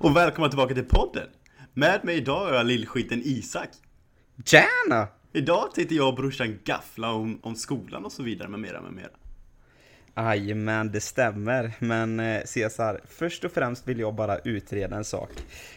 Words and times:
och 0.00 0.16
välkomna 0.16 0.48
tillbaka 0.48 0.74
till 0.74 0.84
podden! 0.84 1.28
Med 1.74 2.04
mig 2.04 2.16
idag 2.16 2.48
är 2.48 2.54
jag 2.54 2.66
lillskiten 2.66 3.22
Isak. 3.24 3.68
Tjena! 4.44 5.08
Idag 5.32 5.74
tänkte 5.74 5.94
jag 5.94 6.08
och 6.08 6.14
brorsan 6.14 6.58
gaffla 6.64 7.12
om, 7.12 7.38
om 7.42 7.54
skolan 7.54 8.04
och 8.04 8.12
så 8.12 8.22
vidare 8.22 8.48
med 8.48 8.60
mera 8.60 8.80
med 8.80 8.92
mera. 8.92 9.10
Jajamän, 10.16 10.92
det 10.92 11.00
stämmer. 11.00 11.72
Men 11.78 12.20
eh, 12.20 12.42
Cesar, 12.44 13.00
först 13.08 13.44
och 13.44 13.52
främst 13.52 13.88
vill 13.88 14.00
jag 14.00 14.14
bara 14.14 14.38
utreda 14.38 14.96
en 14.96 15.04
sak. 15.04 15.30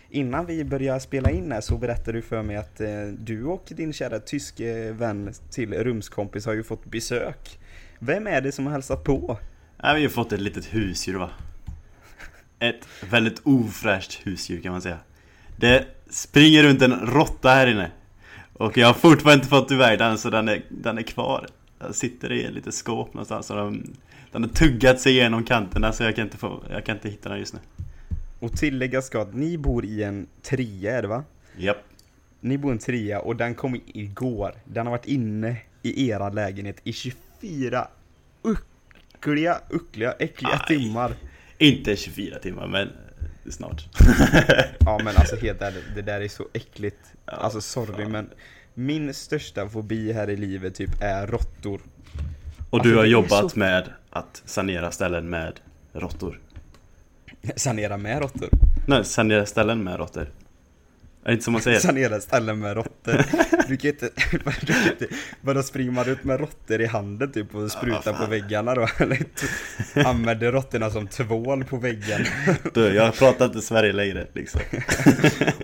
Innan 0.10 0.46
vi 0.46 0.64
börjar 0.64 1.00
spela 1.00 1.32
in 1.32 1.52
här 1.52 1.62
så 1.62 1.78
berättade 1.78 2.12
du 2.12 2.22
för 2.22 2.44
mig 2.44 2.56
att 2.56 2.82
eh, 2.82 3.08
du 3.18 3.46
och 3.46 3.66
din 3.70 3.94
kära 3.94 4.20
tyske 4.20 4.92
vän 4.92 5.34
till 5.52 5.74
rumskompis 5.74 6.46
har 6.46 6.54
ju 6.54 6.64
fått 6.64 6.86
besök. 6.86 7.60
Vem 8.00 8.28
är 8.28 8.42
det 8.42 8.52
som 8.52 8.66
har 8.66 8.74
hälsat 8.74 9.04
på? 9.04 9.38
Ja, 9.78 9.94
vi 9.94 10.02
har 10.02 10.10
fått 10.10 10.32
ett 10.32 10.42
litet 10.42 10.66
husdjur 10.74 11.18
va. 11.18 11.30
Ett 12.64 12.88
väldigt 13.10 13.42
ofräscht 13.44 14.20
husdjur 14.24 14.62
kan 14.62 14.72
man 14.72 14.82
säga. 14.82 14.98
Det 15.58 15.86
springer 16.10 16.64
runt 16.64 16.82
en 16.82 16.94
råtta 16.94 17.50
här 17.50 17.68
inne. 17.68 17.92
Och 18.54 18.78
jag 18.78 18.88
har 18.88 18.94
fortfarande 18.94 19.34
inte 19.34 19.48
fått 19.48 19.72
iväg 19.72 20.00
den 20.00 20.18
så 20.18 20.30
den 20.30 20.48
är, 20.48 20.62
den 20.70 20.98
är 20.98 21.02
kvar. 21.02 21.48
Den 21.80 21.94
sitter 21.94 22.32
i 22.32 22.44
ett 22.44 22.54
litet 22.54 22.74
skåp 22.74 23.14
någonstans 23.14 23.50
och 23.50 23.56
den, 23.56 23.96
den 24.32 24.44
har 24.44 24.50
tuggat 24.50 25.00
sig 25.00 25.12
igenom 25.12 25.44
kanterna 25.44 25.94
så 25.94 26.04
jag 26.04 26.16
kan 26.16 26.24
inte, 26.24 26.38
få, 26.38 26.64
jag 26.70 26.86
kan 26.86 26.96
inte 26.96 27.10
hitta 27.10 27.30
den 27.30 27.40
just 27.40 27.54
nu. 27.54 27.60
Och 28.40 28.58
tillägga 28.58 29.02
ska 29.02 29.22
att 29.22 29.34
ni 29.34 29.58
bor 29.58 29.86
i 29.86 30.04
en 30.04 30.28
trea, 30.42 30.98
är 30.98 31.02
det 31.02 31.08
va? 31.08 31.24
Japp. 31.58 31.84
Ni 32.40 32.58
bor 32.58 32.72
i 32.72 32.74
en 32.74 32.80
trea 32.80 33.20
och 33.20 33.36
den 33.36 33.56
kom 33.56 33.82
igår. 33.86 34.54
Den 34.66 34.86
har 34.86 34.92
varit 34.92 35.08
inne 35.08 35.58
i 35.82 36.10
era 36.10 36.30
lägenhet 36.30 36.78
i 36.84 36.94
24 36.94 37.88
uckliga, 38.44 39.62
uckliga, 39.70 40.12
äckliga 40.12 40.54
Aj. 40.54 40.78
timmar. 40.78 41.16
Inte 41.64 41.96
24 41.96 42.40
timmar 42.40 42.68
men 42.68 42.90
snart. 43.50 43.86
Ja 44.80 45.00
men 45.04 45.18
alltså 45.18 45.36
helt 45.36 45.62
ärligt, 45.62 45.84
det 45.96 46.02
där 46.02 46.22
är 46.22 46.28
så 46.28 46.48
äckligt. 46.54 46.98
Ja, 47.26 47.34
alltså 47.34 47.62
sorry 47.62 48.04
fan. 48.04 48.12
men 48.12 48.30
min 48.74 49.14
största 49.14 49.70
fobi 49.70 50.14
här 50.14 50.30
i 50.30 50.36
livet 50.38 50.76
typ 50.76 51.02
är 51.02 51.28
råttor. 51.28 51.82
Och 52.70 52.80
Alltså, 52.80 52.90
du 52.92 52.98
har 52.98 53.06
jobbat 53.06 53.52
så- 53.52 53.60
med 53.60 53.90
att 54.10 54.42
sanera 54.46 54.92
ställen 54.92 55.30
med 55.30 55.60
råttor. 55.94 56.40
Sanera 57.56 57.98
med 57.98 58.20
råttor. 58.22 58.50
Nej, 58.88 59.06
sanera 59.06 59.46
ställen 59.46 59.84
med 59.84 59.98
råttor. 59.98 60.30
Är 61.24 61.28
det 61.28 61.32
inte 61.34 61.44
som 61.44 61.54
man 61.54 61.62
säger? 61.62 61.80
Sanera 61.80 62.20
ställen 62.22 62.60
med 62.60 62.76
råttor. 62.76 63.26
Du 63.68 63.78
kan 63.78 63.84
ju 63.84 63.90
inte, 63.90 64.10
du 64.62 64.74
kan 64.74 64.84
inte 64.92 65.08
bara 65.42 65.64
springer 65.64 65.92
man 65.92 66.10
ut 66.10 66.24
med 66.24 66.40
råttor 66.40 66.82
i 66.82 66.86
handen 66.86 67.32
typ 67.32 67.56
och 67.56 67.72
sprutar 67.72 68.02
fan. 68.14 68.16
på 68.26 68.32
väggarna 68.32 68.76
då? 68.76 68.88
Eller 69.00 69.18
använder 70.06 70.52
råttorna 70.52 70.90
som 70.90 71.08
tvål 71.08 71.64
på 71.64 71.78
väggen. 71.78 72.26
Du, 72.74 72.94
jag 72.96 73.16
pratar 73.16 73.46
inte 73.46 73.62
Sverige 73.62 73.94
längre 73.94 74.28
liksom. 74.34 74.62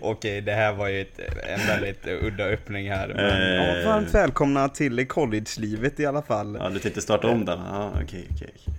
Okej, 0.01 0.41
det 0.41 0.53
här 0.53 0.73
var 0.73 0.87
ju 0.87 1.01
ett, 1.01 1.19
en 1.47 1.67
väldigt 1.67 2.07
udda 2.21 2.43
öppning 2.43 2.89
här. 2.89 3.07
Men, 3.07 3.25
Eh. 3.41 3.79
ja, 3.83 3.89
varmt 3.91 4.13
välkomna 4.13 4.69
till 4.69 5.07
college-livet 5.07 5.99
i 5.99 6.05
alla 6.05 6.21
fall. 6.21 6.57
Ja, 6.59 6.69
du 6.69 6.79
tänkte 6.79 7.01
starta 7.01 7.27
om 7.27 7.45
den? 7.45 7.59
Ja, 7.71 7.91
okej, 8.03 8.27
okej. 8.31 8.49
okej. 8.55 8.73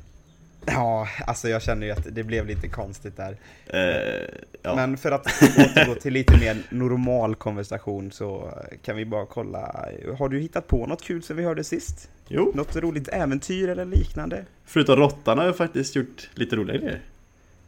Ja, 0.66 1.08
alltså 1.27 1.48
jag 1.48 1.62
känner 1.62 1.86
ju 1.86 1.92
att 1.92 2.14
det 2.14 2.22
blev 2.25 2.47
lite 2.47 2.69
konstigt 2.69 3.16
där. 3.16 3.36
Eh, 3.66 4.28
ja. 4.62 4.77
Men 4.77 4.97
för 4.97 5.12
att 5.12 5.27
återgå 5.42 5.94
till 5.94 6.12
lite 6.12 6.39
mer 6.41 6.56
normal 6.70 7.34
konversation 7.34 8.12
så 8.12 8.54
kan 8.82 8.97
vi 8.97 9.04
bara 9.04 9.26
kolla. 9.26 9.87
Har 10.19 10.28
du 10.28 10.38
hittat 10.41 10.66
på 10.66 10.87
något 10.87 11.03
kul 11.03 11.22
sen 11.22 11.37
vi 11.37 11.43
hörde 11.43 11.65
sist? 11.65 12.10
Jo, 12.28 12.53
Något 12.54 12.76
roligt 12.76 13.09
äventyr 13.09 13.69
eller 13.69 13.84
liknande? 13.84 14.44
förutom 14.65 14.97
råttan 14.97 15.38
har 15.38 15.44
jag 15.44 15.56
faktiskt 15.56 15.97
gjort 15.97 16.31
lite 16.34 16.56
roliga 16.56 16.76
grejer. 16.78 17.00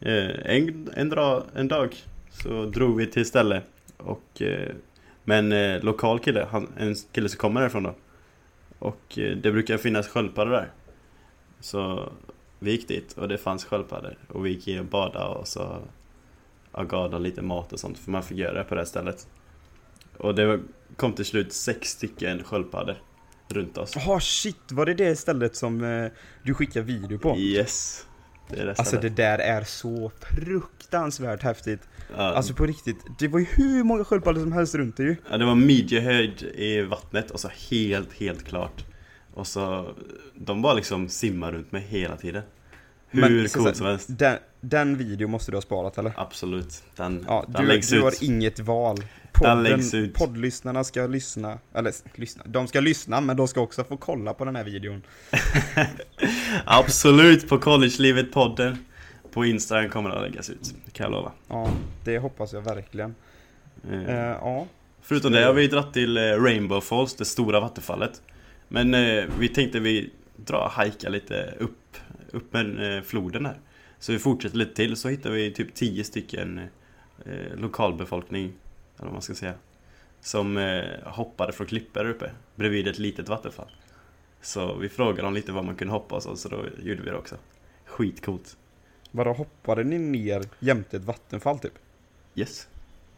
Eh, 0.01 0.55
en, 0.55 0.89
en, 0.95 1.09
dra, 1.09 1.43
en 1.55 1.67
dag 1.67 1.95
så 2.31 2.65
drog 2.65 2.97
vi 2.97 3.07
till 3.07 3.25
ställe 3.25 3.61
och 3.97 4.41
eh, 4.41 4.69
med 5.23 5.39
en 5.39 5.51
eh, 5.51 5.83
lokal 5.83 6.19
kille, 6.19 6.47
han, 6.51 6.67
en 6.77 6.95
kille 7.11 7.29
som 7.29 7.37
kommer 7.37 7.61
härifrån 7.61 7.83
då. 7.83 7.95
Och 8.79 9.01
det 9.15 9.51
brukar 9.51 9.77
finnas 9.77 10.07
sköldpaddor 10.07 10.51
där. 10.51 10.67
Så 11.59 12.11
vi 12.63 12.71
gick 12.71 12.87
dit 12.87 13.13
och 13.13 13.27
det 13.27 13.37
fanns 13.37 13.65
sköldpaddor 13.65 14.17
och 14.27 14.45
vi 14.45 14.49
gick 14.49 14.67
in 14.67 14.79
och 14.79 14.85
badade 14.85 15.25
och 15.25 15.47
så 15.47 15.77
ja, 16.73 16.83
gav 16.83 17.11
dem 17.11 17.21
lite 17.23 17.41
mat 17.41 17.73
och 17.73 17.79
sånt 17.79 17.97
för 17.99 18.11
man 18.11 18.23
fick 18.23 18.37
göra 18.37 18.53
det 18.53 18.63
på 18.63 18.75
det 18.75 18.81
här 18.81 18.85
stället. 18.85 19.27
Och 20.17 20.35
det 20.35 20.45
var- 20.45 20.59
kom 20.95 21.13
till 21.13 21.25
slut 21.25 21.53
sex 21.53 21.89
stycken 21.89 22.43
sköldpaddor 22.43 22.95
runt 23.47 23.77
oss. 23.77 23.91
Jaha 23.95 24.19
shit, 24.19 24.71
var 24.71 24.85
det 24.85 24.93
det 24.93 25.15
stället 25.15 25.55
som 25.55 25.83
eh, 25.83 26.07
du 26.43 26.53
skickade 26.53 26.85
video 26.85 27.19
på? 27.19 27.37
Yes! 27.37 28.05
Det 28.49 28.59
är 28.59 28.65
det 28.65 28.75
Alltså 28.77 28.97
det 28.97 29.09
där 29.09 29.39
är 29.39 29.63
så 29.63 30.11
fruktansvärt 30.21 31.43
häftigt. 31.43 31.81
Ja, 32.17 32.21
Alltså 32.23 32.53
på 32.53 32.65
riktigt, 32.65 32.97
det 33.19 33.27
var 33.27 33.39
ju 33.39 33.45
hur 33.45 33.83
många 33.83 34.03
sköldpaddor 34.05 34.41
som 34.41 34.51
helst 34.51 34.75
runt 34.75 34.97
det 34.97 35.03
ju. 35.03 35.15
ja, 35.31 35.37
det 35.37 35.45
var 35.45 35.55
midjehöjd 35.55 36.43
i 36.43 36.81
vattnet 36.81 37.31
och 37.31 37.39
så 37.39 37.47
helt, 37.71 38.13
helt 38.13 38.43
klart. 38.43 38.85
Och 39.33 39.47
så, 39.47 39.93
de 40.35 40.61
bara 40.61 40.73
liksom 40.73 41.09
simmar 41.09 41.51
runt 41.51 41.71
mig 41.71 41.81
hela 41.81 42.17
tiden. 42.17 42.43
Hur 43.09 43.21
Men, 43.21 43.49
så- 43.49 43.59
coolt 43.59 43.77
som 43.77 43.85
helst. 43.85 44.07
Den, 44.09 44.37
den 44.61 44.97
video 44.97 45.27
måste 45.27 45.51
du 45.51 45.57
ha 45.57 45.61
sparat 45.61 45.97
eller? 45.97 46.13
Absolut. 46.17 46.83
Den, 46.95 47.25
Ja, 47.27 47.45
den 47.47 47.61
du, 47.61 47.67
läggs 47.67 47.89
du 47.89 47.97
ut. 47.97 48.03
har 48.03 48.23
inget 48.23 48.59
val. 48.59 48.95
Den 48.95 49.07
Podden, 49.33 49.63
läggs 49.63 49.93
ut. 49.93 50.13
Poddlyssnarna 50.13 50.83
ska 50.83 51.07
lyssna, 51.07 51.59
eller 51.73 51.93
lyssna, 52.15 52.43
de 52.47 52.67
ska 52.67 52.79
lyssna 52.79 53.21
men 53.21 53.37
de 53.37 53.47
ska 53.47 53.61
också 53.61 53.83
få 53.83 53.97
kolla 53.97 54.33
på 54.33 54.45
den 54.45 54.55
här 54.55 54.63
videon. 54.63 55.01
Absolut 56.65 57.49
på 57.49 57.57
Collegelivet-podden. 57.57 58.77
På 59.31 59.45
Instagram 59.45 59.89
kommer 59.89 60.09
det 60.09 60.15
att 60.15 60.21
läggas 60.21 60.49
ut. 60.49 60.73
Det 60.85 60.91
kan 60.91 61.03
jag 61.03 61.11
lova. 61.11 61.31
Ja, 61.47 61.69
det 62.03 62.17
hoppas 62.19 62.53
jag 62.53 62.61
verkligen. 62.61 63.15
Eh, 63.91 64.03
Eh, 64.09 64.15
ja, 64.41 64.67
Förutom 65.01 65.31
det 65.31 65.43
har 65.45 65.53
vi 65.53 65.67
dratt 65.67 65.93
till 65.93 66.17
eh, 66.17 66.21
Rainbow 66.21 66.81
Falls, 66.81 67.15
det 67.15 67.25
stora 67.25 67.59
vattenfallet. 67.59 68.21
Men 68.73 68.93
eh, 68.93 69.25
vi 69.39 69.49
tänkte 69.49 69.79
vi 69.79 70.09
dra 70.35 70.67
hajka 70.67 71.09
lite 71.09 71.53
upp, 71.59 71.97
upp 72.31 72.53
med 72.53 72.97
eh, 72.97 73.03
floden 73.03 73.45
här. 73.45 73.59
Så 73.99 74.11
vi 74.11 74.19
fortsätter 74.19 74.57
lite 74.57 74.75
till, 74.75 74.95
så 74.95 75.09
hittar 75.09 75.29
vi 75.29 75.51
typ 75.51 75.73
10 75.73 76.03
stycken 76.03 76.57
eh, 77.25 77.55
lokalbefolkning, 77.55 78.43
eller 78.43 79.05
vad 79.05 79.13
man 79.13 79.21
ska 79.21 79.33
säga. 79.33 79.53
Som 80.21 80.57
eh, 80.57 80.83
hoppade 81.03 81.53
från 81.53 81.67
klippor 81.67 82.05
uppe, 82.05 82.31
bredvid 82.55 82.87
ett 82.87 82.99
litet 82.99 83.29
vattenfall. 83.29 83.71
Så 84.41 84.75
vi 84.75 84.89
frågade 84.89 85.21
dem 85.21 85.33
lite 85.33 85.51
vad 85.51 85.65
man 85.65 85.75
kunde 85.75 85.93
hoppa 85.93 86.15
och 86.15 86.23
så, 86.23 86.35
så 86.35 86.49
då 86.49 86.65
gjorde 86.83 87.01
vi 87.01 87.09
det 87.09 87.17
också. 87.17 87.35
Skitcoolt. 87.85 88.57
vadå 89.11 89.33
hoppade 89.33 89.83
ni 89.83 89.97
ner 89.97 90.43
jämte 90.59 90.97
ett 90.97 91.03
vattenfall 91.03 91.59
typ? 91.59 91.73
Yes. 92.35 92.67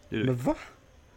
Men 0.10 0.36
va? 0.36 0.56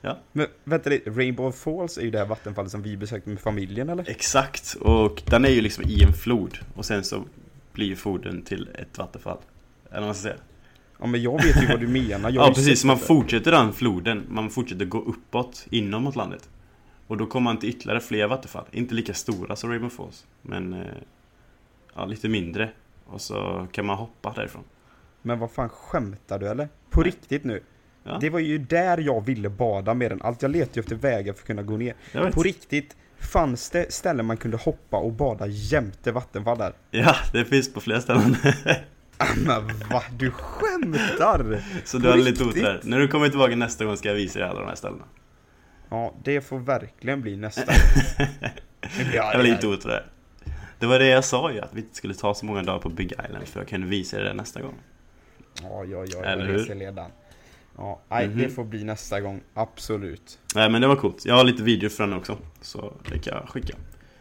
Ja. 0.01 0.19
Men 0.33 0.47
vänta 0.65 0.91
lite, 0.91 1.11
Rainbow 1.11 1.53
Falls 1.53 1.99
är 1.99 2.03
ju 2.03 2.11
det 2.11 2.19
här 2.19 2.27
vattenfallet 2.27 2.71
som 2.71 2.83
vi 2.83 2.97
besökte 2.97 3.31
med 3.31 3.41
familjen 3.41 3.89
eller? 3.89 4.11
Exakt, 4.11 4.77
och 4.81 5.23
den 5.27 5.45
är 5.45 5.49
ju 5.49 5.61
liksom 5.61 5.85
i 5.85 6.03
en 6.03 6.13
flod 6.13 6.59
och 6.75 6.85
sen 6.85 7.05
så 7.05 7.25
blir 7.73 7.87
ju 7.87 7.97
floden 7.97 8.43
till 8.43 8.69
ett 8.75 8.99
vattenfall. 8.99 9.39
Eller 9.91 10.01
vad 10.01 10.09
man 10.09 10.15
ska 10.15 10.23
säga. 10.23 10.37
Ja 10.99 11.07
men 11.07 11.23
jag 11.23 11.43
vet 11.43 11.63
ju 11.63 11.67
vad 11.67 11.81
du 11.81 11.89
menar. 11.89 12.31
Jag 12.31 12.47
Ja 12.49 12.55
precis, 12.55 12.85
man 12.85 12.99
fortsätter 12.99 13.51
den 13.51 13.73
floden, 13.73 14.27
man 14.29 14.51
fortsätter 14.51 14.85
gå 14.85 14.99
uppåt 14.99 15.67
inom 15.71 16.03
mot 16.03 16.17
landet. 16.17 16.49
Och 17.07 17.17
då 17.17 17.27
kommer 17.27 17.45
man 17.45 17.59
till 17.59 17.69
ytterligare 17.69 18.01
fler 18.01 18.27
vattenfall. 18.27 18.65
Inte 18.71 18.95
lika 18.95 19.15
stora 19.15 19.57
som 19.57 19.71
Rainbow 19.71 19.91
Falls, 19.91 20.27
men 20.43 20.73
eh, 20.73 20.87
ja, 21.95 22.07
lite 22.07 22.29
mindre. 22.29 22.71
Och 23.07 23.21
så 23.21 23.67
kan 23.73 23.87
man 23.87 23.97
hoppa 23.97 24.33
därifrån. 24.33 24.65
Men 25.23 25.39
vad 25.39 25.51
fan 25.51 25.69
skämtar 25.69 26.39
du 26.39 26.49
eller? 26.49 26.69
På 26.91 27.01
Nej. 27.01 27.11
riktigt 27.11 27.45
nu? 27.45 27.63
Ja. 28.09 28.19
Det 28.21 28.31
var 28.31 28.39
ju 28.39 28.59
där 28.59 28.99
jag 28.99 29.27
ville 29.27 29.49
bada 29.49 29.95
mer 29.95 30.13
än 30.13 30.23
allt. 30.23 30.43
Jag 30.43 30.51
letade 30.51 30.71
ju 30.75 30.81
efter 30.81 30.97
vägar 30.97 31.33
för 31.33 31.41
att 31.41 31.47
kunna 31.47 31.63
gå 31.63 31.77
ner. 31.77 31.95
På 32.33 32.43
riktigt, 32.43 32.97
fanns 33.19 33.71
det 33.71 33.93
ställen 33.93 34.27
man 34.27 34.37
kunde 34.37 34.57
hoppa 34.57 34.97
och 34.97 35.13
bada 35.13 35.47
jämte 35.47 36.13
vattenfall 36.13 36.59
där? 36.59 36.73
Ja, 36.91 37.17
det 37.33 37.45
finns 37.45 37.73
på 37.73 37.81
flera 37.81 38.01
ställen. 38.01 38.37
Men 39.47 39.67
va? 39.91 40.03
Du 40.19 40.31
skämtar? 40.31 41.63
så 41.85 41.99
du 41.99 42.09
har 42.09 42.17
lite 42.17 42.45
otur. 42.45 42.81
När 42.83 42.99
du 42.99 43.09
kommer 43.09 43.29
tillbaka 43.29 43.57
nästa 43.57 43.85
gång 43.85 43.97
ska 43.97 44.09
jag 44.09 44.15
visa 44.15 44.39
dig 44.39 44.49
alla 44.49 44.61
de 44.61 44.69
här 44.69 44.75
ställena. 44.75 45.05
Ja, 45.91 46.15
det 46.25 46.41
får 46.41 46.59
verkligen 46.59 47.21
bli 47.21 47.37
nästa. 47.37 47.73
ja, 48.81 49.15
Jag 49.15 49.25
har 49.25 49.43
lite 49.43 49.67
otur 49.67 49.89
där. 49.89 50.07
Det 50.79 50.87
var 50.87 50.99
det 50.99 51.07
jag 51.07 51.25
sa 51.25 51.53
ju, 51.53 51.61
att 51.61 51.75
vi 51.75 51.81
inte 51.81 51.97
skulle 51.97 52.15
ta 52.15 52.35
så 52.35 52.47
många 52.47 52.63
dagar 52.63 52.79
på 52.79 52.89
Big 52.89 53.13
Island 53.13 53.49
för 53.49 53.61
jag 53.61 53.69
kunde 53.69 53.87
visa 53.87 54.21
er 54.21 54.25
det 54.25 54.35
nästa 54.35 54.63
gång. 54.63 54.75
Ja, 55.63 55.85
ja, 55.85 56.05
ja, 56.07 56.25
Eller 56.25 56.47
hur? 56.47 56.95
Ja, 57.79 58.01
nej, 58.09 58.29
Mhm. 58.29 58.39
det 58.39 58.49
får 58.49 58.65
bli 58.65 58.85
nästa 58.85 59.21
gång. 59.21 59.41
Absolut. 59.55 60.39
Nej 60.55 60.71
men 60.71 60.81
det 60.81 60.89
var 60.89 60.97
coolt. 60.97 61.25
Jag 61.25 61.35
har 61.35 61.45
lite 61.45 61.63
videor 61.63 61.89
från 61.89 62.11
den 62.11 62.19
också. 62.19 62.39
Så 62.61 62.93
det 63.11 63.19
kan 63.19 63.35
jag 63.39 63.49
skicka. 63.49 63.77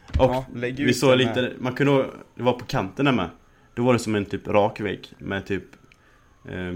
Och 0.07 0.13
Ja, 0.19 0.45
vi 0.53 0.93
såg 0.93 1.17
lite, 1.17 1.29
här. 1.31 1.55
man 1.59 1.73
kunde, 1.75 2.05
det 2.35 2.43
var 2.43 2.53
på 2.53 2.65
kanten 2.65 3.05
där 3.05 3.11
med. 3.11 3.29
Då 3.73 3.83
var 3.83 3.93
det 3.93 3.99
som 3.99 4.15
en 4.15 4.25
typ 4.25 4.47
rak 4.47 4.79
vägg 4.79 5.07
med 5.17 5.45
typ 5.45 5.63
eh, 6.49 6.75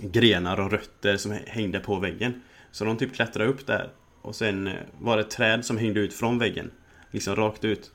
grenar 0.00 0.60
och 0.60 0.70
rötter 0.70 1.16
som 1.16 1.38
hängde 1.46 1.80
på 1.80 1.98
väggen. 1.98 2.42
Så 2.70 2.84
de 2.84 2.96
typ 2.96 3.14
klättrade 3.14 3.50
upp 3.50 3.66
där. 3.66 3.90
Och 4.22 4.34
sen 4.34 4.66
eh, 4.66 4.72
var 5.00 5.16
det 5.16 5.24
träd 5.24 5.64
som 5.64 5.78
hängde 5.78 6.00
ut 6.00 6.14
från 6.14 6.38
väggen. 6.38 6.70
Liksom 7.10 7.36
rakt 7.36 7.64
ut. 7.64 7.92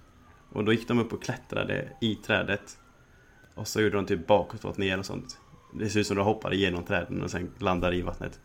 Och 0.52 0.64
då 0.66 0.74
gick 0.74 0.88
de 0.88 1.00
upp 1.00 1.14
och 1.14 1.24
klättrade 1.24 1.90
i 2.02 2.16
trädet. 2.16 2.78
Och 3.56 3.68
så 3.68 3.82
gjorde 3.82 3.96
de 3.96 4.06
typ 4.06 4.28
bakåt 4.28 4.66
och 4.66 4.80
ner 4.80 5.00
och 5.00 5.06
sånt. 5.06 5.38
Det 5.76 5.90
ser 5.90 6.00
ut 6.00 6.08
som 6.08 6.16
du 6.16 6.22
hoppar 6.22 6.54
igenom 6.54 6.84
träden 6.84 7.22
och 7.22 7.32
sen 7.32 7.52
landar 7.60 7.94
i 7.94 8.02
vattnet. 8.02 8.40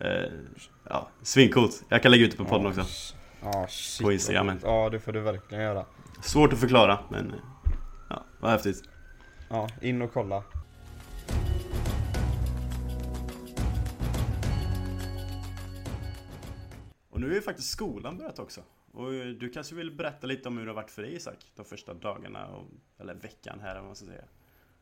Eh, 0.00 0.32
ja, 0.88 1.08
svincoolt. 1.22 1.84
Jag 1.88 2.02
kan 2.02 2.10
lägga 2.10 2.24
ut 2.24 2.30
det 2.30 2.36
på 2.36 2.44
podden 2.44 2.66
också. 2.66 2.84
Ja, 3.42 3.66
shit. 3.68 4.06
På 4.06 4.12
Instagram. 4.12 4.58
Ja, 4.62 4.90
det 4.90 5.00
får 5.00 5.12
du 5.12 5.20
verkligen 5.20 5.64
göra. 5.64 5.86
Svårt 6.22 6.52
att 6.52 6.60
förklara, 6.60 6.98
men 7.10 7.30
eh, 7.30 7.36
ja, 8.10 8.24
vad 8.40 8.50
häftigt. 8.50 8.82
Ja, 9.48 9.68
in 9.82 10.02
och 10.02 10.12
kolla. 10.12 10.44
Och 17.10 17.20
nu 17.20 17.30
är 17.30 17.34
ju 17.34 17.42
faktiskt 17.42 17.70
skolan 17.70 18.18
börjat 18.18 18.38
också. 18.38 18.60
Och 18.92 19.14
eh, 19.14 19.26
du 19.26 19.50
kanske 19.50 19.74
vill 19.74 19.96
berätta 19.96 20.26
lite 20.26 20.48
om 20.48 20.58
hur 20.58 20.64
det 20.64 20.70
har 20.70 20.76
varit 20.76 20.90
för 20.90 21.02
dig 21.02 21.14
Isak? 21.14 21.36
De 21.56 21.64
första 21.64 21.94
dagarna, 21.94 22.46
och, 22.46 22.64
eller 22.98 23.14
veckan 23.14 23.60
här 23.62 23.80
om 23.80 23.86
man 23.86 23.96
ska 23.96 24.06
säga. 24.06 24.24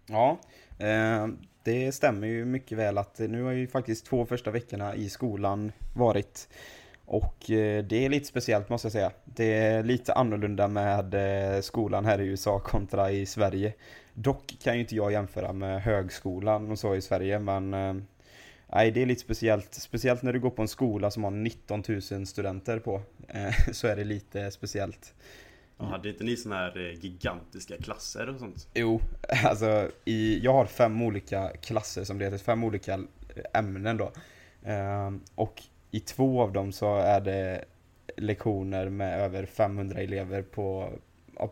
Ja, 0.07 0.39
eh, 0.79 1.27
det 1.63 1.93
stämmer 1.93 2.27
ju 2.27 2.45
mycket 2.45 2.79
väl 2.79 2.99
att 2.99 3.19
nu 3.19 3.43
har 3.43 3.53
ju 3.53 3.67
faktiskt 3.67 4.07
två 4.07 4.27
första 4.27 4.51
veckorna 4.51 4.95
i 4.95 5.09
skolan 5.09 5.73
varit. 5.95 6.49
Och 7.07 7.51
eh, 7.51 7.85
det 7.85 8.05
är 8.05 8.09
lite 8.09 8.27
speciellt 8.27 8.69
måste 8.69 8.87
jag 8.87 8.93
säga. 8.93 9.11
Det 9.25 9.55
är 9.55 9.83
lite 9.83 10.13
annorlunda 10.13 10.69
med 10.69 11.15
eh, 11.15 11.61
skolan 11.61 12.05
här 12.05 12.21
i 12.21 12.27
USA 12.27 12.59
kontra 12.59 13.11
i 13.11 13.27
Sverige. 13.27 13.75
Dock 14.15 14.57
kan 14.63 14.75
ju 14.75 14.81
inte 14.81 14.97
jag 14.97 15.13
jämföra 15.13 15.53
med 15.53 15.83
högskolan 15.83 16.71
och 16.71 16.79
så 16.79 16.95
i 16.95 17.01
Sverige 17.01 17.39
men 17.39 17.75
eh, 17.75 17.95
Nej, 18.75 18.91
det 18.91 19.03
är 19.03 19.07
lite 19.07 19.21
speciellt. 19.21 19.75
Speciellt 19.75 20.23
när 20.23 20.33
du 20.33 20.41
går 20.41 20.51
på 20.51 20.63
en 20.63 20.69
skola 20.69 21.11
som 21.11 21.25
har 21.25 21.31
19 21.31 21.83
000 22.11 22.27
studenter 22.27 22.79
på. 22.79 23.03
Eh, 23.29 23.55
så 23.73 23.87
är 23.87 23.97
det 23.97 24.05
lite 24.05 24.51
speciellt. 24.51 25.15
Ja, 25.79 25.85
hade 25.85 26.09
inte 26.09 26.25
ni 26.25 26.37
såna 26.37 26.57
här 26.57 26.79
eh, 26.79 27.05
gigantiska 27.05 27.77
klasser 27.77 28.29
och 28.29 28.39
sånt? 28.39 28.69
Jo, 28.75 29.01
alltså 29.45 29.91
i, 30.05 30.39
jag 30.39 30.53
har 30.53 30.67
fem 30.67 31.03
olika 31.03 31.49
klasser 31.49 32.05
som 32.05 32.19
det 32.19 32.25
heter, 32.25 32.39
fem 32.39 32.65
olika 32.65 33.01
ämnen 33.53 33.97
då. 33.97 34.13
Ehm, 34.65 35.21
och 35.35 35.63
i 35.91 36.01
två 36.01 36.43
av 36.43 36.53
dem 36.53 36.73
så 36.73 36.97
är 36.97 37.21
det 37.21 37.65
lektioner 38.17 38.89
med 38.89 39.21
över 39.21 39.47
500 39.47 40.01
elever 40.01 40.43
på, 40.43 40.93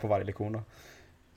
på 0.01 0.09
varje 0.09 0.25
lektion 0.25 0.53
då. 0.53 0.63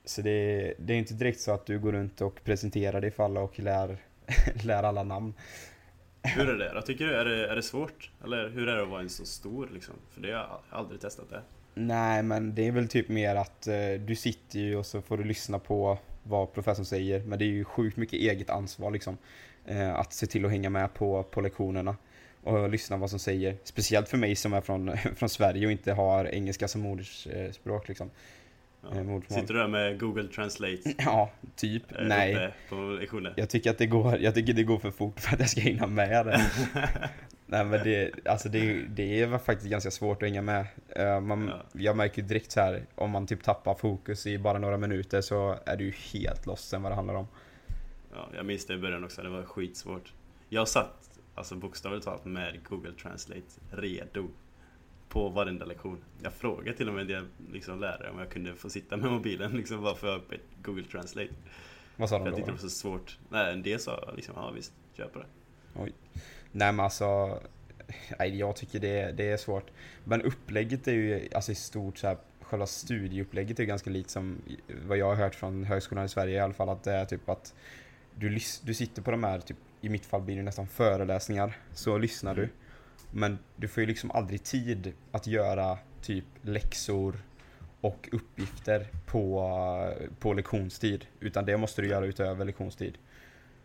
Så 0.04 0.22
det, 0.22 0.74
det 0.78 0.92
är 0.92 0.98
inte 0.98 1.14
direkt 1.14 1.40
så 1.40 1.52
att 1.52 1.66
du 1.66 1.78
går 1.78 1.92
runt 1.92 2.20
och 2.20 2.44
presenterar 2.44 3.00
dig 3.00 3.10
för 3.10 3.24
alla 3.24 3.40
och 3.40 3.58
lär, 3.58 3.98
lär 4.64 4.82
alla 4.82 5.02
namn. 5.02 5.34
Hur 6.22 6.48
är 6.48 6.58
det 6.58 6.74
då? 6.74 6.82
Tycker 6.82 7.06
du, 7.06 7.14
är 7.14 7.24
det, 7.24 7.48
är 7.48 7.56
det 7.56 7.62
svårt? 7.62 8.10
Eller 8.24 8.48
hur 8.48 8.68
är 8.68 8.76
det 8.76 8.82
att 8.82 8.88
vara 8.88 9.00
en 9.00 9.08
så 9.08 9.24
stor 9.24 9.70
liksom? 9.74 9.94
För 10.10 10.20
det 10.20 10.32
har 10.32 10.38
jag 10.38 10.60
aldrig 10.70 11.00
testat 11.00 11.30
det. 11.30 11.42
Nej, 11.78 12.22
men 12.22 12.54
det 12.54 12.66
är 12.66 12.72
väl 12.72 12.88
typ 12.88 13.08
mer 13.08 13.36
att 13.36 13.66
eh, 13.66 13.74
du 14.06 14.16
sitter 14.16 14.58
ju 14.58 14.76
och 14.76 14.86
så 14.86 15.02
får 15.02 15.18
du 15.18 15.24
lyssna 15.24 15.58
på 15.58 15.98
vad 16.22 16.52
professorn 16.52 16.84
säger. 16.84 17.20
Men 17.20 17.38
det 17.38 17.44
är 17.44 17.46
ju 17.46 17.64
sjukt 17.64 17.96
mycket 17.96 18.20
eget 18.20 18.50
ansvar 18.50 18.90
liksom. 18.90 19.18
Eh, 19.66 19.94
att 19.94 20.12
se 20.12 20.26
till 20.26 20.44
att 20.44 20.50
hänga 20.50 20.70
med 20.70 20.94
på, 20.94 21.22
på 21.22 21.40
lektionerna 21.40 21.96
och 22.42 22.68
lyssna 22.68 22.96
vad 22.96 23.10
som 23.10 23.18
säger. 23.18 23.56
Speciellt 23.64 24.08
för 24.08 24.16
mig 24.16 24.36
som 24.36 24.52
är 24.52 24.60
från, 24.60 24.96
från 25.16 25.28
Sverige 25.28 25.66
och 25.66 25.72
inte 25.72 25.92
har 25.92 26.24
engelska 26.24 26.68
som 26.68 26.80
modersspråk 26.80 27.88
liksom. 27.88 28.10
Ja. 28.82 29.00
Eh, 29.00 29.20
Sitter 29.28 29.54
du 29.54 29.60
där 29.60 29.68
med 29.68 30.00
Google 30.00 30.28
Translate? 30.28 30.94
Ja, 30.98 31.30
typ. 31.56 31.82
Nej. 32.00 32.52
På? 32.68 32.98
Jag 33.36 33.48
tycker 33.48 33.70
att 33.70 33.78
det 33.78 33.86
går, 33.86 34.18
jag 34.18 34.34
tycker 34.34 34.52
det 34.52 34.62
går 34.62 34.78
för 34.78 34.90
fort 34.90 35.20
för 35.20 35.34
att 35.34 35.40
jag 35.40 35.50
ska 35.50 35.60
hinna 35.60 35.86
med 35.86 36.26
det. 36.26 36.40
Nej 37.46 37.64
men 37.64 37.84
det, 37.84 38.10
alltså 38.24 38.48
det, 38.48 38.82
det 38.88 39.22
är 39.22 39.38
faktiskt 39.38 39.70
ganska 39.70 39.90
svårt 39.90 40.22
att 40.22 40.28
hänga 40.28 40.42
med. 40.42 40.66
Eh, 40.88 41.20
Man, 41.20 41.48
Ja. 41.48 41.62
Jag 41.72 41.96
märker 41.96 42.22
ju 42.22 42.28
direkt 42.28 42.52
så 42.52 42.60
här 42.60 42.82
om 42.94 43.10
man 43.10 43.26
typ 43.26 43.42
tappar 43.42 43.74
fokus 43.74 44.26
i 44.26 44.38
bara 44.38 44.58
några 44.58 44.76
minuter 44.76 45.20
så 45.20 45.58
är 45.66 45.76
du 45.76 45.84
ju 45.84 45.90
helt 46.12 46.46
lost 46.46 46.72
än 46.72 46.82
vad 46.82 46.92
det 46.92 46.96
handlar 46.96 47.14
om. 47.14 47.26
Ja, 48.12 48.28
jag 48.36 48.46
minns 48.46 48.66
det 48.66 48.74
i 48.74 48.78
början 48.78 49.04
också, 49.04 49.22
det 49.22 49.28
var 49.28 49.42
skitsvårt. 49.42 50.12
Jag 50.48 50.68
satt, 50.68 51.18
alltså 51.34 51.54
bokstavligt 51.54 52.04
talat, 52.04 52.24
med 52.24 52.60
Google 52.68 52.92
Translate 53.02 53.42
redo 53.70 54.28
på 55.08 55.28
varenda 55.28 55.64
lektion. 55.64 55.98
Jag 56.22 56.32
frågade 56.32 56.76
till 56.76 56.88
och 56.88 56.94
med 56.94 57.10
en 57.10 57.28
liksom, 57.52 57.80
lärare 57.80 58.10
om 58.10 58.18
jag 58.18 58.30
kunde 58.30 58.54
få 58.54 58.70
sitta 58.70 58.96
med 58.96 59.10
mobilen 59.10 59.52
liksom 59.52 59.82
bara 59.82 59.94
för 59.94 60.16
öppna 60.16 60.36
Google 60.62 60.84
Translate. 60.84 61.30
Vad 61.96 62.08
sa 62.08 62.18
de 62.18 62.24
jag 62.24 62.32
då? 62.32 62.36
tyckte 62.36 62.50
det 62.50 62.54
var 62.54 62.60
så 62.60 62.70
svårt. 62.70 63.18
Nej, 63.28 63.52
en 63.52 63.62
del 63.62 63.80
sa 63.80 64.12
liksom, 64.16 64.34
ja 64.36 64.50
visst, 64.50 64.72
kör 64.96 65.08
på 65.08 65.18
det. 65.18 65.26
Nej 66.56 66.72
men 66.72 66.84
alltså, 66.84 67.40
nej, 68.18 68.38
jag 68.38 68.56
tycker 68.56 68.78
det, 68.78 69.12
det 69.12 69.30
är 69.30 69.36
svårt. 69.36 69.70
Men 70.04 70.22
upplägget 70.22 70.88
är 70.88 70.92
ju 70.92 71.28
alltså 71.34 71.52
i 71.52 71.54
stort 71.54 71.98
så 71.98 72.06
här, 72.06 72.16
själva 72.40 72.66
studieupplägget 72.66 73.58
är 73.58 73.62
ju 73.62 73.66
ganska 73.66 73.90
likt 73.90 74.10
som 74.10 74.42
vad 74.86 74.98
jag 74.98 75.06
har 75.06 75.14
hört 75.14 75.34
från 75.34 75.64
högskolan 75.64 76.04
i 76.04 76.08
Sverige 76.08 76.36
i 76.36 76.40
alla 76.40 76.54
fall. 76.54 76.68
Att 76.68 76.82
det 76.82 76.92
är 76.92 77.04
typ 77.04 77.28
att 77.28 77.54
du, 78.14 78.38
du 78.62 78.74
sitter 78.74 79.02
på 79.02 79.10
de 79.10 79.24
här, 79.24 79.40
typ, 79.40 79.56
i 79.80 79.88
mitt 79.88 80.06
fall 80.06 80.22
blir 80.22 80.36
det 80.36 80.42
nästan 80.42 80.66
föreläsningar, 80.66 81.56
så 81.72 81.98
lyssnar 81.98 82.34
du. 82.34 82.42
Mm. 82.42 82.54
Men 83.10 83.38
du 83.56 83.68
får 83.68 83.80
ju 83.80 83.86
liksom 83.86 84.10
aldrig 84.10 84.42
tid 84.42 84.92
att 85.12 85.26
göra 85.26 85.78
typ 86.02 86.24
läxor 86.42 87.16
och 87.80 88.08
uppgifter 88.12 88.86
på, 89.06 89.94
på 90.18 90.32
lektionstid. 90.32 91.06
Utan 91.20 91.44
det 91.44 91.56
måste 91.56 91.82
du 91.82 91.88
göra 91.88 92.06
utöver 92.06 92.44
lektionstid. 92.44 92.98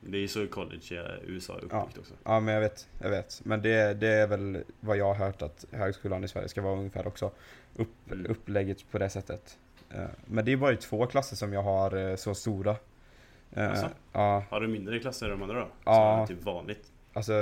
Det 0.02 0.18
är 0.18 0.22
ju 0.22 0.28
så 0.28 0.48
college 0.48 0.82
i 0.96 1.32
USA 1.32 1.54
är 1.54 1.58
uppbyggt 1.58 1.74
Ja. 1.74 2.00
också. 2.00 2.14
Ja 2.24 2.40
men 2.40 2.54
jag 2.54 2.62
vet, 2.62 2.88
jag 3.00 3.10
vet. 3.10 3.42
Men 3.46 3.62
det, 3.62 3.94
det 3.94 4.08
är 4.08 4.28
väl 4.28 4.64
vad 4.80 4.98
jag 4.98 5.06
har 5.14 5.26
hört 5.26 5.42
att 5.42 5.66
högskolan 5.72 6.24
i 6.24 6.28
Sverige 6.28 6.48
ska 6.48 6.62
vara 6.62 6.78
ungefär 6.78 7.08
också. 7.08 7.32
Upp, 7.76 7.88
Mm. 8.12 8.32
Upplägget 8.32 8.92
på 8.92 8.98
det 9.00 9.10
sättet. 9.10 9.58
Eh, 9.90 10.06
Men 10.26 10.46
det 10.46 10.52
är 10.52 10.58
bara 10.58 10.76
två 10.76 11.06
klasser 11.06 11.36
som 11.36 11.54
jag 11.54 11.64
har 11.64 11.98
eh, 12.10 12.16
så 12.16 12.36
stora. 12.36 12.72
Eh, 13.52 13.64
Jaså? 13.64 13.88
Ja, 14.14 14.44
Har 14.50 14.62
du 14.62 14.68
mindre 14.68 15.00
klasser 15.00 15.26
än 15.26 15.32
de 15.32 15.42
andra 15.44 15.60
då? 15.60 15.68
Ja. 15.86 16.26
Det 16.30 16.36
typ 16.36 16.44
vanligt. 16.46 16.92
alltså 17.14 17.34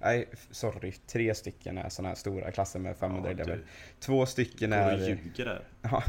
Nej, 0.00 0.28
sorry. 0.50 0.92
Tre 0.92 1.34
stycken 1.34 1.78
är 1.78 1.88
sådana 1.88 2.08
här 2.08 2.16
stora 2.16 2.50
klasser 2.50 2.78
med 2.80 2.96
500 2.96 3.30
Ja, 3.30 3.34
elever. 3.34 3.56
du 3.56 3.64
Två 4.00 4.26
stycken 4.26 4.72
och 4.72 4.78
är... 4.78 4.98
ljuger 5.08 5.44
där. 5.44 5.62
Ja, 5.82 6.02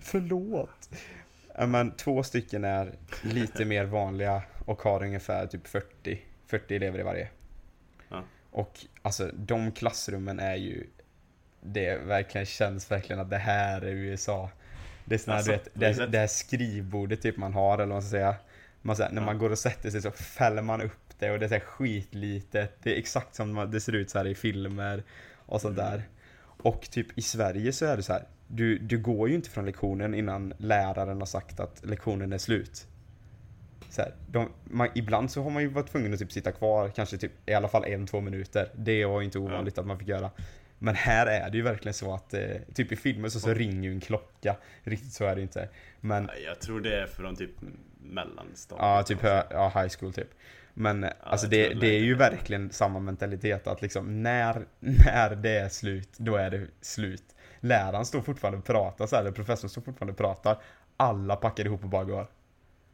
förlåt. 0.00 0.90
Men 1.66 1.90
två 1.90 2.22
stycken 2.22 2.64
är 2.64 2.92
lite 3.22 3.64
mer 3.64 3.84
vanliga 3.84 4.42
och 4.70 4.82
har 4.82 5.02
ungefär 5.02 5.46
typ 5.46 5.66
40, 5.66 6.20
40 6.46 6.76
elever 6.76 6.98
i 6.98 7.02
varje. 7.02 7.28
Ja. 8.08 8.24
Och 8.50 8.72
alltså 9.02 9.30
de 9.34 9.72
klassrummen 9.72 10.38
är 10.40 10.54
ju 10.56 10.86
Det 11.60 11.96
verkligen 11.96 12.46
känns 12.46 12.90
verkligen 12.90 13.20
att 13.20 13.30
det 13.30 13.38
här 13.38 13.80
är 13.82 13.90
USA. 13.92 14.50
Det 15.04 15.14
är 15.14 15.18
sån 15.18 15.30
här, 15.32 15.38
Alltså, 15.38 15.52
du 15.74 15.80
vet, 15.86 15.96
det, 15.98 16.06
det 16.06 16.18
här 16.18 16.26
skrivbordet 16.26 17.22
typ 17.22 17.36
man 17.36 17.54
har 17.54 17.74
eller 17.74 17.86
vad 17.86 17.94
man 17.94 18.02
ska 18.02 18.10
säga. 18.10 18.34
Man, 18.82 18.96
så 18.96 19.02
här, 19.02 19.10
när 19.10 19.22
Ja. 19.22 19.26
man 19.26 19.38
går 19.38 19.50
och 19.50 19.58
sätter 19.58 19.90
sig 19.90 20.02
så 20.02 20.10
fäller 20.10 20.62
man 20.62 20.80
upp 20.82 21.18
det 21.18 21.30
och 21.30 21.38
det 21.38 21.46
är 21.46 21.48
så 21.48 21.54
här 21.54 21.60
skitlitet. 21.60 22.78
Det 22.82 22.94
är 22.94 22.98
exakt 22.98 23.34
som 23.34 23.52
man- 23.52 23.70
det 23.70 23.80
ser 23.80 23.92
ut 23.94 24.10
så 24.10 24.18
här 24.18 24.26
i 24.26 24.34
filmer 24.34 25.02
och 25.36 25.60
sånt 25.60 25.78
Mm. 25.78 25.90
där. 25.90 26.02
Och 26.62 26.82
typ 26.90 27.18
i 27.18 27.22
Sverige 27.22 27.72
så 27.72 27.86
är 27.86 27.96
det 27.96 28.02
så 28.02 28.12
här. 28.12 28.24
Du, 28.48 28.78
du 28.78 28.98
går 28.98 29.28
ju 29.28 29.34
inte 29.34 29.50
från 29.50 29.66
lektionen 29.66 30.14
innan 30.14 30.52
läraren 30.58 31.18
har 31.18 31.26
sagt 31.26 31.60
att 31.60 31.84
lektionen 31.84 32.32
är 32.32 32.38
slut. 32.38 32.86
Så 33.90 34.02
här, 34.02 34.14
de, 34.26 34.48
man, 34.64 34.88
ibland 34.94 35.30
så 35.30 35.42
har 35.42 35.50
man 35.50 35.62
ju 35.62 35.68
varit 35.68 35.90
tvungen 35.90 36.12
att 36.12 36.18
typ 36.18 36.32
sitta 36.32 36.52
kvar 36.52 36.88
kanske 36.88 37.16
typ 37.16 37.32
i 37.46 37.54
alla 37.54 37.68
fall 37.68 37.84
en, 37.84 38.06
två 38.06 38.20
minuter. 38.20 38.68
Det 38.74 39.04
var 39.04 39.22
inte 39.22 39.38
ovanligt 39.38 39.78
att 39.78 39.86
man 39.86 39.98
fick 39.98 40.08
göra. 40.08 40.30
Men 40.78 40.94
här 40.94 41.26
är 41.26 41.50
det 41.50 41.56
ju 41.56 41.62
verkligen 41.62 41.94
så 41.94 42.14
att 42.14 42.34
eh, 42.34 42.40
typ 42.74 42.92
i 42.92 42.96
filmer 42.96 43.28
så, 43.28 43.40
så 43.40 43.54
ringer 43.54 43.88
ju 43.88 43.94
en 43.94 44.00
klocka. 44.00 44.56
Riktigt 44.82 45.12
så 45.12 45.24
är 45.24 45.36
det 45.36 45.42
inte. 45.42 45.68
Men 46.00 46.30
Jag 46.46 46.60
tror 46.60 46.80
det 46.80 47.00
är 47.00 47.06
från 47.06 47.36
typ 47.36 47.50
mellanstadiet. 48.02 48.84
ja, 48.84 49.02
typ 49.02 49.18
ja, 49.50 49.72
high 49.74 49.92
school 49.98 50.12
typ. 50.12 50.28
Men 50.74 51.04
eh, 51.04 51.10
alltså 51.20 51.46
det, 51.46 51.70
tror 51.70 51.80
det 51.80 51.86
är 51.86 52.00
ju 52.00 52.14
verkligen 52.14 52.70
samma 52.70 52.98
mentalitet 52.98 53.66
att 53.66 53.82
liksom 53.82 54.22
när, 54.22 54.66
när 54.78 55.36
det 55.36 55.58
är 55.58 55.68
slut, 55.68 56.08
då 56.16 56.36
är 56.36 56.50
det 56.50 56.66
slut. 56.80 57.24
Läraren 57.60 58.04
står 58.04 58.20
fortfarande 58.20 58.58
och 58.58 58.64
pratar 58.64 59.06
så 59.06 59.16
här, 59.16 59.22
eller 59.22 59.32
professorn 59.32 59.70
står 59.70 59.82
fortfarande 59.82 60.12
och 60.12 60.18
pratar. 60.18 60.58
Alla 60.96 61.36
packar 61.36 61.64
ihop 61.64 61.84
och 61.84 61.90
bara 61.90 62.04
går. 62.04 62.26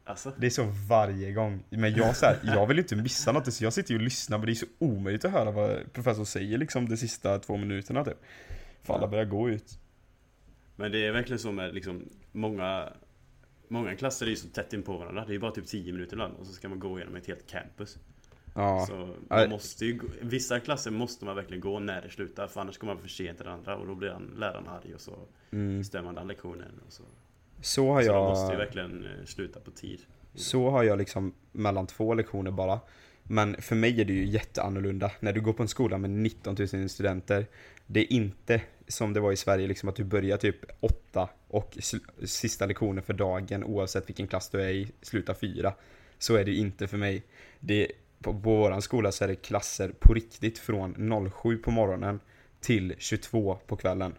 Alltså, 0.07 0.33
Det 0.37 0.45
är 0.45 0.49
så 0.49 0.63
varje 0.87 1.31
gång. 1.33 1.63
Men 1.69 1.93
jag, 1.95 2.15
så 2.15 2.25
här, 2.25 2.39
jag 2.43 2.67
vill 2.67 2.79
inte 2.79 2.95
missa 2.95 3.31
något, 3.31 3.53
så 3.53 3.63
jag 3.63 3.73
sitter 3.73 3.91
ju 3.91 3.97
och 3.97 4.03
lyssnar, 4.03 4.37
men 4.37 4.45
det 4.45 4.51
är 4.51 4.55
så 4.55 4.65
omöjligt 4.79 5.25
att 5.25 5.31
höra 5.31 5.51
vad 5.51 5.93
professorn 5.93 6.25
säger 6.25 6.57
liksom 6.57 6.89
de 6.89 6.97
sista 6.97 7.39
två 7.39 7.57
minuterna 7.57 8.03
typ. 8.05 8.17
För 8.83 8.93
alla 8.93 9.07
börjar 9.07 9.25
gå 9.25 9.49
ut. 9.49 9.79
men 10.75 10.91
det 10.91 11.05
är 11.05 11.11
verkligen 11.11 11.39
så 11.39 11.51
med 11.51 11.73
liksom 11.75 12.09
många 12.31 12.89
Många 13.69 13.95
klasser 13.95 14.25
är 14.25 14.29
ju 14.29 14.35
så 14.35 14.47
tätt 14.47 14.73
in 14.73 14.83
på 14.83 14.97
varandra. 14.97 15.25
Det 15.27 15.35
är 15.35 15.39
bara 15.39 15.51
typ 15.51 15.67
10 15.67 15.93
minuter 15.93 16.13
ibland 16.13 16.33
och 16.39 16.45
så 16.47 16.53
ska 16.53 16.69
man 16.69 16.79
gå 16.79 16.97
igenom 16.97 17.15
ett 17.15 17.27
helt 17.27 17.47
campus. 17.47 17.97
Ja. 18.55 18.85
Så 18.89 19.13
man 19.29 19.49
måste 19.49 19.85
ju, 19.85 19.99
vissa 20.21 20.59
klasser 20.59 20.91
måste 20.91 21.25
man 21.25 21.35
verkligen 21.35 21.61
gå 21.61 21.79
när 21.79 22.01
det 22.01 22.09
slutar 22.09 22.47
för 22.47 22.61
annars 22.61 22.77
kommer 22.77 22.93
man 22.93 23.01
för 23.01 23.09
sent 23.09 23.37
till 23.37 23.45
den 23.45 23.53
andra 23.53 23.77
och 23.77 23.87
då 23.87 23.95
blir 23.95 24.09
han, 24.09 24.33
läraren 24.37 24.67
arg 24.67 24.93
och 24.95 25.01
så 25.01 25.15
Mm. 25.51 25.83
stör 25.83 26.01
man 26.01 26.15
den 26.15 26.27
lektionen. 26.27 26.71
Och 26.87 26.93
så 26.93 27.03
Så 27.61 27.93
har 27.93 28.01
så 28.01 28.07
jag... 28.07 28.15
de 28.15 28.29
måste 28.29 28.53
ju 28.53 28.57
verkligen 28.57 29.05
eh, 29.05 29.25
sluta 29.25 29.59
på 29.59 29.71
tid. 29.71 29.99
Så 30.35 30.69
har 30.69 30.83
jag 30.83 30.97
liksom 30.97 31.33
mellan 31.51 31.87
två 31.87 32.13
lektioner 32.13 32.51
bara. 32.51 32.79
Men 33.23 33.61
för 33.61 33.75
mig 33.75 34.01
är 34.01 34.05
det 34.05 34.13
ju 34.13 34.25
jätteannorlunda. 34.25 35.11
När 35.19 35.33
du 35.33 35.41
går 35.41 35.53
på 35.53 35.63
en 35.63 35.69
skola 35.69 35.97
med 35.97 36.09
19 36.09 36.55
000 36.73 36.89
studenter. 36.89 37.45
Det 37.85 37.99
är 37.99 38.13
inte 38.13 38.61
som 38.87 39.13
det 39.13 39.19
var 39.19 39.31
i 39.31 39.35
Sverige, 39.35 39.67
liksom 39.67 39.89
att 39.89 39.95
du 39.95 40.03
börjar 40.03 40.37
typ 40.37 40.55
åtta 40.79 41.29
och 41.47 41.77
sista 42.25 42.65
lektionen 42.65 43.03
för 43.03 43.13
dagen 43.13 43.63
oavsett 43.63 44.09
vilken 44.09 44.27
klass 44.27 44.49
du 44.49 44.61
är 44.61 44.69
i 44.69 44.91
slutar 45.01 45.33
fyra. 45.33 45.73
Så 46.17 46.35
är 46.35 46.45
det 46.45 46.51
ju 46.51 46.57
inte 46.57 46.87
för 46.87 46.97
mig. 46.97 47.23
Det, 47.59 47.91
på, 48.21 48.33
på 48.33 48.39
våran 48.39 48.81
skola 48.81 49.11
så 49.11 49.23
är 49.23 49.27
det 49.27 49.35
klasser 49.35 49.91
på 49.99 50.13
riktigt 50.13 50.59
från 50.59 51.29
07 51.31 51.57
på 51.57 51.71
morgonen 51.71 52.19
till 52.59 52.95
22 52.97 53.59
på 53.67 53.75
kvällen. 53.75 54.13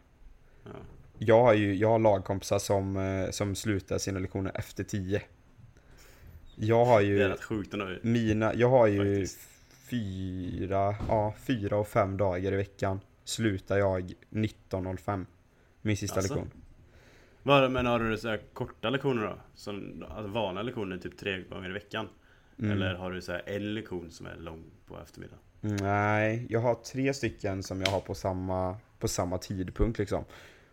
Ja. 0.64 0.70
Jag 1.18 1.42
har 1.42 1.54
ju, 1.54 1.74
jag 1.74 1.88
har 1.88 1.98
lagkompisar 1.98 2.58
som, 2.58 2.96
eh, 2.96 3.30
som 3.30 3.54
slutar 3.54 3.98
sina 3.98 4.18
lektioner 4.18 4.52
efter 4.54 4.84
10. 4.84 5.22
Jag 6.56 6.84
har 6.84 7.00
Det 7.00 7.06
är 7.06 7.08
ju 7.08 7.18
rätt 7.28 7.42
sjukt 7.42 7.72
ändå. 7.74 7.88
mina, 8.02 8.54
jag 8.54 8.68
har 8.70 8.86
ju 8.86 8.98
Faktiskt. 9.16 9.38
fyra, 9.90 10.94
ja 11.08 11.34
fyra 11.46 11.76
och 11.76 11.88
fem 11.88 12.16
dagar 12.16 12.52
i 12.52 12.56
veckan 12.56 13.00
slutar 13.24 13.78
jag 13.78 14.12
19.05 14.30 15.26
Min 15.82 15.96
sista 15.96 16.16
Alltså? 16.20 16.34
lektion. 16.34 16.50
Vad- 17.42 17.70
Men 17.70 17.86
har 17.86 17.98
du 18.00 18.18
så 18.18 18.28
här 18.28 18.40
korta 18.52 18.90
lektioner 18.90 19.22
då? 19.22 19.38
Som, 19.54 20.04
alltså 20.10 20.28
vanliga 20.32 20.62
lektioner 20.62 20.98
typ 20.98 21.18
tre 21.18 21.42
gånger 21.42 21.70
i 21.70 21.72
veckan? 21.72 22.08
Mm. 22.58 22.70
Eller 22.72 22.94
har 22.94 23.10
du 23.10 23.22
så 23.22 23.32
här 23.32 23.42
en 23.46 23.74
lektion 23.74 24.10
som 24.10 24.26
är 24.26 24.36
lång 24.36 24.64
på 24.86 24.98
eftermiddagen? 25.02 25.38
Nej, 25.60 26.46
jag 26.50 26.60
har 26.60 26.74
tre 26.74 27.14
stycken 27.14 27.62
som 27.62 27.80
jag 27.82 27.90
har 27.90 28.00
på 28.00 28.14
samma, 28.14 28.76
på 28.98 29.08
samma 29.08 29.38
tidpunkt 29.38 29.98
liksom. 29.98 30.24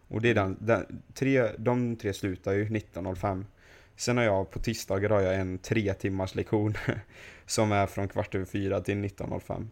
Och 0.07 0.21
det 0.21 0.29
är 0.29 0.35
den, 0.35 0.57
den 0.59 1.01
tre, 1.13 1.51
de 1.57 1.95
tre 1.95 2.13
slutar 2.13 2.53
ju 2.53 2.65
19.05. 2.65 3.45
Sen 3.95 4.17
har 4.17 4.24
jag 4.24 4.51
på 4.51 4.59
tisdagar 4.59 5.09
har 5.09 5.21
jag 5.21 5.35
en 5.35 5.57
tre 5.57 5.93
timmars 5.93 6.35
lektion 6.35 6.74
som 7.45 7.71
är 7.71 7.88
från 7.88 8.07
kvart 8.07 8.35
över 8.35 8.45
fyra 8.45 8.81
till 8.81 8.95
19.05. 8.97 9.67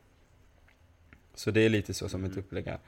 Så 1.35 1.51
det 1.51 1.61
är 1.61 1.69
lite 1.69 1.93
så 1.93 2.09
som 2.09 2.23
ett 2.23 2.31
Mm. 2.31 2.43
upplägg 2.43 2.67
är. 2.67 2.79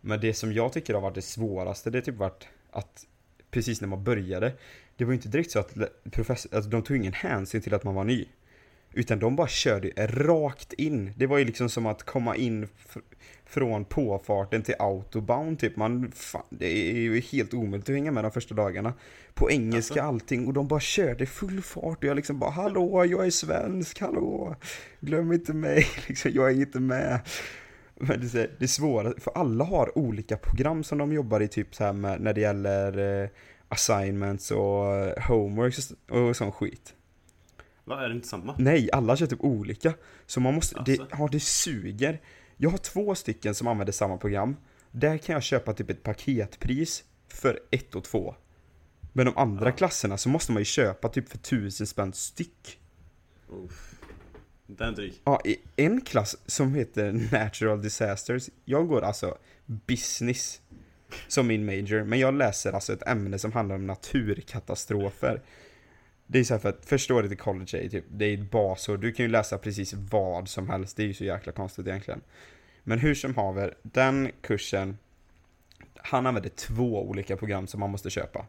Men 0.00 0.20
det 0.20 0.34
som 0.34 0.52
jag 0.52 0.72
tycker 0.72 0.94
har 0.94 1.00
varit 1.00 1.14
det 1.14 1.22
svåraste, 1.22 1.90
det 1.90 1.98
har 1.98 2.02
typ 2.02 2.16
varit 2.16 2.48
att 2.70 3.06
precis 3.50 3.80
när 3.80 3.88
man 3.88 4.04
började, 4.04 4.52
det 4.96 5.04
var 5.04 5.12
ju 5.12 5.16
inte 5.16 5.28
direkt 5.28 5.50
så 5.50 5.58
att 5.58 5.76
professor, 6.10 6.54
alltså 6.54 6.70
de 6.70 6.82
tog 6.82 6.96
ingen 6.96 7.12
hänsyn 7.12 7.60
till 7.62 7.74
att 7.74 7.84
man 7.84 7.94
var 7.94 8.04
ny. 8.04 8.26
Utan 8.92 9.18
de 9.18 9.36
bara 9.36 9.48
körde 9.48 10.06
rakt 10.06 10.72
in. 10.72 11.12
Det 11.16 11.26
var 11.26 11.38
ju 11.38 11.44
liksom 11.44 11.68
som 11.68 11.86
att 11.86 12.02
komma 12.02 12.36
in 12.36 12.68
från 13.54 13.84
påfarten 13.84 14.62
till 14.62 14.74
autobahn 14.78 15.56
typ. 15.56 15.76
Man, 15.76 16.12
fan, 16.12 16.42
det 16.50 16.66
är 16.66 16.94
ju 16.94 17.20
helt 17.20 17.54
omöjligt 17.54 17.88
att 17.88 17.94
hänga 17.94 18.12
med 18.12 18.24
de 18.24 18.30
första 18.30 18.54
dagarna. 18.54 18.92
På 19.34 19.50
engelska 19.50 19.94
Alltså? 19.94 20.08
allting 20.08 20.46
och 20.46 20.52
de 20.52 20.68
bara 20.68 20.80
körde 20.80 21.26
full 21.26 21.62
fart 21.62 21.98
och 21.98 22.04
jag 22.04 22.16
liksom 22.16 22.38
bara 22.38 22.50
hallå, 22.50 23.04
jag 23.04 23.26
är 23.26 23.30
svensk, 23.30 24.00
hallå. 24.00 24.56
Glöm 25.00 25.32
inte 25.32 25.52
mig, 25.52 25.86
liksom, 26.06 26.30
jag 26.34 26.50
är 26.50 26.54
inte 26.54 26.80
med. 26.80 27.20
Men 27.94 28.20
det 28.20 28.34
är, 28.34 28.50
det 28.58 28.68
svåra, 28.68 29.12
för 29.20 29.32
alla 29.34 29.64
har 29.64 29.98
olika 29.98 30.36
program 30.36 30.84
som 30.84 30.98
de 30.98 31.12
jobbar 31.12 31.40
i 31.40 31.48
typ 31.48 31.74
så 31.74 31.84
här 31.84 31.92
med 31.92 32.20
när 32.20 32.32
det 32.32 32.40
gäller 32.40 33.22
eh, 33.22 33.28
assignments 33.68 34.50
och 34.50 34.96
eh, 34.96 35.28
homeworks 35.28 35.92
och, 36.10 36.36
sån 36.36 36.52
skit. 36.52 36.94
Vad 37.84 38.04
är 38.04 38.08
det 38.08 38.14
inte 38.14 38.28
samma? 38.28 38.54
Nej, 38.58 38.88
alla 38.92 39.16
kör 39.16 39.26
typ 39.26 39.44
olika. 39.44 39.92
Så 40.26 40.40
man 40.40 40.54
måste, 40.54 40.82
det, 40.86 41.00
Alltså? 41.00 41.16
ja, 41.18 41.28
det 41.32 41.40
suger. 41.40 42.20
Jag 42.64 42.70
har 42.70 42.78
två 42.78 43.14
stycken 43.14 43.54
som 43.54 43.66
använder 43.66 43.92
samma 43.92 44.16
program. 44.16 44.56
Där 44.90 45.18
kan 45.18 45.32
jag 45.32 45.42
köpa 45.42 45.72
typ 45.72 45.90
ett 45.90 46.02
paketpris 46.02 47.04
för 47.28 47.60
ett 47.70 47.94
och 47.94 48.04
två. 48.04 48.34
Men 49.12 49.26
de 49.26 49.36
andra 49.36 49.66
Ja. 49.66 49.72
klasserna 49.72 50.16
så 50.16 50.28
måste 50.28 50.52
man 50.52 50.60
ju 50.60 50.64
köpa 50.64 51.08
typ 51.08 51.28
för 51.28 51.38
tusen 51.38 51.86
spänn 51.86 52.12
styck. 52.12 52.80
Uff. 53.48 54.00
Den 54.66 54.94
dryg. 54.94 55.14
Ja, 55.24 55.40
i 55.44 55.56
en 55.76 56.00
klass 56.00 56.36
som 56.46 56.74
heter 56.74 57.12
Natural 57.32 57.82
Disasters, 57.82 58.50
jag 58.64 58.88
går 58.88 59.02
alltså 59.02 59.38
business 59.66 60.60
som 61.28 61.46
min 61.46 61.66
major, 61.66 62.04
men 62.04 62.18
jag 62.18 62.34
läser 62.34 62.72
alltså 62.72 62.92
ett 62.92 63.08
ämne 63.08 63.38
som 63.38 63.52
handlar 63.52 63.76
om 63.76 63.86
naturkatastrofer. 63.86 65.42
Det 66.26 66.38
är 66.38 66.44
så 66.44 66.54
här 66.54 66.58
för 66.60 66.68
att 66.68 66.84
första 66.86 67.14
året 67.14 67.32
i 67.32 67.36
college 67.36 67.78
är 67.84 67.88
typ, 67.88 68.04
det 68.08 68.24
är 68.24 68.34
ett 68.34 68.50
basår, 68.50 68.96
du 68.96 69.12
kan 69.12 69.24
ju 69.24 69.30
läsa 69.32 69.58
precis 69.58 69.92
vad 69.94 70.48
som 70.48 70.70
helst, 70.70 70.96
det 70.96 71.02
är 71.02 71.06
ju 71.06 71.14
så 71.14 71.24
jäkla 71.24 71.52
konstigt 71.52 71.86
egentligen. 71.86 72.20
Men 72.84 72.98
hur 72.98 73.14
som 73.14 73.34
haver, 73.34 73.74
den 73.82 74.30
kursen, 74.40 74.98
han 75.96 76.26
använder 76.26 76.50
två 76.50 77.08
olika 77.08 77.36
program 77.36 77.66
som 77.66 77.80
man 77.80 77.90
måste 77.90 78.10
köpa. 78.10 78.46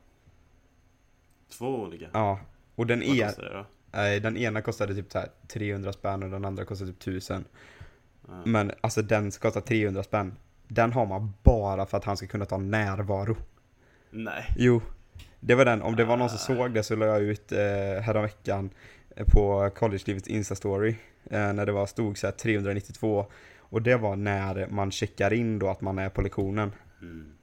Två 1.57 1.67
olika. 1.67 2.09
Ja, 2.13 2.39
och 2.75 2.87
den 2.87 2.99
Vad 2.99 3.19
kostar 3.19 3.43
det 3.43 3.53
då? 3.53 3.65
nej, 3.91 4.19
den 4.19 4.37
ena 4.37 4.61
kostade 4.61 4.95
typ 4.95 5.11
så 5.11 5.19
här 5.19 5.29
300 5.47 5.93
spänn 5.93 6.23
och 6.23 6.29
den 6.29 6.45
andra 6.45 6.65
kostade 6.65 6.91
typ 6.91 7.01
1000. 7.01 7.45
Ja. 8.27 8.33
Men 8.45 8.71
alltså 8.81 9.01
den 9.01 9.31
ska 9.31 9.47
kosta 9.47 9.61
300 9.61 10.03
spänn. 10.03 10.35
Den 10.67 10.93
har 10.93 11.05
man 11.05 11.33
bara 11.43 11.85
för 11.85 11.97
att 11.97 12.05
han 12.05 12.17
ska 12.17 12.27
kunna 12.27 12.45
ta 12.45 12.57
närvaro. 12.57 13.37
Nej. 14.09 14.53
Jo. 14.57 14.81
Det 15.39 15.55
var 15.55 15.65
den, 15.65 15.81
om 15.81 15.95
det 15.95 16.05
var 16.05 16.17
någon 16.17 16.29
som 16.29 16.37
såg 16.55 16.73
det 16.73 16.83
så 16.83 16.95
la 16.95 17.05
jag 17.05 17.21
ut 17.21 17.51
eh, 17.51 17.59
häromveckan 18.01 18.69
eh, 19.15 19.25
på 19.25 19.69
collegelivets 19.75 20.27
instastory. 20.27 20.95
Eh, 21.23 21.53
när 21.53 21.65
det 21.65 21.71
var, 21.71 21.85
stod 21.85 22.17
så 22.17 22.27
här 22.27 22.31
392. 22.31 23.25
Och 23.69 23.81
det 23.81 23.95
var 23.95 24.15
när 24.15 24.67
man 24.67 24.91
checkar 24.91 25.33
in 25.33 25.59
då 25.59 25.69
att 25.69 25.81
man 25.81 25.99
är 25.99 26.09
på 26.09 26.21
lektionen. 26.21 26.71
Mm. 27.01 27.35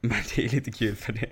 Men 0.00 0.18
det 0.34 0.44
är 0.44 0.48
lite 0.48 0.72
kul 0.72 0.96
för 0.96 1.12
det 1.12 1.28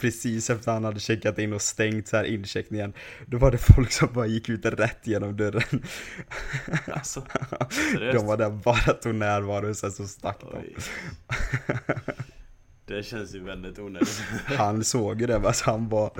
precis 0.00 0.50
efter 0.50 0.72
han 0.72 0.84
hade 0.84 1.00
checkat 1.00 1.38
in 1.38 1.52
och 1.52 1.62
stängt 1.62 2.08
så 2.08 2.16
här 2.16 2.24
incheckningen 2.24 2.92
Då 3.26 3.38
var 3.38 3.50
det 3.50 3.58
folk 3.58 3.92
som 3.92 4.08
bara 4.12 4.26
gick 4.26 4.48
ut 4.48 4.64
rätt 4.64 5.06
genom 5.06 5.36
dörren 5.36 5.82
Alltså, 6.86 7.20
De 8.12 8.26
var 8.26 8.36
där 8.36 8.50
bara 8.50 8.92
tog 8.92 9.14
närvaro 9.14 9.68
och 9.68 9.76
sen 9.76 9.92
så 9.92 10.06
stack 10.06 10.40
de 10.40 10.58
Oj. 10.58 10.76
Det 12.86 13.02
känns 13.02 13.34
ju 13.34 13.44
väldigt 13.44 13.78
onödigt. 13.78 14.22
Han 14.44 14.84
såg 14.84 15.20
ju 15.20 15.26
det, 15.26 15.38
men 15.40 15.52
han 15.64 15.88
bara 15.88 16.10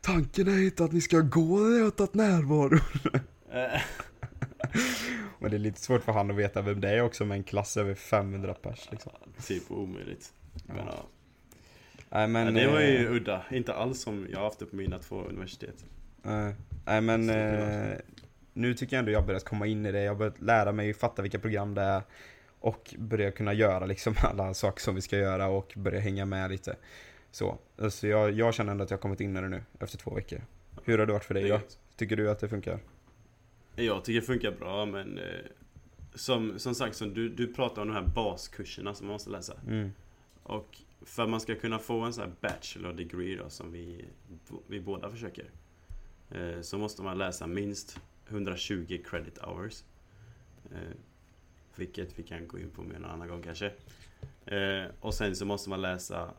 Tanken 0.00 0.48
är 0.48 0.64
inte 0.64 0.84
att 0.84 0.92
ni 0.92 1.00
ska 1.00 1.20
gå 1.20 1.58
när 1.58 1.76
jag 1.76 1.84
har 1.84 1.90
tagit 1.90 2.14
närvaro 2.14 2.78
Eh, 3.54 3.80
Men 5.44 5.50
det 5.50 5.56
är 5.56 5.58
lite 5.58 5.80
svårt 5.80 6.02
för 6.02 6.12
han 6.12 6.30
att 6.30 6.36
veta 6.36 6.62
vem 6.62 6.80
det 6.80 6.88
är 6.90 7.00
också 7.00 7.24
med 7.24 7.36
en 7.36 7.44
klass 7.44 7.76
över 7.76 7.94
500 7.94 8.54
pers 8.54 8.88
liksom 8.90 9.12
typ 9.46 9.70
omöjligt. 9.70 10.32
Men, 10.66 10.76
Ja. 10.76 10.82
ja. 10.86 11.06
Nej 12.08 12.28
men 12.28 12.54
det 12.54 12.66
var 12.66 12.80
ju 12.80 13.06
eh, 13.06 13.12
udda. 13.12 13.44
Inte 13.50 13.74
alls 13.74 14.00
som 14.00 14.26
jag 14.32 14.40
haft 14.40 14.58
det 14.58 14.66
på 14.66 14.76
mina 14.76 14.98
två 14.98 15.22
universitet. 15.22 15.84
eh, 16.24 16.48
Nej 16.84 17.00
men 17.00 17.30
eh, 17.30 17.96
Nu 18.52 18.74
tycker 18.74 18.96
jag 18.96 18.98
ändå 18.98 19.12
jag 19.12 19.26
börjat 19.26 19.44
komma 19.44 19.66
in 19.66 19.86
i 19.86 19.92
det, 19.92 20.02
jag 20.02 20.10
har 20.10 20.16
börjat 20.18 20.40
lära 20.40 20.72
mig 20.72 20.94
fatta 20.94 21.22
vilka 21.22 21.38
program 21.38 21.74
det 21.74 21.82
är 21.82 22.02
Och 22.60 22.94
börja 22.98 23.30
kunna 23.30 23.52
göra 23.52 23.86
liksom 23.86 24.14
alla 24.22 24.54
saker 24.54 24.80
som 24.80 24.94
vi 24.94 25.00
ska 25.00 25.16
göra 25.16 25.48
och 25.48 25.72
börja 25.76 26.00
hänga 26.00 26.26
med 26.26 26.50
lite 26.50 26.76
Så, 27.30 27.58
alltså 27.78 28.06
jag, 28.06 28.32
jag 28.32 28.54
känner 28.54 28.72
ändå 28.72 28.84
att 28.84 28.90
jag 28.90 28.98
har 28.98 29.02
kommit 29.02 29.20
in 29.20 29.36
i 29.36 29.40
det 29.40 29.48
nu 29.48 29.62
efter 29.80 29.98
två 29.98 30.14
veckor 30.14 30.40
Hur 30.84 30.98
har 30.98 31.06
det 31.06 31.12
varit 31.12 31.24
för 31.24 31.34
dig 31.34 31.48
Det. 31.48 31.78
Tycker 31.96 32.16
du 32.16 32.30
att 32.30 32.38
det 32.40 32.48
funkar? 32.48 32.78
Jag 33.76 34.04
tycker 34.04 34.20
det 34.20 34.26
funkar 34.26 34.50
bra 34.50 34.86
men 34.86 35.18
eh, 35.18 35.24
som, 36.14 36.58
som 36.58 36.74
sagt, 36.74 36.96
som 36.96 37.14
du, 37.14 37.28
du 37.28 37.46
pratar 37.46 37.82
om 37.82 37.88
de 37.88 37.94
här 37.94 38.06
baskurserna 38.14 38.94
som 38.94 39.06
man 39.06 39.14
måste 39.14 39.30
läsa. 39.30 39.54
Mm. 39.66 39.90
Och 40.42 40.78
för 41.02 41.22
att 41.22 41.28
man 41.28 41.40
ska 41.40 41.54
kunna 41.54 41.78
få 41.78 42.00
en 42.00 42.12
sån 42.12 42.24
här 42.24 42.32
bachelor 42.40 42.92
degree 42.92 43.36
då, 43.36 43.50
som 43.50 43.72
vi, 43.72 44.04
vi 44.66 44.80
båda 44.80 45.10
försöker. 45.10 45.50
Eh, 46.30 46.60
så 46.60 46.78
måste 46.78 47.02
man 47.02 47.18
läsa 47.18 47.46
minst 47.46 48.00
120 48.28 49.00
credit 49.04 49.38
hours. 49.38 49.84
Eh, 50.70 50.96
vilket 51.76 52.18
vi 52.18 52.22
kan 52.22 52.48
gå 52.48 52.58
in 52.58 52.70
på 52.70 52.82
med 52.82 52.96
en 52.96 53.04
annan 53.04 53.28
gång 53.28 53.42
kanske. 53.42 53.72
Eh, 54.46 54.84
och 55.00 55.14
sen 55.14 55.36
så 55.36 55.44
måste 55.44 55.70
man 55.70 55.82
läsa 55.82 56.30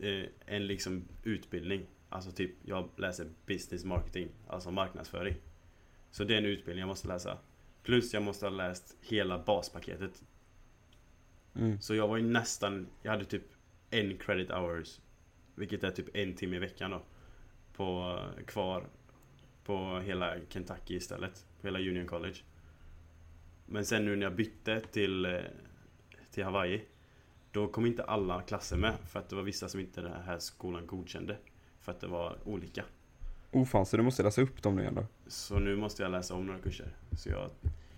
eh, 0.00 0.24
en 0.46 0.66
liksom 0.66 1.04
utbildning. 1.24 1.86
Alltså 2.08 2.30
typ, 2.30 2.50
jag 2.64 2.88
läser 2.96 3.26
business 3.46 3.84
marketing, 3.84 4.28
alltså 4.48 4.70
marknadsföring. 4.70 5.34
Så 6.10 6.24
det 6.24 6.34
är 6.34 6.38
en 6.38 6.46
utbildning 6.46 6.80
jag 6.80 6.88
måste 6.88 7.08
läsa. 7.08 7.38
Plus 7.82 8.14
jag 8.14 8.22
måste 8.22 8.46
ha 8.46 8.50
läst 8.50 8.96
hela 9.00 9.38
baspaketet. 9.38 10.22
Mm. 11.54 11.80
Så 11.80 11.94
jag 11.94 12.08
var 12.08 12.16
ju 12.16 12.22
nästan, 12.22 12.86
jag 13.02 13.10
hade 13.10 13.24
typ 13.24 13.42
en 13.90 14.18
credit 14.18 14.50
hours 14.50 15.00
Vilket 15.54 15.84
är 15.84 15.90
typ 15.90 16.16
en 16.16 16.34
timme 16.34 16.56
i 16.56 16.58
veckan 16.58 16.90
då 16.90 17.02
på, 17.72 18.18
Kvar 18.46 18.86
På 19.64 19.98
hela 19.98 20.34
Kentucky 20.48 20.96
istället 20.96 21.46
På 21.60 21.66
hela 21.66 21.78
Union 21.78 22.06
College 22.06 22.36
Men 23.66 23.84
sen 23.84 24.04
nu 24.04 24.16
när 24.16 24.22
jag 24.22 24.34
bytte 24.34 24.80
till 24.80 25.24
eh, 25.24 25.40
Till 26.30 26.44
Hawaii 26.44 26.84
Då 27.52 27.68
kom 27.68 27.86
inte 27.86 28.04
alla 28.04 28.42
klasser 28.42 28.76
med 28.76 28.94
För 29.08 29.18
att 29.18 29.28
det 29.28 29.36
var 29.36 29.42
vissa 29.42 29.68
som 29.68 29.80
inte 29.80 30.00
den 30.00 30.22
här 30.22 30.38
skolan 30.38 30.86
godkände 30.86 31.36
För 31.80 31.92
att 31.92 32.00
det 32.00 32.06
var 32.06 32.38
olika 32.44 32.84
Oh 33.52 33.64
fan, 33.64 33.86
så 33.86 33.96
du 33.96 34.02
måste 34.02 34.22
läsa 34.22 34.42
upp 34.42 34.62
dem 34.62 34.76
nu 34.76 34.82
igen 34.82 34.94
då? 34.94 35.06
Så 35.26 35.58
nu 35.58 35.76
måste 35.76 36.02
jag 36.02 36.12
läsa 36.12 36.34
om 36.34 36.46
några 36.46 36.58
kurser 36.60 36.96
Så 37.16 37.28
jag 37.28 37.50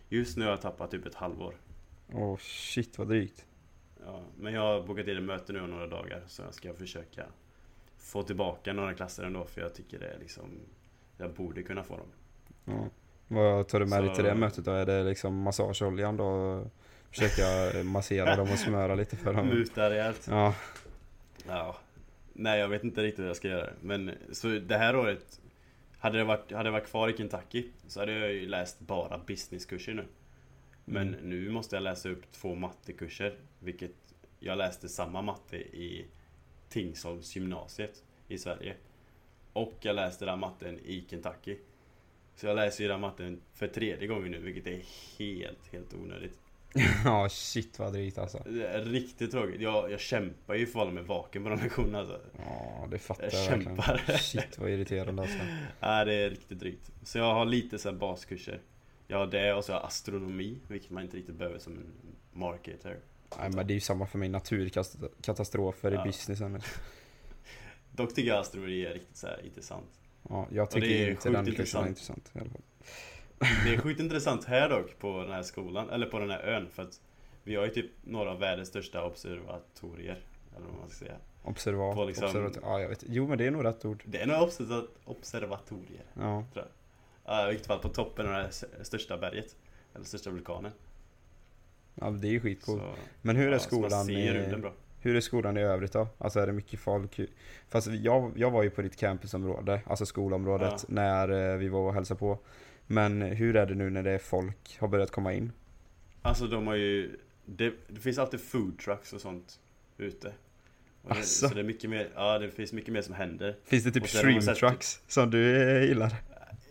Just 0.08 0.36
nu 0.36 0.44
har 0.44 0.50
jag 0.50 0.60
tappat 0.60 0.90
typ 0.90 1.06
ett 1.06 1.14
halvår 1.14 1.54
Åh 2.12 2.22
oh, 2.22 2.36
shit 2.38 2.98
vad 2.98 3.08
drygt 3.08 3.44
Ja, 4.06 4.22
men 4.36 4.52
jag 4.54 4.60
har 4.60 4.82
bokat 4.86 5.06
in 5.08 5.16
ett 5.16 5.22
möte 5.22 5.52
nu 5.52 5.60
om 5.60 5.70
några 5.70 5.86
dagar 5.86 6.22
så 6.26 6.42
jag 6.42 6.54
ska 6.54 6.74
försöka 6.74 7.24
få 7.96 8.22
tillbaka 8.22 8.72
några 8.72 8.94
klasser 8.94 9.22
ändå 9.24 9.44
för 9.44 9.60
jag 9.60 9.74
tycker 9.74 9.98
det 9.98 10.06
är 10.08 10.18
liksom 10.18 10.44
Jag 11.16 11.32
borde 11.34 11.62
kunna 11.62 11.82
få 11.82 11.96
dem. 11.96 12.06
ja. 12.64 12.88
Vad 13.30 13.68
tar 13.68 13.80
du 13.80 13.86
med 13.86 14.00
dig 14.02 14.08
Så- 14.08 14.14
till 14.14 14.24
det 14.24 14.34
mötet 14.34 14.64
då? 14.64 14.70
Är 14.70 14.86
det 14.86 15.04
liksom 15.04 15.42
massageoljan 15.42 16.16
då? 16.16 16.64
Försöka 17.10 17.42
massera 17.84 18.36
dem 18.36 18.48
och 18.52 18.58
smöra 18.58 18.94
lite 18.94 19.16
för 19.16 19.32
dem? 19.34 19.46
Muta 19.46 19.90
rejält. 19.90 20.26
Ja, 20.30 20.54
Ja. 21.48 21.76
Nej 22.40 22.60
jag 22.60 22.68
vet 22.68 22.84
inte 22.84 23.02
riktigt 23.02 23.20
hur 23.22 23.26
jag 23.26 23.36
ska 23.36 23.48
göra. 23.48 23.72
Men 23.82 24.10
så 24.32 24.48
det 24.48 24.76
här 24.78 24.96
året 24.96 25.40
hade, 25.98 26.18
det 26.18 26.24
varit, 26.24 26.52
hade 26.52 26.66
jag 26.66 26.72
varit 26.72 26.86
kvar 26.86 27.08
i 27.08 27.16
Kentucky 27.16 27.64
så 27.86 28.00
hade 28.00 28.12
jag 28.12 28.32
ju 28.32 28.48
läst 28.48 28.80
bara 28.80 29.18
businesskurser 29.18 29.94
nu. 29.94 30.04
Men 30.84 31.14
Mm. 31.14 31.30
nu 31.30 31.50
måste 31.50 31.76
jag 31.76 31.82
läsa 31.82 32.08
upp 32.08 32.32
två 32.32 32.54
mattekurser. 32.54 33.36
Vilket 33.60 33.94
jag 34.40 34.58
läste 34.58 34.88
samma 34.88 35.22
matte 35.22 35.56
i 35.56 36.06
Tingsholms 36.68 37.36
gymnasiet 37.36 38.04
i 38.28 38.38
Sverige. 38.38 38.74
Och 39.52 39.74
jag 39.80 39.96
läste 39.96 40.24
den 40.24 40.38
matten 40.38 40.78
i 40.78 41.04
Kentucky. 41.10 41.56
Så 42.36 42.46
jag 42.46 42.56
läser 42.56 42.84
ju 42.84 42.88
den 42.88 43.00
matten 43.00 43.40
för 43.54 43.68
tredje 43.68 44.06
gången 44.08 44.30
nu, 44.32 44.38
vilket 44.38 44.66
är 44.66 44.82
helt, 45.18 45.72
helt 45.72 45.94
onödigt. 45.94 46.38
Ja, 47.04 47.28
shit 47.28 47.78
vad 47.78 47.92
drygt 47.92 48.18
alltså. 48.18 48.42
Det 48.46 48.66
är 48.66 48.84
riktigt 48.84 49.30
tråkigt. 49.30 49.60
Jag, 49.60 49.92
jag 49.92 50.00
kämpar 50.00 50.54
ju 50.54 50.66
för 50.66 50.78
att 50.80 50.84
hålla 50.86 50.90
mig 50.94 51.02
vaken 51.02 51.42
på 51.44 51.48
de 51.48 51.58
lektionerna 51.60 51.98
alltså. 51.98 52.20
Ja, 52.38 52.86
det 52.90 52.98
fattar 52.98 53.22
Jag 53.24 53.32
jag 53.32 53.46
kämpar. 53.46 53.98
Shit 54.18 54.58
vad 54.58 54.70
irriterande 54.70 55.22
alltså. 55.22 55.38
Nej, 55.80 56.04
det 56.04 56.14
är 56.14 56.30
riktigt 56.30 56.58
drygt. 56.60 56.90
Så 57.02 57.18
jag 57.18 57.34
har 57.34 57.44
lite 57.44 57.78
så 57.78 57.92
baskurser. 57.92 58.60
Jag 59.06 59.18
har 59.18 59.26
det 59.26 59.54
och 59.54 59.64
så 59.64 59.72
har 59.72 59.80
jag 59.80 59.86
astronomi, 59.86 60.58
vilket 60.68 60.90
man 60.90 61.02
inte 61.02 61.16
riktigt 61.16 61.34
behöver 61.34 61.58
som 61.58 61.72
en 61.72 61.92
marketer. 62.40 62.98
Nej 63.38 63.50
men 63.50 63.66
det 63.66 63.72
är 63.72 63.74
ju 63.74 63.80
samma 63.80 64.06
för 64.06 64.18
mig, 64.18 64.28
naturkatastrofer 64.28 65.92
Ja. 65.92 66.02
i 66.02 66.06
businessen. 66.06 66.62
Dock 67.92 68.14
tycker 68.14 68.28
jag 68.28 68.38
astronomi 68.40 68.84
är 68.84 68.94
riktigt 68.94 69.16
så 69.16 69.28
intressant. 69.44 69.86
Ja, 70.28 70.46
jag 70.52 70.70
tycker 70.70 71.10
inte 71.10 71.30
den 71.30 71.46
kursen 71.46 71.84
är 71.84 71.88
intressant. 71.88 71.88
intressant 71.88 72.30
i 72.34 72.38
alla 72.38 72.50
fall. 72.50 72.62
Det 73.38 73.74
är 73.74 73.78
sjukt 73.80 74.00
intressant 74.00 74.44
här 74.44 74.68
dock 74.68 74.98
på 74.98 75.22
den 75.22 75.32
här 75.32 75.42
skolan, 75.42 75.90
eller 75.90 76.06
på 76.06 76.18
den 76.18 76.30
här 76.30 76.40
ön 76.40 76.68
för 76.70 76.82
att 76.82 77.00
vi 77.44 77.56
har 77.56 77.64
ju 77.64 77.70
typ 77.70 77.90
några 78.04 78.30
av 78.30 78.38
världens 78.38 78.68
största 78.68 79.04
observatorier. 79.04 80.18
Eller 80.56 80.66
vad 80.66 80.78
man 80.80 80.88
ska 80.88 80.98
säga. 81.04 81.16
Observat, 81.42 81.94
På 81.96 82.04
liksom- 82.04 82.24
observat, 82.26 82.58
ja 82.62 82.80
jag 82.80 82.88
vet 82.88 83.04
Jo 83.08 83.26
men 83.28 83.38
det 83.38 83.46
är 83.46 83.50
nog 83.50 83.64
rätt 83.64 83.84
ord. 83.84 84.02
Det 84.06 84.20
är 84.20 84.26
observa- 84.26 84.86
observatorier. 85.04 86.04
Ja. 86.14 86.44
Ja, 87.24 87.44
I 87.46 87.48
vilket 87.50 87.66
fall 87.66 87.78
på 87.78 87.88
toppen 87.88 88.26
av 88.26 88.32
det 88.32 88.38
här 88.38 88.50
största 88.84 89.18
berget. 89.18 89.56
Eller 89.94 90.04
största 90.04 90.30
vulkanen. 90.30 90.72
ja 91.94 92.10
det 92.10 92.28
är 92.28 92.32
ju 92.32 92.40
skitcoolt. 92.40 92.82
Så, 92.82 92.92
Men 93.22 93.36
hur 93.36 93.48
är 93.48 93.52
ja, 93.52 93.58
skolan 93.58 94.10
i, 94.10 94.26
hur 95.00 95.16
är 95.16 95.20
skolan 95.20 95.56
i 95.56 95.60
övrigt 95.62 95.92
då? 95.92 96.08
Alltså 96.18 96.40
är 96.40 96.46
det 96.46 96.52
mycket 96.52 96.80
folk? 96.80 97.20
Fast 97.68 97.86
jag, 97.86 98.32
jag 98.36 98.50
var 98.50 98.62
ju 98.62 98.70
på 98.70 98.82
ditt 98.82 98.96
campusområde, 98.96 99.80
alltså 99.86 100.06
skolområdet, 100.06 100.70
Ja. 100.72 100.78
när 100.88 101.52
eh, 101.52 101.56
vi 101.56 101.68
var 101.68 101.80
och 101.80 101.94
hälsade 101.94 102.18
på. 102.20 102.38
Men 102.90 103.22
hur 103.22 103.56
är 103.56 103.66
det 103.66 103.74
nu 103.74 103.90
när 103.90 104.02
det 104.02 104.10
är 104.10 104.18
folk 104.18 104.78
har 104.78 104.88
börjat 104.88 105.10
komma 105.10 105.32
in? 105.32 105.52
Alltså 106.22 106.46
de 106.46 106.66
har 106.66 106.74
ju 106.74 107.16
det, 107.46 107.72
det 107.88 108.00
finns 108.00 108.18
alltid 108.18 108.40
food 108.40 108.78
trucks 108.78 109.12
och 109.12 109.20
sånt 109.20 109.60
ute. 109.98 110.32
Och 111.02 111.14
det, 111.14 111.22
så 111.22 111.48
det 111.48 111.60
är 111.60 111.64
mycket 111.64 111.90
mer, 111.90 112.10
ja 112.14 112.38
det 112.38 112.50
finns 112.50 112.72
mycket 112.72 112.92
mer 112.92 113.02
som 113.02 113.14
händer. 113.14 113.56
Finns 113.64 113.84
det 113.84 113.90
typ 113.92 114.06
shrimp 114.06 114.42
sett- 114.42 114.56
trucks 114.56 115.00
som 115.06 115.30
du 115.30 115.62
eh, 115.62 115.84
gillar? 115.88 116.14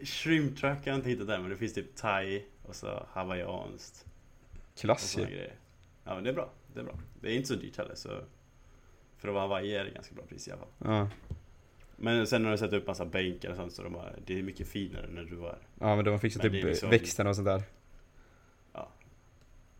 Shrimp 0.03 0.57
truck 0.57 0.77
har 0.77 0.81
jag 0.85 0.95
inte 0.95 1.09
hittat 1.09 1.29
än 1.29 1.41
men 1.41 1.49
det 1.49 1.57
finns 1.57 1.73
typ 1.73 1.95
thai 1.95 2.43
och 2.63 2.75
så 2.75 3.05
hawaiianskt. 3.11 4.05
Och 4.73 4.79
Klass 4.79 5.11
såna 5.11 5.29
ju. 5.29 5.35
grejer. 5.35 5.53
Ja 6.03 6.15
men 6.15 6.23
det 6.23 6.29
är 6.29 6.33
bra, 6.33 6.49
det 6.73 6.79
är 6.79 6.83
bra. 6.83 6.99
Det 7.21 7.27
är 7.31 7.35
inte 7.35 7.47
så 7.47 7.55
dyrt 7.55 7.77
heller 7.77 7.95
så 7.95 8.09
För 9.17 9.27
att 9.27 9.33
vara 9.33 9.41
Hawaii 9.43 9.75
är 9.75 9.85
det 9.85 9.91
ganska 9.91 10.15
bra 10.15 10.23
pris 10.25 10.47
i 10.47 10.51
alla 10.51 10.59
fall. 10.59 10.69
Ja. 10.77 11.09
Men 11.99 12.27
sen 12.27 12.43
har 12.45 12.51
de 12.51 12.57
satt 12.57 12.73
upp 12.73 12.87
massa 12.87 13.05
bänkar 13.05 13.49
och 13.49 13.55
sånt 13.55 13.73
så 13.73 13.83
de 13.83 13.93
har, 13.95 14.15
det 14.25 14.39
är 14.39 14.43
mycket 14.43 14.67
finare 14.67 15.05
när 15.09 15.23
du 15.23 15.35
var 15.35 15.47
här. 15.49 15.59
ja 15.79 15.95
men 15.95 16.05
de 16.05 16.11
har 16.11 16.17
fixat 16.17 16.45
är 16.45 16.49
liksom- 16.49 16.89
växterna 16.89 17.29
och 17.29 17.35
sånt 17.35 17.45
där. 17.45 17.63
Ja. 18.73 18.89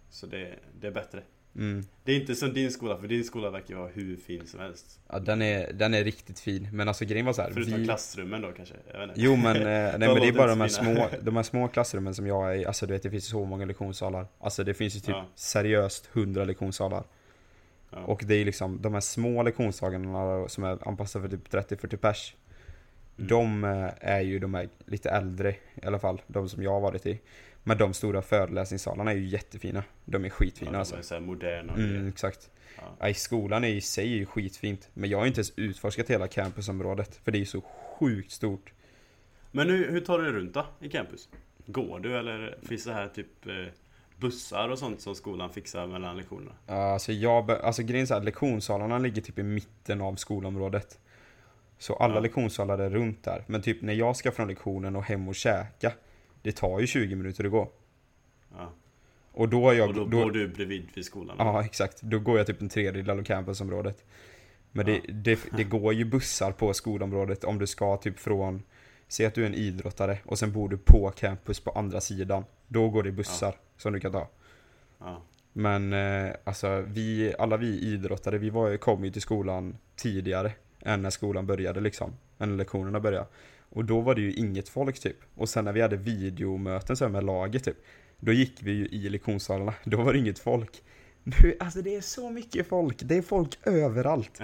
Så 0.09 0.27
det, 0.27 0.53
det 0.79 0.87
är 0.87 0.91
bättre. 0.91 1.23
Mm. 1.55 1.85
Det 2.03 2.11
är 2.11 2.15
inte 2.19 2.35
som 2.35 2.53
din 2.53 2.71
skola, 2.71 2.97
för 2.97 3.07
din 3.07 3.23
skola 3.23 3.49
verkar 3.49 3.73
ju 3.73 3.79
vara 3.79 3.89
hur 3.89 4.17
fin 4.17 4.47
som 4.47 4.59
helst. 4.59 4.99
Ja 5.09 5.19
den 5.19 5.41
är, 5.41 5.73
den 5.73 5.93
är 5.93 6.03
riktigt 6.03 6.39
fin. 6.39 6.69
Men 6.73 6.87
alltså 6.87 7.05
grejen 7.05 7.25
var 7.25 7.33
så 7.33 7.41
här, 7.41 7.51
Förutom 7.53 7.73
vi... 7.79 7.85
klassrummen 7.85 8.41
då 8.41 8.51
kanske? 8.51 8.75
Jag 8.93 8.99
vet 8.99 9.09
inte. 9.09 9.21
Jo 9.21 9.35
men, 9.35 9.55
eh, 9.55 9.61
nej, 9.63 9.99
men 9.99 10.15
det 10.15 10.27
är 10.27 10.31
bara 10.31 10.47
de 10.49 10.61
här, 10.61 10.67
små, 10.67 11.09
de 11.21 11.35
här 11.35 11.43
små 11.43 11.67
klassrummen 11.67 12.15
som 12.15 12.27
jag 12.27 12.51
är 12.55 12.59
i, 12.59 12.65
alltså 12.65 12.85
du 12.85 12.93
vet 12.93 13.03
det 13.03 13.11
finns 13.11 13.25
så 13.27 13.45
många 13.45 13.65
lektionssalar 13.65 14.27
Alltså 14.39 14.63
det 14.63 14.73
finns 14.73 14.95
ju 14.95 14.99
typ 14.99 15.09
Ja. 15.09 15.25
seriöst 15.35 16.09
100 16.13 16.43
lektionssalar 16.43 17.03
Ja. 17.97 18.05
Och 18.05 18.23
det 18.25 18.35
är 18.35 18.45
liksom 18.45 18.81
de 18.81 18.93
här 18.93 19.01
små 19.01 19.43
lektionssalarna 19.43 20.47
som 20.47 20.63
är 20.63 20.87
anpassade 20.87 21.29
för 21.29 21.37
typ 21.37 21.53
30-40 21.53 21.97
pers 21.97 22.35
Mm. 23.17 23.27
De 23.27 23.63
eh, 23.63 23.89
är 23.99 24.21
ju 24.21 24.39
de 24.39 24.53
här 24.53 24.69
lite 24.85 25.09
äldre 25.09 25.55
i 25.75 25.85
alla 25.85 25.99
fall, 25.99 26.21
de 26.27 26.49
som 26.49 26.63
jag 26.63 26.71
har 26.71 26.79
varit 26.79 27.05
i 27.05 27.19
Men 27.63 27.77
de 27.77 27.93
stora 27.93 28.21
föreläsningssalarna 28.21 29.11
är 29.11 29.15
ju 29.15 29.25
jättefina 29.25 29.83
De 30.05 30.25
är 30.25 30.29
skitfina 30.29 30.69
ja, 30.69 30.71
de 30.71 30.77
alltså 30.77 30.95
är 30.95 31.01
så 31.01 31.19
moderna 31.19 31.73
Mm, 31.73 32.07
exakt 32.07 32.49
ja. 32.77 32.83
Nej, 32.99 33.13
skolan 33.13 33.63
i 33.63 33.81
sig 33.81 34.13
är 34.13 34.17
ju 34.17 34.25
skitfint 34.25 34.89
Men 34.93 35.09
jag 35.09 35.17
har 35.17 35.25
inte 35.25 35.39
ens 35.39 35.53
utforskat 35.55 36.09
hela 36.09 36.27
campusområdet 36.27 37.15
För 37.23 37.31
det 37.31 37.37
är 37.37 37.39
ju 37.39 37.45
så 37.45 37.61
sjukt 37.99 38.31
stort 38.31 38.73
Men 39.51 39.69
hur, 39.69 39.91
hur 39.91 40.01
tar 40.01 40.19
du 40.19 40.23
dig 40.23 40.33
runt 40.33 40.53
då 40.53 40.65
i 40.81 40.89
campus? 40.89 41.29
Går 41.65 41.99
du 41.99 42.17
eller 42.17 42.57
finns 42.61 42.83
det 42.83 42.93
här 42.93 43.07
typ 43.07 43.47
eh, 43.47 43.53
bussar 44.19 44.69
och 44.69 44.79
sånt 44.79 45.01
som 45.01 45.15
skolan 45.15 45.49
fixar 45.49 45.87
mellan 45.87 46.17
lektionerna? 46.17 46.51
Ja, 46.67 46.73
Alltså, 46.93 47.11
jag, 47.11 47.51
alltså 47.51 47.83
grejen 47.83 48.01
är 48.03 48.05
så 48.07 48.13
här, 48.13 48.21
lektionssalarna 48.21 48.97
ligger 48.97 49.21
typ 49.21 49.39
i 49.39 49.43
mitten 49.43 50.01
av 50.01 50.15
skolområdet. 50.15 50.99
Så 51.77 51.95
alla 51.95 52.13
Ja. 52.15 52.19
lektionssalar 52.19 52.77
är 52.79 52.89
runt 52.89 53.23
där. 53.23 53.43
Men 53.47 53.61
typ 53.61 53.81
när 53.81 53.93
jag 53.93 54.15
ska 54.15 54.31
från 54.31 54.47
lektionen 54.47 54.95
och 54.95 55.03
hem 55.03 55.27
och 55.27 55.35
käka, 55.35 55.91
det 56.41 56.51
tar 56.51 56.79
ju 56.79 56.87
20 56.87 57.15
minuter 57.15 57.45
att 57.45 57.51
gå. 57.51 57.69
Ja. 58.57 58.69
Och 59.31 59.49
då 59.49 59.69
är 59.69 59.73
jag... 59.73 59.87
Och 59.89 59.95
då, 59.95 60.05
bor 60.05 60.31
du 60.31 60.47
bredvid 60.47 60.87
vid 60.93 61.05
skolan? 61.05 61.35
Ja, 61.39 61.65
exakt. 61.65 62.01
Då 62.01 62.19
går 62.19 62.37
jag 62.37 62.47
typ 62.47 62.61
en 62.61 62.69
tredjedel 62.69 63.19
av 63.19 63.23
campusområdet. 63.23 64.05
Men 64.71 64.87
Ja. 64.87 64.99
det, 65.07 65.13
det, 65.13 65.39
det 65.57 65.63
går 65.63 65.93
ju 65.93 66.05
bussar 66.05 66.51
på 66.51 66.73
skolområdet 66.73 67.43
om 67.43 67.59
du 67.59 67.67
ska 67.67 67.97
typ 67.97 68.19
från... 68.19 68.63
Säg 69.07 69.25
att 69.25 69.33
du 69.33 69.41
är 69.41 69.47
en 69.47 69.53
idrottare 69.53 70.17
och 70.25 70.39
sen 70.39 70.51
bor 70.51 70.69
du 70.69 70.77
på 70.77 71.09
campus 71.09 71.59
på 71.59 71.71
andra 71.71 72.01
sidan. 72.01 72.43
Då 72.67 72.89
går 72.89 73.03
det 73.03 73.11
bussar 73.11 73.55
som 73.77 73.93
du 73.93 73.99
kan 73.99 74.11
ta. 74.11 74.27
Ja. 74.99 75.21
Men 75.53 75.93
eh, 75.93 76.33
alltså 76.43 76.83
vi, 76.87 77.33
alla 77.39 77.57
vi 77.57 77.79
idrottare, 77.79 78.37
vi 78.37 78.49
var, 78.49 78.77
kom 78.77 79.05
ju 79.05 79.11
till 79.11 79.21
skolan 79.21 79.77
tidigare 79.95 80.51
än 80.81 81.01
när 81.01 81.09
skolan 81.09 81.47
började 81.47 81.79
liksom. 81.79 82.13
Än 82.39 82.49
när 82.49 82.57
lektionerna 82.57 82.99
började. 82.99 83.27
Och 83.69 83.85
då 83.85 84.01
var 84.01 84.15
det 84.15 84.21
ju 84.21 84.33
inget 84.33 84.69
folk 84.69 84.99
typ. 84.99 85.17
Och 85.35 85.49
sen 85.49 85.65
när 85.65 85.73
vi 85.73 85.81
hade 85.81 85.97
videomöten 85.97 86.97
så 86.97 87.05
här 87.05 87.11
med 87.11 87.23
laget 87.23 87.63
typ. 87.63 87.77
Då 88.19 88.31
gick 88.31 88.63
vi 88.63 88.71
ju 88.71 88.85
i 88.85 89.09
lektionssalarna, 89.09 89.73
då 89.83 89.97
var 89.97 90.13
det 90.13 90.19
inget 90.19 90.39
folk. 90.39 90.83
Nu, 91.23 91.57
alltså 91.59 91.81
det 91.81 91.95
är 91.95 92.01
så 92.01 92.29
mycket 92.29 92.67
folk, 92.67 92.97
det 93.03 93.17
är 93.17 93.21
folk 93.21 93.59
överallt. 93.63 94.41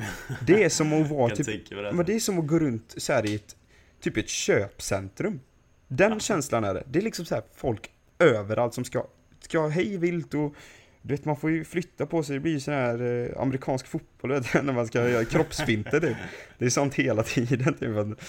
Det 0.48 0.64
är 0.64 0.70
som 0.70 0.94
att 0.94 1.10
vara 1.10 1.36
typ, 1.36 1.72
men 1.72 2.06
det 2.06 2.16
är 2.16 2.20
som 2.20 2.40
att 2.40 2.48
gå 2.48 2.60
runt 2.60 2.94
så 2.98 3.14
här 3.14 3.26
i 3.26 3.36
ett, 3.36 3.56
typ 4.04 4.18
ett 4.18 4.30
köpcentrum. 4.30 5.40
Den 5.88 6.12
Ja. 6.12 6.20
känslan 6.20 6.64
är 6.64 6.74
det. 6.74 6.84
Det 6.88 7.00
är 7.00 7.04
liksom 7.04 7.26
så 7.26 7.36
här 7.36 7.44
folk 7.56 7.92
överallt 8.20 8.74
som 8.74 8.84
ska, 8.86 9.06
ska 9.40 9.68
hej 9.68 9.98
vilt 9.98 10.34
och 10.34 10.56
du 11.02 11.14
vet 11.14 11.26
man 11.26 11.36
får 11.38 11.52
ju 11.52 11.64
flytta 11.64 12.06
på 12.06 12.24
sig, 12.24 12.34
det 12.36 12.40
blir 12.40 12.52
ju 12.52 12.60
sån 12.60 12.74
här 12.74 13.02
eh, 13.02 13.42
amerikansk 13.42 13.88
fotboll 13.88 14.32
vet, 14.32 14.54
när 14.64 14.74
man 14.74 14.88
ska 14.88 15.10
göra 15.10 15.26
kroppsfinter 15.26 16.00
typ. 16.00 16.18
Det 16.58 16.66
är 16.66 16.70
sånt 16.70 16.94
hela 16.96 17.24
tiden 17.34 17.74
typ. 17.74 17.98
att- 17.98 18.24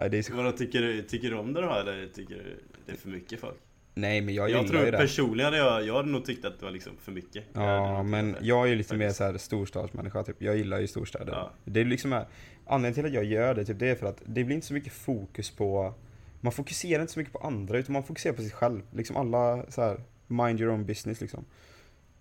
Nej, 0.00 0.10
det 0.10 0.18
är 0.18 0.22
så, 0.22 0.34
Vadå, 0.34 0.52
tycker 0.52 0.80
du, 0.82 1.02
tycker 1.02 1.30
du 1.30 1.36
om 1.36 1.52
det 1.52 1.60
då 1.60 1.72
eller 1.74 2.06
tycker 2.14 2.34
du 2.34 2.60
det 2.86 2.92
är 2.92 2.96
för 2.96 3.08
mycket 3.08 3.40
folk? 3.40 3.54
nej 3.96 4.20
men 4.20 4.34
jag, 4.34 4.50
Jag, 4.50 4.56
gillar 4.56 4.68
tror 4.68 4.84
ju 4.84 4.90
det. 4.90 4.98
personligen 4.98 5.44
hade 5.44 5.56
jag, 5.56 5.86
jag 5.86 5.94
hade 5.94 6.08
nog 6.08 6.24
tyckt 6.24 6.44
att 6.44 6.58
det 6.58 6.64
var 6.64 6.72
liksom 6.72 6.92
för 7.02 7.12
mycket. 7.12 7.44
Ja, 7.52 8.02
men 8.02 8.36
jag 8.40 8.62
är 8.64 8.66
ju 8.70 8.74
lite 8.74 8.96
mer 8.96 9.10
så 9.10 9.24
här 9.24 9.36
storstadsmänniska 9.38 10.22
typ. 10.22 10.36
Jag 10.42 10.56
gillar 10.56 10.80
ju 10.80 10.86
storstäder. 10.86 11.32
Ja. 11.32 11.52
Det 11.64 11.80
är 11.80 11.84
liksom 11.84 12.12
här, 12.12 12.26
anledningen 12.66 12.94
till 12.94 13.06
att 13.06 13.24
jag 13.24 13.24
gör 13.32 13.54
det 13.54 13.64
typ, 13.64 13.78
det 13.78 13.88
är 13.88 13.94
för 13.94 14.06
att 14.06 14.22
det 14.26 14.44
blir 14.44 14.54
inte 14.54 14.66
så 14.66 14.74
mycket 14.74 14.92
fokus 14.92 15.50
på 15.50 15.94
man 16.40 16.52
fokuserar 16.52 17.00
inte 17.00 17.12
så 17.12 17.18
mycket 17.20 17.32
på 17.32 17.38
andra 17.38 17.78
utan 17.78 17.92
man 17.92 18.04
fokuserar 18.04 18.34
på 18.34 18.42
sig 18.42 18.50
själv. 18.50 18.82
Liksom 18.92 19.16
alla 19.16 19.70
så 19.70 19.82
här 19.82 20.00
mind 20.26 20.60
your 20.60 20.72
own 20.72 20.86
business 20.86 21.20
liksom. 21.20 21.44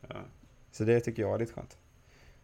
Ja. 0.08 0.15
Så 0.71 0.84
det 0.84 0.99
tycker 0.99 1.21
jag 1.21 1.36
är 1.36 1.39
lite 1.39 1.53
skönt. 1.53 1.77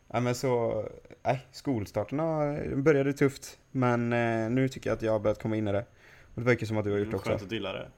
Ja 0.08 0.20
men 0.20 0.36
så, 0.36 0.84
nej, 1.24 1.48
skolstarterna 1.52 2.58
började 2.76 3.14
tufft. 3.14 3.60
Men 3.72 4.14
eh, 4.14 4.50
nu 4.50 4.70
tycker 4.70 4.90
jag 4.90 4.96
att 4.96 5.02
jag 5.02 5.12
har 5.12 5.20
börjat 5.20 5.42
komma 5.42 5.56
in 5.56 5.68
i 5.68 5.72
det. 5.72 5.86
Och 6.36 6.42
det 6.42 6.46
verkar 6.48 6.66
som 6.66 6.78
att 6.78 6.86
du 6.86 6.92
har 6.92 6.98
gjort 6.98 7.08
Mm, 7.08 7.16
också. 7.20 7.30
Skönt 7.30 7.42
att 7.42 7.50
du 7.50 7.56
gillar 7.56 7.74
det. 7.74 7.90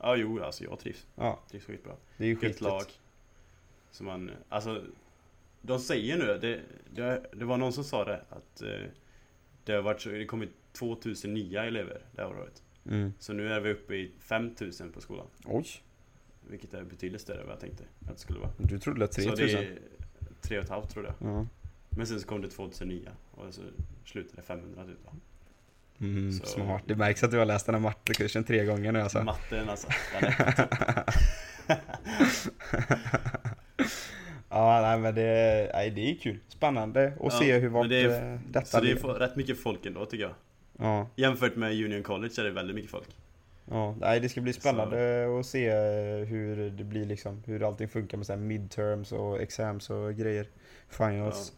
Ja, 0.00 0.16
jo, 0.16 0.42
alltså 0.42 0.64
jag 0.64 0.78
trivs. 0.78 1.06
Ja, 1.14 1.40
Trivs 1.50 1.64
skitbra. 1.64 1.92
det 2.16 2.24
är 2.24 2.28
ju 2.28 2.36
Skitlag. 2.36 2.80
skitlag. 2.80 2.92
Så 3.90 4.04
man, 4.04 4.30
alltså 4.48 4.82
De 5.62 5.78
säger 5.78 6.16
nu, 6.16 6.24
det, 6.38 6.60
det, 6.94 7.22
det 7.32 7.44
var 7.44 7.56
någon 7.56 7.72
som 7.72 7.84
sa 7.84 8.04
det 8.04 8.20
att 8.30 8.62
eh, 8.62 8.68
Det 9.66 9.72
har 9.72 9.82
varit 9.82 10.00
så, 10.00 10.08
det 10.08 10.24
kommit 10.26 10.50
2000 10.72 11.34
nya 11.34 11.64
elever 11.64 12.00
det 12.12 12.22
här 12.22 12.28
året. 12.28 12.62
Mm. 12.90 13.12
Så 13.18 13.32
nu 13.32 13.52
är 13.52 13.60
vi 13.60 13.72
uppe 13.72 13.94
i 13.94 14.12
5000 14.20 14.92
på 14.92 15.00
skolan. 15.00 15.26
Oj, 15.44 15.66
Vilket 16.48 16.74
är 16.74 16.82
betydligt 16.84 17.20
större 17.20 17.40
än 17.40 17.46
vad 17.46 17.52
jag 17.52 17.60
tänkte 17.60 17.84
att 18.08 18.14
det 18.16 18.20
skulle 18.20 18.38
vara. 18.38 18.50
du 18.58 18.78
trodde 18.78 19.00
det 19.06 19.12
Så 19.14 19.20
3000? 19.22 19.60
det 19.60 19.66
är 19.66 19.78
3 20.42 20.62
500 20.64 20.86
tror 20.88 21.04
jag. 21.04 21.14
Ja. 21.30 21.46
Men 21.90 22.06
sen 22.06 22.20
så 22.20 22.26
kom 22.26 22.42
det 22.42 22.48
2000 22.48 22.88
nya 22.88 23.10
och 23.30 23.54
så 23.54 23.62
slutade 24.04 24.36
det 24.36 24.42
500 24.42 24.84
typ 24.84 24.98
då. 25.04 25.12
Mm, 26.06 26.32
Så- 26.32 26.46
smart. 26.46 26.82
Det 26.86 26.96
märks 26.96 27.22
att 27.22 27.30
du 27.30 27.38
har 27.38 27.44
läst 27.46 27.66
den 27.66 27.74
här 27.74 27.82
mattekursen 27.82 28.44
tre 28.44 28.64
gånger 28.64 28.92
nu 28.92 29.00
alltså. 29.00 29.22
Matten 29.22 29.68
alltså, 29.68 29.88
den 30.20 30.24
är. 30.24 31.04
ja, 34.56 34.80
nej 34.82 34.98
men 34.98 35.14
det, 35.14 35.70
nej, 35.74 35.90
det 35.90 36.10
är 36.10 36.14
kul. 36.14 36.38
Spännande 36.48 37.06
att 37.06 37.14
Ja, 37.22 37.30
se 37.30 37.58
hur 37.58 37.68
vart 37.68 37.88
det 37.88 38.00
är- 38.00 38.32
eh, 38.34 38.40
detta 38.48 38.66
Så 38.66 38.80
det 38.80 38.90
är 38.90 38.96
rätt 39.18 39.36
mycket 39.36 39.60
folk 39.60 39.86
ändå 39.86 40.06
tycker 40.06 40.24
jag. 40.24 40.34
Ja, 40.78 41.08
Jämfört 41.16 41.56
med 41.56 41.84
Union 41.84 42.02
College 42.02 42.34
är 42.38 42.44
det 42.44 42.50
väldigt 42.50 42.76
mycket 42.76 42.90
folk. 42.90 43.08
ja. 43.70 43.94
Nej, 44.00 44.20
det 44.20 44.28
ska 44.28 44.40
bli 44.40 44.52
spännande 44.52 45.26
att 45.40 45.46
se 45.46 45.70
hur 46.24 46.70
det 46.70 46.84
blir 46.84 47.04
liksom, 47.04 47.42
hur 47.46 47.66
allting 47.68 47.88
funkar 47.88 48.16
med 48.18 48.26
så 48.26 48.32
här 48.32 48.40
midterms 48.40 49.12
och 49.12 49.40
exams 49.40 49.90
och 49.90 50.14
grejer. 50.14 50.46
Finals. 50.88 51.52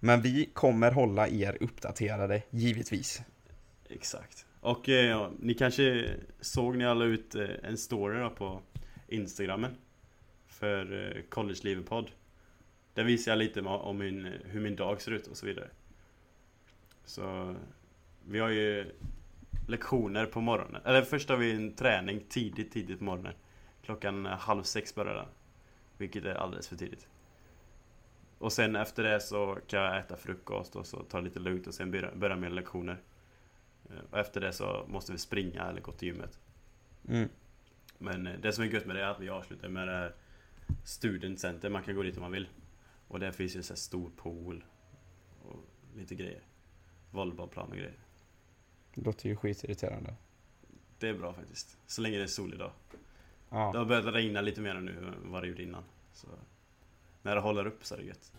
Men 0.00 0.22
vi 0.22 0.50
kommer 0.52 0.90
hålla 0.92 1.28
er 1.28 1.56
uppdaterade, 1.60 2.42
givetvis. 2.50 3.22
Exakt. 3.88 4.46
Och 4.60 4.88
eh, 4.88 5.06
ja, 5.06 5.30
ni 5.40 5.54
kanske 5.54 6.04
såg 6.40 6.76
när 6.76 6.84
jag 6.84 6.96
la 6.96 7.04
ut 7.04 7.34
eh, 7.34 7.46
en 7.62 7.76
story 7.76 8.18
då 8.20 8.30
på 8.30 8.60
Instagrammen 9.08 9.70
För 10.46 11.06
eh, 11.16 11.22
College 11.28 11.60
Livet 11.62 11.86
podd 11.86 12.10
Där 12.94 13.04
visar 13.04 13.32
jag 13.32 13.38
lite 13.38 13.60
om 13.60 13.98
min, 13.98 14.24
hur 14.44 14.60
min 14.60 14.76
dag 14.76 15.00
ser 15.00 15.12
ut 15.12 15.26
och 15.26 15.36
så 15.36 15.46
vidare 15.46 15.68
Så 17.04 17.54
vi 18.26 18.38
har 18.38 18.48
ju 18.48 18.92
lektioner 19.68 20.26
på 20.26 20.40
morgonen 20.40 20.82
Eller 20.84 21.02
först 21.02 21.28
har 21.28 21.36
vi 21.36 21.52
en 21.52 21.74
träning 21.74 22.20
tidigt, 22.28 22.72
tidigt 22.72 22.98
på 22.98 23.04
morgonen 23.04 23.32
Klockan 23.82 24.26
halv 24.26 24.62
sex 24.62 24.94
börjar 24.94 25.14
den 25.14 25.28
Vilket 25.96 26.24
är 26.24 26.34
alldeles 26.34 26.68
för 26.68 26.76
tidigt 26.76 27.08
Och 28.38 28.52
sen 28.52 28.76
efter 28.76 29.02
det 29.02 29.20
så 29.20 29.58
kan 29.66 29.80
jag 29.80 29.98
äta 29.98 30.16
frukost 30.16 30.76
och 30.76 30.86
så 30.86 31.02
ta 31.02 31.18
det 31.18 31.24
lite 31.24 31.40
lugnt 31.40 31.66
och 31.66 31.74
sen 31.74 31.90
börja, 31.90 32.14
börja 32.14 32.36
med 32.36 32.52
lektioner 32.52 32.98
Eh, 33.90 33.96
Och 34.10 34.18
efter 34.18 34.40
det 34.40 34.52
så 34.52 34.84
måste 34.88 35.12
vi 35.12 35.18
springa 35.18 35.68
eller 35.68 35.80
gå 35.80 35.92
till 35.92 36.08
gymmet. 36.08 36.38
Mm. 37.08 37.28
Men 37.98 38.26
eh, 38.26 38.38
det 38.40 38.52
som 38.52 38.64
är 38.64 38.68
gött 38.68 38.86
med 38.86 38.96
det 38.96 39.02
är 39.02 39.08
att 39.08 39.20
vi 39.20 39.28
avslutar 39.28 39.68
med 39.68 39.88
det 39.88 39.94
här 39.94 40.14
Student 40.84 41.40
Center, 41.40 41.70
man 41.70 41.82
kan 41.82 41.94
gå 41.94 42.02
dit 42.02 42.16
om 42.16 42.22
man 42.22 42.32
vill. 42.32 42.48
Och 43.08 43.20
där 43.20 43.30
finns 43.32 43.56
ju 43.56 43.62
så 43.62 43.72
här 43.72 43.78
stor 43.78 44.10
pool 44.16 44.64
och 45.42 45.64
lite 45.96 46.14
grejer. 46.14 46.42
Volleybollplan 47.10 47.70
och 47.70 47.76
grejer. 47.76 47.98
Det 48.94 49.00
låter 49.04 49.28
ju 49.28 49.36
skitirriterande. 49.36 50.14
Det 50.98 51.08
är 51.08 51.14
bra 51.14 51.32
faktiskt. 51.32 51.78
Så 51.86 52.00
länge 52.02 52.16
det 52.16 52.22
är 52.22 52.26
solig 52.26 52.58
dag. 52.58 52.72
Det 52.90 52.96
Ja. 53.50 53.72
har 53.78 53.84
börjat 53.84 54.14
regna 54.14 54.40
lite 54.40 54.60
mer 54.60 54.74
nu 54.74 54.98
än 55.24 55.32
vad 55.32 55.42
det 55.42 55.48
gjorde 55.48 55.62
innan. 55.62 55.82
Så 56.12 56.28
när 57.22 57.34
det 57.34 57.40
håller 57.40 57.66
upp 57.66 57.84
så 57.84 57.94
är 57.94 57.98
det 57.98 58.04
gött. 58.04 58.32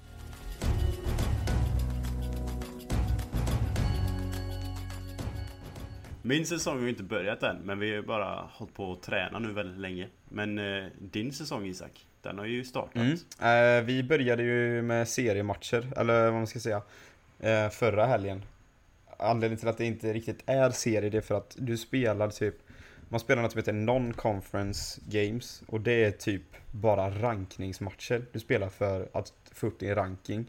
Min 6.21 6.45
säsong 6.45 6.75
har 6.77 6.83
ju 6.83 6.89
inte 6.89 7.03
börjat 7.03 7.43
än, 7.43 7.57
men 7.57 7.79
vi 7.79 7.95
har 7.95 8.01
bara 8.03 8.49
hållit 8.51 8.73
på 8.73 8.91
att 8.91 9.01
träna 9.01 9.39
nu 9.39 9.51
väldigt 9.51 9.79
länge. 9.79 10.09
Men 10.29 10.59
eh, 10.59 10.85
din 10.99 11.31
säsong 11.33 11.65
Isak, 11.65 12.07
den 12.21 12.37
har 12.37 12.45
ju 12.45 12.63
startat. 12.63 12.95
Mm. 12.95 13.79
Eh, 13.79 13.85
vi 13.85 14.03
började 14.03 14.43
ju 14.43 14.81
med 14.81 15.07
seriematcher, 15.07 15.87
eller 15.97 16.23
vad 16.25 16.33
man 16.33 16.47
ska 16.47 16.59
säga, 16.59 16.81
eh, 17.39 17.69
förra 17.69 18.05
helgen. 18.05 18.43
Anledningen 19.17 19.59
till 19.59 19.67
att 19.67 19.77
det 19.77 19.85
inte 19.85 20.13
riktigt 20.13 20.39
är 20.45 20.69
serie 20.71 21.09
det 21.09 21.17
är 21.17 21.21
för 21.21 21.35
att 21.35 21.55
du 21.59 21.77
spelar 21.77 22.29
typ 22.29 22.55
man 23.11 23.19
spelar 23.19 23.41
något 23.41 23.51
som 23.51 23.59
heter 23.59 23.73
Non-Conference 23.73 25.01
Games 25.09 25.63
och 25.67 25.81
det 25.81 26.03
är 26.05 26.11
typ 26.11 26.41
bara 26.71 27.09
rankningsmatcher. 27.09 28.25
Du 28.31 28.39
spelar 28.39 28.69
för 28.69 29.09
att 29.13 29.33
få 29.51 29.67
upp 29.67 29.79
din 29.79 29.95
ranking. 29.95 30.45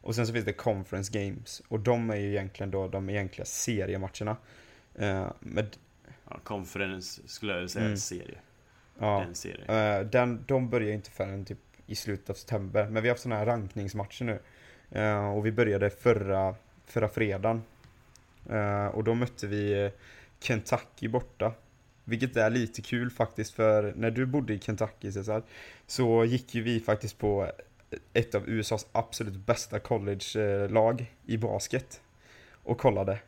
Och 0.00 0.14
sen 0.14 0.26
så 0.26 0.32
finns 0.32 0.44
det 0.44 0.52
Conference 0.52 1.12
Games 1.18 1.62
och 1.68 1.80
de 1.80 2.10
är 2.10 2.16
ju 2.16 2.30
egentligen 2.30 2.70
då 2.70 2.88
de 2.88 3.10
egentliga 3.10 3.44
seriematcherna. 3.44 4.36
Eh, 4.94 5.26
men, 5.40 5.66
Ja, 6.30 6.38
conference 6.44 7.20
skulle 7.26 7.60
jag 7.60 7.70
säga 7.70 7.84
Mm. 7.84 7.96
serie. 7.96 8.38
Ja, 9.02 9.16
Det 9.18 9.24
är 9.24 9.28
en 9.28 9.34
serie. 9.34 9.98
Eh, 9.98 10.06
den, 10.06 10.44
de 10.46 10.68
börjar 10.70 10.92
inte 10.92 11.10
förrän 11.10 11.44
typ 11.44 11.58
i 11.86 11.94
slutet 11.94 12.30
av 12.30 12.34
september. 12.34 12.88
Men 12.88 13.02
vi 13.02 13.08
har 13.08 13.14
haft 13.14 13.22
sådana 13.22 13.38
här 13.38 13.46
rankningsmatcher 13.46 14.24
nu. 14.24 14.38
Eh, 14.90 15.28
och 15.28 15.46
vi 15.46 15.52
började 15.52 15.90
förra, 15.90 16.54
förra 16.86 17.08
fredagen. 17.08 17.62
Eh, 18.50 18.86
och 18.86 19.04
då 19.04 19.14
mötte 19.14 19.46
vi 19.46 19.90
Kentucky 20.40 21.08
borta. 21.08 21.52
Vilket 22.04 22.36
är 22.36 22.50
lite 22.50 22.82
kul 22.82 23.10
faktiskt 23.10 23.54
för 23.54 23.92
när 23.96 24.10
du 24.10 24.26
bodde 24.26 24.54
i 24.54 24.58
Kentucky 24.58 25.12
Cesar, 25.12 25.42
så 25.86 26.24
gick 26.24 26.54
ju 26.54 26.62
vi 26.62 26.80
faktiskt 26.80 27.18
på 27.18 27.50
ett 28.12 28.34
av 28.34 28.48
USAs 28.48 28.86
absolut 28.92 29.34
bästa 29.34 29.78
college-lag 29.78 31.12
i 31.26 31.36
basket. 31.36 32.00
Och 32.62 32.78
kollade. 32.78 33.18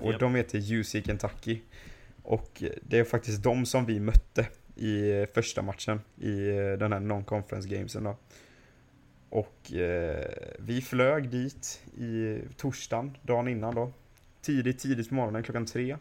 Och 0.00 0.12
Japp. 0.12 0.20
de 0.20 0.34
heter 0.34 0.72
UC 0.72 0.92
Kentucky. 1.06 1.60
Och 2.22 2.62
det 2.82 2.98
är 2.98 3.04
faktiskt 3.04 3.42
de 3.42 3.66
som 3.66 3.86
vi 3.86 4.00
mötte 4.00 4.46
i 4.78 5.26
första 5.34 5.62
matchen 5.62 6.00
i 6.16 6.34
den 6.78 6.92
här 6.92 7.00
non-conference 7.00 7.68
gamesen 7.68 8.04
då. 8.04 8.16
Och 9.30 9.72
eh, 9.72 10.26
vi 10.58 10.80
flög 10.80 11.30
dit 11.30 11.82
i 11.98 12.40
torsdagen, 12.56 13.16
dagen 13.22 13.48
innan 13.48 13.74
då. 13.74 13.92
Tidigt, 14.40 14.78
tidigt 14.78 15.08
på 15.08 15.14
morgonen, 15.14 15.42
klockan 15.42 15.66
tre. 15.66 15.96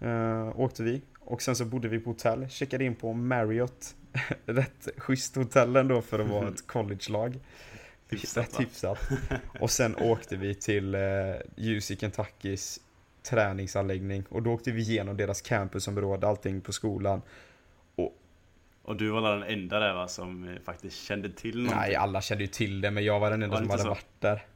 Eh, 0.00 0.60
åkte 0.60 0.82
vi. 0.82 1.02
Och 1.18 1.42
sen 1.42 1.56
så 1.56 1.64
bodde 1.64 1.88
vi 1.88 2.00
på 2.00 2.10
hotell, 2.10 2.48
checkade 2.48 2.84
in 2.84 2.94
på 2.94 3.12
Marriott. 3.12 3.94
Rätt 4.46 4.88
schysst 4.96 5.36
hotell 5.36 5.76
ändå 5.76 6.02
för 6.02 6.18
att 6.18 6.28
vara 6.28 6.48
ett 6.48 6.66
college-lag. 6.66 7.38
Hyfsat, 8.08 8.60
hyfsat. 8.60 8.98
Och 9.60 9.70
sen 9.70 9.96
åkte 9.96 10.36
vi 10.36 10.54
till 10.54 10.94
eh, 10.94 11.00
UC 11.56 11.92
Kentuckys 12.00 12.80
träningsanläggning. 13.22 14.24
Och 14.28 14.42
då 14.42 14.52
åkte 14.52 14.70
vi 14.70 14.80
igenom 14.82 15.16
deras 15.16 15.40
campusområde, 15.40 16.28
allting 16.28 16.60
på 16.60 16.72
skolan. 16.72 17.22
Och 18.84 18.96
du 18.96 19.08
var 19.10 19.32
den 19.38 19.42
enda 19.42 19.80
där 19.80 19.94
va, 19.94 20.08
som 20.08 20.48
eh, 20.48 20.60
faktiskt 20.64 21.02
kände 21.02 21.30
till 21.30 21.56
någonting? 21.58 21.78
Nej, 21.80 21.94
alla 21.96 22.20
kände 22.20 22.44
ju 22.44 22.48
till 22.48 22.80
det, 22.80 22.90
men 22.90 23.04
jag 23.04 23.20
var 23.20 23.30
den 23.30 23.42
enda 23.42 23.54
Var 23.56 23.62
som 23.62 23.70
hade 23.70 23.82
så? 23.82 23.88
varit 23.88 24.06
där. 24.20 24.46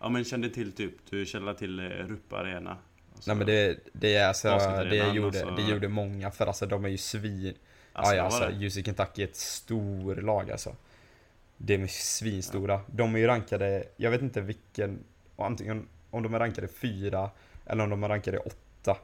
Ja 0.00 0.08
men 0.08 0.24
kände 0.24 0.50
till 0.50 0.72
typ, 0.72 0.92
du 1.10 1.26
kände 1.26 1.54
till 1.54 1.78
eh, 1.80 1.84
Ruppe 1.84 2.36
Arena? 2.36 2.76
Och 3.16 3.22
så- 3.24 3.30
Nej 3.30 3.36
men 3.36 3.46
det, 3.46 3.78
det 3.92 4.14
är 4.16 4.28
alltså, 4.28 4.48
det 4.90 4.96
gjorde, 5.14 5.26
och 5.28 5.34
så- 5.34 5.56
det 5.56 5.62
gjorde 5.62 5.88
många 5.88 6.30
för 6.30 6.46
alltså 6.46 6.66
de 6.66 6.84
är 6.84 6.88
ju 6.88 6.98
svin... 6.98 7.54
Alltså, 7.92 8.14
ja, 8.14 8.18
ja, 8.18 8.24
alltså. 8.46 8.50
UC 8.80 8.84
Kentucky 8.84 9.22
är 9.22 9.26
ett 9.26 9.36
stor 9.36 10.14
lag 10.16 10.50
alltså. 10.50 10.76
De 11.56 11.74
är 11.82 11.86
svinstora. 11.86 12.80
De 12.86 13.14
är 13.14 13.18
ju 13.18 13.26
rankade, 13.26 13.84
jag 13.96 14.10
vet 14.10 14.22
inte 14.22 14.40
vilken, 14.40 14.98
antingen 15.36 15.88
om 16.10 16.22
de 16.22 16.34
är 16.34 16.38
rankade 16.38 16.68
fyra 16.68 17.30
eller 17.66 17.84
om 17.84 17.90
de 17.90 18.04
är 18.04 18.08
rankade 18.08 18.38
åtta. 18.38 18.96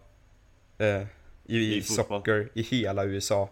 Eh, 0.79 1.03
I, 1.47 1.57
i, 1.57 1.77
I 1.77 1.83
socker 1.83 2.49
i 2.55 2.63
hela 2.63 3.05
USA. 3.05 3.49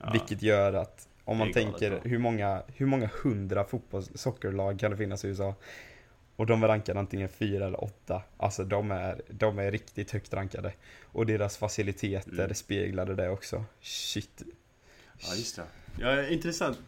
Ja. 0.00 0.10
Vilket 0.12 0.42
gör 0.42 0.72
att 0.72 1.08
om 1.24 1.36
man 1.38 1.52
galet 1.52 1.64
tänker 1.64 2.00
hur 2.04 2.18
många, 2.18 2.62
hur 2.76 2.86
många 2.86 3.10
hundra 3.22 3.64
fotbolls 3.64 4.10
soccerlag 4.14 4.78
kan 4.80 4.90
det 4.90 4.96
finnas 4.96 5.24
i 5.24 5.28
USA? 5.28 5.54
Och 6.36 6.46
de 6.46 6.62
är 6.62 6.68
rankade 6.68 7.00
antingen 7.00 7.28
fyra 7.28 7.66
eller 7.66 7.84
åtta. 7.84 8.22
Alltså 8.36 8.64
de 8.64 8.90
är, 8.90 9.22
de 9.30 9.58
är 9.58 9.70
riktigt 9.70 10.10
högt 10.10 10.34
rankade. 10.34 10.72
Och 11.04 11.26
deras 11.26 11.56
faciliteter 11.56 12.32
Mm. 12.44 12.54
speglade 12.54 13.14
det 13.14 13.28
också. 13.30 13.64
Shit. 13.80 14.42
Ja 15.18 15.34
just 15.34 15.56
det. 15.56 15.64
Ja, 15.98 16.26
intressant. 16.28 16.78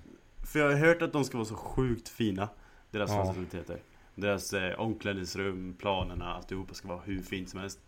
För 0.43 0.59
jag 0.59 0.67
har 0.67 0.75
hört 0.77 1.03
att 1.03 1.13
de 1.13 1.25
ska 1.25 1.37
vara 1.39 1.49
så 1.49 1.55
sjukt 1.55 2.09
fina. 2.09 2.49
Deras 2.91 3.11
Ja. 3.11 3.27
faciliteter. 3.27 3.77
Deras 4.15 4.53
eh, 4.53 4.81
omklädningsrum, 4.81 5.75
planerna, 5.79 6.35
alltihopa 6.35 6.75
ska 6.75 6.89
vara 6.89 7.01
hur 7.05 7.23
fint 7.23 7.51
som 7.51 7.61
helst. 7.61 7.79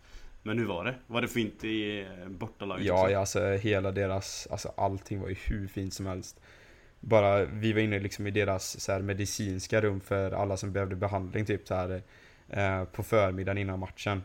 Men 0.47 0.59
hur 0.59 0.65
var 0.65 0.85
det? 0.85 0.95
Var 1.07 1.21
det 1.21 1.27
fint 1.27 1.63
i 1.63 1.99
eh, 2.01 2.27
bortalaget 2.29 2.85
Ja, 2.85 3.01
också? 3.01 3.11
ja, 3.11 3.19
alltså 3.19 3.51
hela 3.51 3.91
deras, 3.91 4.47
alltså 4.51 4.71
allting 4.77 5.21
var 5.21 5.27
ju 5.29 5.35
hur 5.45 5.67
fint 5.67 5.93
som 5.93 6.05
helst. 6.05 6.39
Bara, 6.99 7.45
vi 7.45 7.73
var 7.73 7.79
inne 7.81 7.99
liksom 7.99 8.27
i 8.27 8.31
deras 8.31 8.79
så 8.81 8.91
här, 8.91 9.01
medicinska 9.01 9.81
rum 9.81 10.01
för 10.01 10.31
alla 10.31 10.57
som 10.57 10.71
behövde 10.71 10.95
behandling 10.95 11.45
typ 11.45 11.67
så 11.67 11.75
här 11.75 12.01
eh, 12.49 12.83
på 12.83 13.03
förmiddagen 13.03 13.57
innan 13.57 13.79
matchen. 13.79 14.23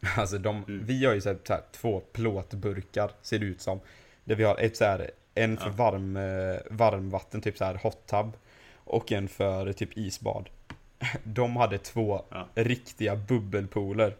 Alltså 0.16 0.38
de, 0.38 0.56
Mm. 0.68 0.84
vi 0.86 1.04
har 1.06 1.14
ju 1.14 1.20
så 1.20 1.28
här, 1.28 1.38
så 1.44 1.52
här, 1.52 1.62
två 1.72 2.00
plåtburkar 2.12 3.10
ser 3.22 3.38
det 3.38 3.46
ut 3.46 3.60
som. 3.60 3.80
Där 4.24 4.34
vi 4.34 4.44
har 4.44 4.56
ett 4.58 4.76
så 4.76 4.84
här, 4.84 5.10
en 5.34 5.56
för 5.56 5.66
Ja. 5.66 5.72
varm, 5.72 6.16
eh, 6.16 6.56
varmvatten, 6.70 7.40
typ 7.40 7.58
så 7.58 7.64
här 7.64 7.74
hot 7.82 8.06
tub. 8.06 8.32
Och 8.74 9.12
en 9.12 9.28
för 9.28 9.72
typ 9.72 9.96
isbad. 9.98 10.48
De 11.24 11.56
hade 11.56 11.78
två 11.78 12.22
Ja. 12.30 12.48
riktiga 12.54 13.16
bubbelpooler. 13.16 14.16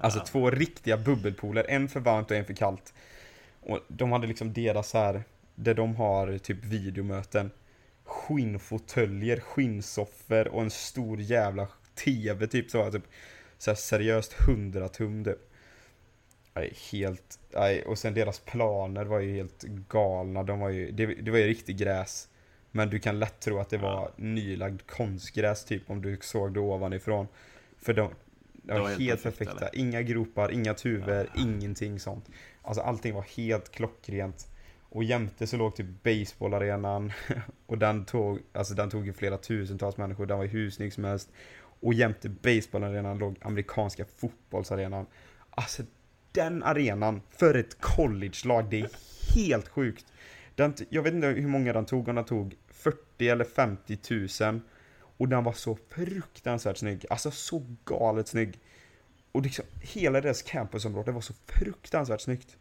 Alltså 0.00 0.20
två 0.20 0.50
riktiga 0.50 0.96
bubbelpooler, 0.96 1.66
en 1.68 1.88
för 1.88 2.00
varmt 2.00 2.30
och 2.30 2.36
en 2.36 2.44
för 2.44 2.54
kallt. 2.54 2.94
Och 3.60 3.80
de 3.88 4.12
hade 4.12 4.26
liksom 4.26 4.52
deras 4.52 4.94
här, 4.94 5.22
där 5.54 5.74
de 5.74 5.96
har 5.96 6.38
typ 6.38 6.64
videomöten. 6.64 7.50
Skinnfåtöljer, 8.04 9.40
skinnsoffor 9.40 10.48
och 10.48 10.62
en 10.62 10.70
stor 10.70 11.20
jävla 11.20 11.68
TV 12.04 12.46
typ 12.46 12.70
så. 12.70 12.90
Typ, 12.90 13.04
så 13.58 13.70
här 13.70 13.76
seriöst 13.76 14.36
100 14.48 14.88
tum 14.88 15.24
typ. 15.24 15.38
Nej, 16.54 16.72
helt, 16.92 17.38
nej, 17.50 17.82
och 17.82 17.98
sen 17.98 18.14
deras 18.14 18.38
planer 18.40 19.04
var 19.04 19.20
ju 19.20 19.34
helt 19.34 19.62
galna. 19.62 20.42
De 20.42 20.60
var 20.60 20.68
ju, 20.68 20.90
det, 20.90 21.06
det 21.06 21.30
var 21.30 21.38
ju 21.38 21.46
riktigt 21.46 21.76
gräs. 21.76 22.28
Men 22.70 22.90
du 22.90 22.98
kan 22.98 23.18
lätt 23.18 23.40
tro 23.40 23.58
att 23.58 23.70
det 23.70 23.78
var 23.78 23.90
Ja. 23.92 24.12
nylagd 24.16 24.80
konstgräs 24.86 25.64
typ 25.64 25.90
om 25.90 26.02
du 26.02 26.18
såg 26.22 26.54
det 26.54 26.60
ovanifrån. 26.60 27.28
För 27.78 27.94
de, 27.94 28.10
de 28.74 28.80
var, 28.82 28.88
helt 28.88 29.00
helt, 29.00 29.22
perfekt, 29.22 29.38
perfekta. 29.38 29.66
eller? 29.68 29.78
Inga 29.80 30.02
gropar, 30.02 30.50
inga 30.52 30.74
tuvor, 30.74 31.26
Ja. 31.34 31.42
ingenting 31.42 32.00
sånt. 32.00 32.30
Alltså 32.62 32.82
allting 32.82 33.14
var 33.14 33.22
helt 33.36 33.72
klockrent. 33.72 34.46
Och 34.90 35.04
jämte 35.04 35.46
så 35.46 35.56
låg 35.56 35.76
typ 35.76 36.02
baseballarenan 36.02 37.12
och 37.66 37.78
den 37.78 38.04
tog, 38.04 38.38
alltså 38.52 38.74
den 38.74 38.90
tog 38.90 39.06
ju 39.06 39.12
flera 39.12 39.38
tusentals 39.38 39.96
människor. 39.96 40.26
Den 40.26 40.38
var 40.38 40.46
hur 40.46 40.70
snygg 40.70 40.92
som 40.92 41.04
helst. 41.04 41.30
Och 41.80 41.94
jämte 41.94 42.28
baseballarenan 42.28 43.18
låg 43.18 43.36
amerikanska 43.40 44.04
fotbollsarenan. 44.16 45.06
Alltså 45.50 45.82
den 46.32 46.62
arenan 46.62 47.20
för 47.30 47.54
ett 47.54 47.80
college-lag, 47.80 48.70
det 48.70 48.80
är 48.80 48.88
helt 49.36 49.68
sjukt. 49.68 50.06
Den, 50.54 50.74
jag 50.90 51.02
vet 51.02 51.14
inte 51.14 51.26
hur 51.26 51.48
många 51.48 51.72
den 51.72 51.86
tog, 51.86 52.08
om 52.08 52.14
den 52.14 52.24
tog 52.24 52.54
40 52.68 53.28
eller 53.28 53.44
50 53.44 53.96
tusen. 53.96 54.62
Och 55.18 55.28
den 55.28 55.44
var 55.44 55.52
så 55.52 55.78
fruktansvärt 55.88 56.76
snygg, 56.76 57.06
alltså 57.10 57.30
så 57.30 57.62
galet 57.84 58.28
snygg. 58.28 58.58
Och 59.32 59.42
liksom, 59.42 59.64
hela 59.80 60.20
deras 60.20 60.42
campusområde 60.42 61.12
var 61.12 61.20
så 61.20 61.32
fruktansvärt 61.46 62.20
snyggt. 62.20 62.56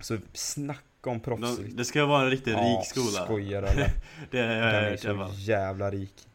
Så 0.00 0.18
snacka 0.32 1.10
om 1.10 1.20
proffsigt. 1.20 1.76
Det 1.76 1.84
ska 1.84 2.06
vara 2.06 2.24
en 2.24 2.30
riktigt 2.30 2.52
ja, 2.52 2.60
rik 2.60 2.86
skola. 2.86 3.24
skojar 3.24 3.62
eller? 3.72 3.90
det, 4.30 4.42
Den 4.42 4.50
är 4.50 4.96
så 4.96 5.14
var. 5.14 5.30
jävla 5.34 5.90
rik. 5.90 6.28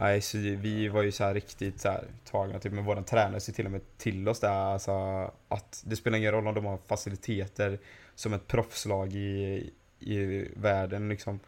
Nej, 0.00 0.20
så 0.20 0.38
vi 0.38 0.88
var 0.88 1.02
ju 1.02 1.12
så 1.12 1.24
här 1.24 1.34
riktigt 1.34 1.80
så 1.80 1.88
här 1.88 2.04
tagna, 2.24 2.58
typ 2.58 2.72
med 2.72 2.84
våran 2.84 3.04
tränare 3.04 3.40
ser 3.40 3.52
till 3.52 3.66
och 3.66 3.72
med 3.72 3.80
till 3.98 4.28
oss 4.28 4.40
där, 4.40 4.50
alltså 4.50 4.92
att 5.48 5.82
det 5.86 5.96
spelar 5.96 6.18
ingen 6.18 6.32
roll 6.32 6.46
om 6.46 6.54
de 6.54 6.64
har 6.64 6.78
faciliteter 6.86 7.78
som 8.14 8.32
ett 8.32 8.46
proffslag 8.46 9.14
i, 9.14 9.70
i 9.98 10.46
världen 10.56 11.08
liksom. 11.08 11.40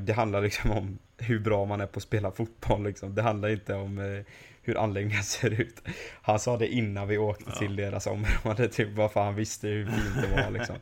Det 0.00 0.12
handlar 0.12 0.42
liksom 0.42 0.70
om 0.70 0.98
hur 1.20 1.38
bra 1.38 1.64
man 1.64 1.80
är 1.80 1.86
på 1.86 1.96
att 1.96 2.02
spela 2.02 2.30
fotboll 2.30 2.84
liksom. 2.84 3.14
Det 3.14 3.22
handlar 3.22 3.48
inte 3.48 3.74
om 3.74 3.98
eh, 3.98 4.24
hur 4.62 4.78
anläggningen 4.78 5.22
ser 5.24 5.60
ut. 5.60 5.82
Han 6.22 6.38
sa 6.38 6.56
det 6.56 6.68
innan 6.68 7.08
vi 7.08 7.18
åkte 7.18 7.44
ja. 7.46 7.54
till 7.54 7.76
deras 7.76 8.06
område, 8.06 8.68
typ 8.72 8.94
bara 8.94 9.08
för 9.08 9.20
han 9.20 9.34
visste 9.34 9.68
hur 9.68 9.86
fint 9.86 10.22
det 10.22 10.42
var 10.42 10.50
liksom. 10.50 10.76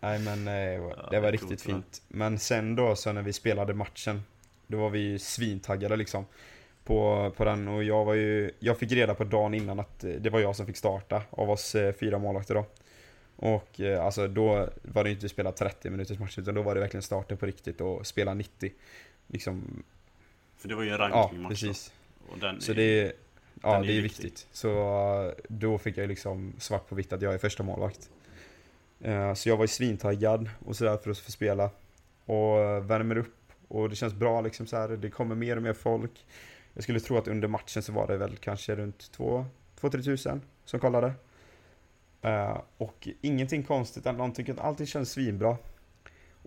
Nej 0.00 0.18
men 0.18 0.48
eh, 0.48 1.08
det 1.10 1.20
var 1.20 1.32
riktigt 1.32 1.62
fint. 1.62 2.02
Men 2.08 2.38
sen 2.38 2.76
då 2.76 2.96
så 2.96 3.12
när 3.12 3.22
vi 3.22 3.32
spelade 3.32 3.74
matchen, 3.74 4.22
då 4.66 4.78
var 4.78 4.90
vi 4.90 5.18
svintaggade 5.18 5.96
liksom. 5.96 6.26
På, 6.84 7.32
på 7.36 7.44
den 7.44 7.68
och 7.68 7.84
jag 7.84 8.04
var 8.04 8.14
ju, 8.14 8.50
jag 8.58 8.78
fick 8.78 8.92
reda 8.92 9.14
på 9.14 9.24
dagen 9.24 9.54
innan 9.54 9.80
att 9.80 10.04
eh, 10.04 10.10
det 10.10 10.30
var 10.30 10.40
jag 10.40 10.56
som 10.56 10.66
fick 10.66 10.76
starta 10.76 11.22
av 11.30 11.50
oss 11.50 11.76
fyra 12.00 12.18
målvakter 12.18 12.54
då. 12.54 12.66
Och 13.40 13.80
alltså 13.80 14.28
då 14.28 14.68
var 14.82 15.04
det 15.04 15.10
inte 15.10 15.28
spela 15.28 15.52
30 15.52 15.90
minuters 15.90 16.18
match 16.18 16.38
utan 16.38 16.54
då 16.54 16.62
var 16.62 16.74
det 16.74 16.80
verkligen 16.80 17.02
starten 17.02 17.36
på 17.36 17.46
riktigt 17.46 17.80
och 17.80 18.06
spela 18.06 18.34
90. 18.34 18.72
Liksom, 19.28 19.82
För 20.56 20.68
det 20.68 20.74
var 20.74 20.82
ju 20.82 20.90
en 20.90 20.98
rankingmatch 20.98 21.62
Ja, 21.62 21.68
precis. 21.68 21.92
Den 22.40 22.60
så 22.60 22.72
är, 22.72 22.76
det 22.76 22.82
är, 22.82 23.12
ja, 23.62 23.76
är 23.76 23.82
det 23.82 23.92
är 23.92 24.02
viktig. 24.02 24.24
viktigt. 24.24 24.46
Så 24.52 25.32
då 25.48 25.78
fick 25.78 25.96
jag 25.96 26.08
liksom 26.08 26.52
svart 26.58 26.88
på 26.88 26.94
vitt 26.94 27.12
att 27.12 27.22
jag 27.22 27.34
är 27.34 27.38
första 27.38 27.62
målvakt. 27.62 28.10
Uh, 29.06 29.34
så 29.34 29.48
jag 29.48 29.56
var 29.56 29.64
ju 29.64 29.68
svintaggad 29.68 30.50
och 30.66 30.76
sådär 30.76 30.96
för 30.96 31.10
att 31.10 31.18
få 31.18 31.30
spela. 31.30 31.70
Och 32.24 32.90
värmer 32.90 33.18
upp 33.18 33.34
och 33.68 33.90
det 33.90 33.96
känns 33.96 34.14
bra 34.14 34.40
liksom 34.40 34.66
så 34.66 34.76
här. 34.76 34.88
Det 34.88 35.10
kommer 35.10 35.34
mer 35.34 35.56
och 35.56 35.62
mer 35.62 35.72
folk. 35.72 36.26
Jag 36.74 36.82
skulle 36.82 37.00
tro 37.00 37.16
att 37.16 37.28
under 37.28 37.48
matchen 37.48 37.82
så 37.82 37.92
var 37.92 38.06
det 38.06 38.16
väl 38.16 38.36
kanske 38.36 38.76
runt 38.76 39.10
2-3 39.16 40.02
tusen 40.02 40.42
som 40.64 40.80
kollade. 40.80 41.12
Och 42.76 43.08
ingenting 43.20 43.62
konstigt 43.62 44.06
eller 44.06 44.18
någonting, 44.18 44.54
allting 44.58 44.86
känns 44.86 45.10
svinbra. 45.10 45.56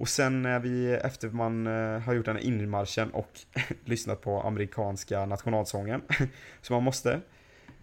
Och 0.02 0.10
sen 0.10 0.42
när 0.42 0.60
vi, 0.60 0.94
efter 0.94 1.30
man 1.30 1.68
uh, 1.68 2.00
har 2.00 2.14
gjort 2.14 2.26
den 2.26 2.36
här 2.36 2.44
inmarschen 2.44 3.12
och 3.12 3.40
lyssnat 3.86 4.22
på 4.22 4.42
amerikanska 4.42 5.26
nationalsången, 5.26 6.02
som 6.62 6.74
man 6.74 6.84
måste, 6.84 7.22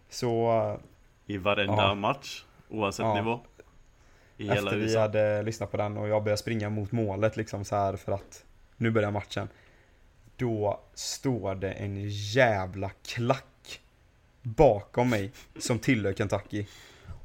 så... 0.09 0.81
I 1.27 1.37
varenda 1.37 1.83
ja, 1.83 1.95
match, 1.95 2.45
oavsett 2.69 3.05
ja, 3.05 3.15
nivå? 3.15 3.41
I 4.37 4.49
efter 4.49 4.77
vi 4.77 4.97
hade 4.97 5.43
lyssnat 5.43 5.71
på 5.71 5.77
den 5.77 5.97
och 5.97 6.09
jag 6.09 6.25
började 6.25 6.41
springa 6.41 6.71
mot 6.71 6.93
målet 6.93 7.37
liksom 7.37 7.65
så 7.65 7.77
här 7.77 7.97
för 7.97 8.13
att 8.13 8.45
nu 8.77 8.91
börjar 8.91 9.11
matchen. 9.11 9.49
Då 10.37 10.81
står 10.95 11.55
det 11.55 11.71
en 11.71 12.09
jävla 12.09 12.91
klack 13.07 13.81
bakom 14.43 15.11
mig 15.11 15.33
som 15.59 15.79
tillhör 15.79 16.13
Kentucky. 16.13 16.67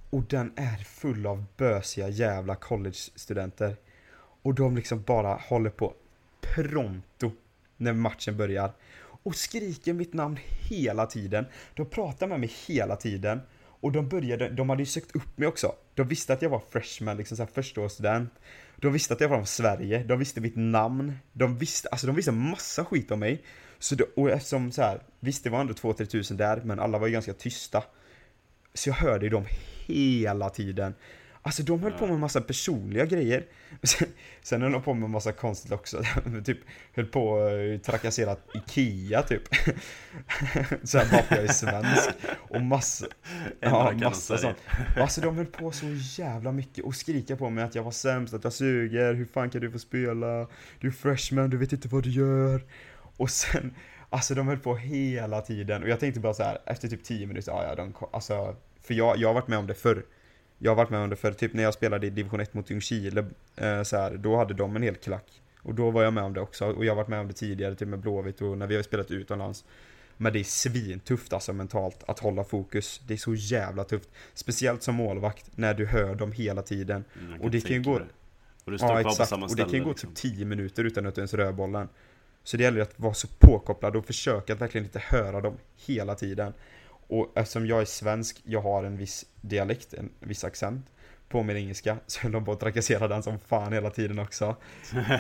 Och 0.09 0.23
den 0.23 0.53
är 0.55 0.77
full 0.77 1.27
av 1.27 1.45
bösiga 1.57 2.09
jävla 2.09 2.55
college-studenter. 2.55 3.75
Och 4.43 4.53
de 4.53 4.75
liksom 4.75 5.01
bara 5.01 5.33
håller 5.33 5.69
på 5.69 5.93
pronto 6.41 7.31
när 7.77 7.93
matchen 7.93 8.37
börjar. 8.37 8.71
Och 9.23 9.35
skriker 9.35 9.93
mitt 9.93 10.13
namn 10.13 10.37
hela 10.69 11.05
tiden. 11.05 11.45
De 11.75 11.85
pratar 11.85 12.27
med 12.27 12.39
mig 12.39 12.53
hela 12.67 12.95
tiden. 12.95 13.41
Och 13.83 13.91
de 13.91 14.09
började, 14.09 14.49
de 14.49 14.69
hade 14.69 14.81
ju 14.81 14.85
sökt 14.85 15.15
upp 15.15 15.37
mig 15.37 15.47
också. 15.47 15.75
De 15.93 16.07
visste 16.07 16.33
att 16.33 16.41
jag 16.41 16.49
var 16.49 16.61
freshman, 16.69 17.17
liksom 17.17 17.37
såhär 17.37 17.49
förstaårsstudent. 17.53 18.33
De 18.75 18.93
visste 18.93 19.13
att 19.13 19.21
jag 19.21 19.29
var 19.29 19.37
från 19.37 19.45
Sverige, 19.45 20.03
de 20.03 20.19
visste 20.19 20.41
mitt 20.41 20.55
namn. 20.55 21.13
De 21.33 21.57
visste, 21.57 21.89
alltså 21.89 22.07
de 22.07 22.15
visste 22.15 22.31
massa 22.31 22.85
skit 22.85 23.11
om 23.11 23.19
mig. 23.19 23.43
Så 23.79 23.95
det, 23.95 24.03
och 24.15 24.29
eftersom 24.29 24.71
så 24.71 24.81
här, 24.81 25.01
visst 25.19 25.43
det 25.43 25.49
var 25.49 25.61
ändå 25.61 25.73
2-3 25.73 26.05
tusen 26.05 26.37
där, 26.37 26.61
men 26.63 26.79
alla 26.79 26.97
var 26.97 27.07
ju 27.07 27.13
ganska 27.13 27.33
tysta. 27.33 27.83
Så 28.73 28.89
jag 28.89 28.95
hörde 28.95 29.25
ju 29.25 29.29
dem 29.29 29.45
hela 29.85 30.49
tiden. 30.49 30.93
Alltså 31.45 31.63
de 31.63 31.83
höll 31.83 31.91
på 31.91 32.05
med 32.05 32.13
en 32.13 32.19
massa 32.19 32.41
personliga 32.41 33.05
grejer. 33.05 33.45
Sen, 33.83 34.07
sen 34.41 34.61
höll 34.61 34.71
de 34.71 34.81
på 34.81 34.93
med 34.93 35.05
en 35.05 35.11
massa 35.11 35.31
konstigt 35.31 35.71
också. 35.71 36.03
typ 36.45 36.57
höll 36.93 37.05
på 37.05 37.37
att 37.75 37.83
trakassera 37.83 38.35
Ikea 38.53 39.21
typ. 39.21 39.41
så 40.83 40.97
här 40.97 41.11
bara 41.11 41.23
för 41.23 41.35
jag 41.35 41.43
är 41.43 41.53
svensk. 41.53 42.09
Och 42.33 42.61
massa, 42.61 43.05
ja, 43.59 43.91
massa 43.91 44.37
sånt. 44.37 44.57
Alltså 44.97 45.21
de 45.21 45.37
höll 45.37 45.45
på 45.45 45.71
så 45.71 45.85
jävla 46.21 46.51
mycket 46.51 46.85
och 46.85 46.95
skrika 46.95 47.35
på 47.35 47.49
mig 47.49 47.63
att 47.63 47.75
jag 47.75 47.83
var 47.83 47.91
sämst, 47.91 48.33
att 48.33 48.43
jag 48.43 48.53
suger, 48.53 49.13
hur 49.13 49.25
fan 49.25 49.49
kan 49.49 49.61
du 49.61 49.71
få 49.71 49.79
spela? 49.79 50.47
Du 50.79 50.87
är 50.87 50.91
freshman, 50.91 51.49
du 51.49 51.57
vet 51.57 51.73
inte 51.73 51.87
vad 51.87 52.03
du 52.03 52.09
gör. 52.09 52.63
Och 53.17 53.29
sen, 53.29 53.75
alltså 54.09 54.35
de 54.35 54.47
höll 54.47 54.59
på 54.59 54.75
hela 54.75 55.41
tiden. 55.41 55.83
Och 55.83 55.89
jag 55.89 55.99
tänkte 55.99 56.19
bara 56.19 56.33
så 56.33 56.43
här, 56.43 56.57
efter 56.65 56.87
typ 56.87 57.03
10 57.03 57.27
minuter, 57.27 57.51
ja 57.51 57.63
ja, 57.63 57.75
de, 57.75 57.93
alltså 58.11 58.55
för 58.81 58.93
jag, 58.93 59.17
jag 59.17 59.29
har 59.29 59.33
varit 59.33 59.47
med 59.47 59.59
om 59.59 59.67
det 59.67 59.73
förr. 59.73 60.03
Jag 60.63 60.71
har 60.71 60.75
varit 60.75 60.89
med 60.89 60.99
om 60.99 61.09
det 61.09 61.15
förr, 61.15 61.33
typ 61.33 61.53
när 61.53 61.63
jag 61.63 61.73
spelade 61.73 62.07
i 62.07 62.09
division 62.09 62.39
1 62.39 62.53
mot 62.53 62.69
Ljungskile, 62.69 63.25
eh, 63.55 63.83
så 63.83 63.97
här, 63.97 64.17
då 64.17 64.37
hade 64.37 64.53
de 64.53 64.75
en 64.75 64.83
hel 64.83 64.95
klack. 64.95 65.41
Och 65.61 65.73
då 65.73 65.91
var 65.91 66.03
jag 66.03 66.13
med 66.13 66.23
om 66.23 66.33
det 66.33 66.41
också, 66.41 66.65
och 66.65 66.85
jag 66.85 66.91
har 66.91 66.95
varit 66.95 67.07
med 67.07 67.19
om 67.19 67.27
det 67.27 67.33
tidigare, 67.33 67.75
typ 67.75 67.87
med 67.87 67.99
Blåvitt 67.99 68.41
och 68.41 68.57
när 68.57 68.67
vi 68.67 68.75
har 68.75 68.83
spelat 68.83 69.11
utomlands. 69.11 69.65
Men 70.17 70.33
det 70.33 70.39
är 70.39 70.43
svintufft 70.43 71.33
alltså 71.33 71.53
mentalt 71.53 72.03
att 72.07 72.19
hålla 72.19 72.43
fokus. 72.43 73.01
Det 73.07 73.13
är 73.13 73.17
så 73.17 73.35
jävla 73.35 73.83
tufft. 73.83 74.09
Speciellt 74.33 74.83
som 74.83 74.95
målvakt, 74.95 75.57
när 75.57 75.73
du 75.73 75.85
hör 75.85 76.15
dem 76.15 76.31
hela 76.31 76.61
tiden. 76.61 77.03
Mm, 77.19 77.41
och 77.41 77.51
det 77.51 77.61
kan 77.61 77.75
ju 77.75 77.83
gå... 77.83 77.99
Det. 77.99 78.05
Och 78.65 78.71
du 78.71 78.77
står 78.77 78.89
ja, 78.89 78.99
exakt. 78.99 79.17
På 79.17 79.25
samma 79.25 79.45
och 79.45 79.55
det 79.55 79.63
kan 79.63 79.73
ju 79.73 79.83
gå 79.83 79.89
liksom. 79.89 80.09
typ 80.09 80.33
10 80.35 80.45
minuter 80.45 80.83
utan 80.83 81.05
att 81.05 81.15
du 81.15 81.21
ens 81.21 81.33
rör 81.33 81.51
bollen. 81.51 81.89
Så 82.43 82.57
det 82.57 82.63
gäller 82.63 82.81
att 82.81 82.99
vara 82.99 83.13
så 83.13 83.27
påkopplad 83.39 83.95
och 83.95 84.05
försöka 84.05 84.53
att 84.53 84.61
verkligen 84.61 84.85
inte 84.85 84.99
höra 84.99 85.41
dem 85.41 85.57
hela 85.85 86.15
tiden. 86.15 86.53
Och 87.13 87.31
eftersom 87.35 87.67
jag 87.67 87.81
är 87.81 87.85
svensk, 87.85 88.41
jag 88.43 88.61
har 88.61 88.83
en 88.83 88.97
viss 88.97 89.25
dialekt, 89.41 89.93
en 89.93 90.09
viss 90.19 90.43
accent 90.43 90.85
på 91.29 91.43
min 91.43 91.57
engelska, 91.57 91.97
så 92.07 92.19
höll 92.21 92.31
de 92.31 92.45
på 92.45 92.51
att 92.51 92.59
trakassera 92.59 93.07
den 93.07 93.23
som 93.23 93.39
fan 93.39 93.73
hela 93.73 93.89
tiden 93.89 94.19
också. 94.19 94.55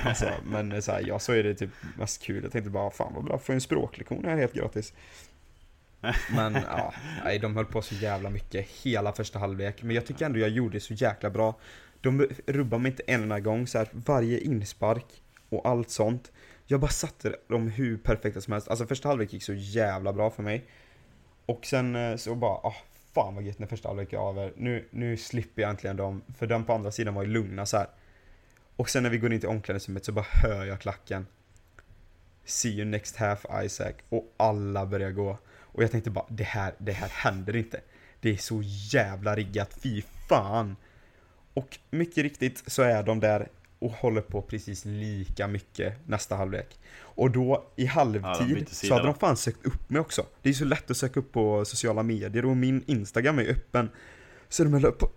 Alltså, 0.05 0.29
men 0.45 0.81
så 0.81 0.91
här, 0.91 1.03
ja, 1.07 1.19
så 1.19 1.33
är 1.33 1.43
det 1.43 1.55
typ 1.55 1.69
mest 1.97 2.21
kul. 2.21 2.43
Jag 2.43 2.51
tänkte 2.51 2.69
bara, 2.69 2.91
fan 2.91 3.13
vad 3.15 3.23
bra, 3.23 3.39
få 3.39 3.53
en 3.53 3.61
språklektion 3.61 4.25
här 4.25 4.37
helt 4.37 4.53
gratis. 4.53 4.93
Men 6.35 6.53
ja, 6.53 6.93
nej, 7.23 7.39
de 7.39 7.55
höll 7.55 7.65
på 7.65 7.81
så 7.81 7.95
jävla 7.95 8.29
mycket 8.29 8.67
hela 8.67 9.13
första 9.13 9.39
halvlek. 9.39 9.83
Men 9.83 9.95
jag 9.95 10.05
tycker 10.05 10.25
ändå 10.25 10.39
jag 10.39 10.49
gjorde 10.49 10.75
det 10.75 10.79
så 10.79 10.93
jäkla 10.93 11.29
bra. 11.29 11.59
De 12.01 12.27
rubbade 12.45 12.81
mig 12.81 12.91
inte 12.91 13.03
en 13.07 13.23
enda 13.23 13.39
gång, 13.39 13.67
så 13.67 13.77
här, 13.77 13.87
varje 13.91 14.39
inspark 14.39 15.05
och 15.49 15.67
allt 15.67 15.89
sånt. 15.89 16.31
Jag 16.65 16.79
bara 16.79 16.91
satte 16.91 17.35
dem 17.47 17.67
hur 17.67 17.97
perfekta 17.97 18.41
som 18.41 18.53
helst. 18.53 18.67
Alltså 18.67 18.85
första 18.85 19.07
halvlek 19.07 19.33
gick 19.33 19.43
så 19.43 19.53
jävla 19.53 20.13
bra 20.13 20.29
för 20.29 20.43
mig. 20.43 20.65
Och 21.45 21.65
sen 21.65 21.95
eh, 21.95 22.15
så 22.15 22.35
bara, 22.35 22.51
ah, 22.51 22.75
fan 23.13 23.35
vad 23.35 23.43
gött 23.43 23.59
när 23.59 23.67
första 23.67 23.89
halvlek 23.89 24.13
är 24.13 24.29
över. 24.29 24.53
Nu, 24.57 24.87
nu 24.91 25.17
slipper 25.17 25.61
jag 25.61 25.71
äntligen 25.71 25.97
dem, 25.97 26.21
för 26.37 26.47
de 26.47 26.65
på 26.65 26.73
andra 26.73 26.91
sidan 26.91 27.13
var 27.13 27.23
ju 27.23 27.29
lugna 27.29 27.65
så 27.65 27.77
här. 27.77 27.87
Och 28.75 28.89
sen 28.89 29.03
när 29.03 29.09
vi 29.09 29.17
går 29.17 29.33
in 29.33 29.39
till 29.39 29.49
omklädningsrummet 29.49 30.05
så 30.05 30.11
bara 30.11 30.25
hör 30.29 30.65
jag 30.65 30.79
klacken. 30.79 31.27
See 32.45 32.69
you 32.69 32.85
next 32.85 33.15
half 33.15 33.45
Isaac. 33.63 33.93
Och 34.09 34.33
alla 34.37 34.85
börjar 34.85 35.11
gå. 35.11 35.37
Och 35.49 35.83
jag 35.83 35.91
tänkte 35.91 36.09
bara, 36.09 36.25
det 36.29 36.43
här, 36.43 36.73
det 36.77 36.91
här 36.91 37.09
händer 37.09 37.55
inte. 37.55 37.81
Det 38.19 38.29
är 38.29 38.37
så 38.37 38.61
jävla 38.93 39.35
riggat, 39.35 39.73
fy 39.83 40.01
fan. 40.29 40.75
Och 41.53 41.79
mycket 41.89 42.23
riktigt 42.23 42.63
så 42.67 42.81
är 42.81 43.03
de 43.03 43.19
där 43.19 43.47
och 43.83 43.91
håller 43.91 44.21
på 44.21 44.41
precis 44.41 44.85
lika 44.85 45.47
mycket 45.47 45.93
nästa 46.07 46.35
halvlek. 46.35 46.79
Och 46.99 47.31
då 47.31 47.65
i 47.75 47.85
halvtid 47.85 48.57
ja, 48.59 48.65
så 48.69 48.93
hade 48.93 49.05
de 49.05 49.15
fan 49.15 49.37
sökt 49.37 49.65
upp 49.65 49.89
mig 49.89 50.01
också. 50.01 50.25
Det 50.41 50.49
är 50.49 50.53
så 50.53 50.65
lätt 50.65 50.91
att 50.91 50.97
söka 50.97 51.19
upp 51.19 51.31
på 51.31 51.65
sociala 51.65 52.03
medier 52.03 52.45
och 52.45 52.57
min 52.57 52.83
Instagram 52.87 53.39
är 53.39 53.49
öppen. 53.49 53.89
Så 54.49 54.63
de 54.63 54.73
höll 54.73 54.91
på 54.91 55.09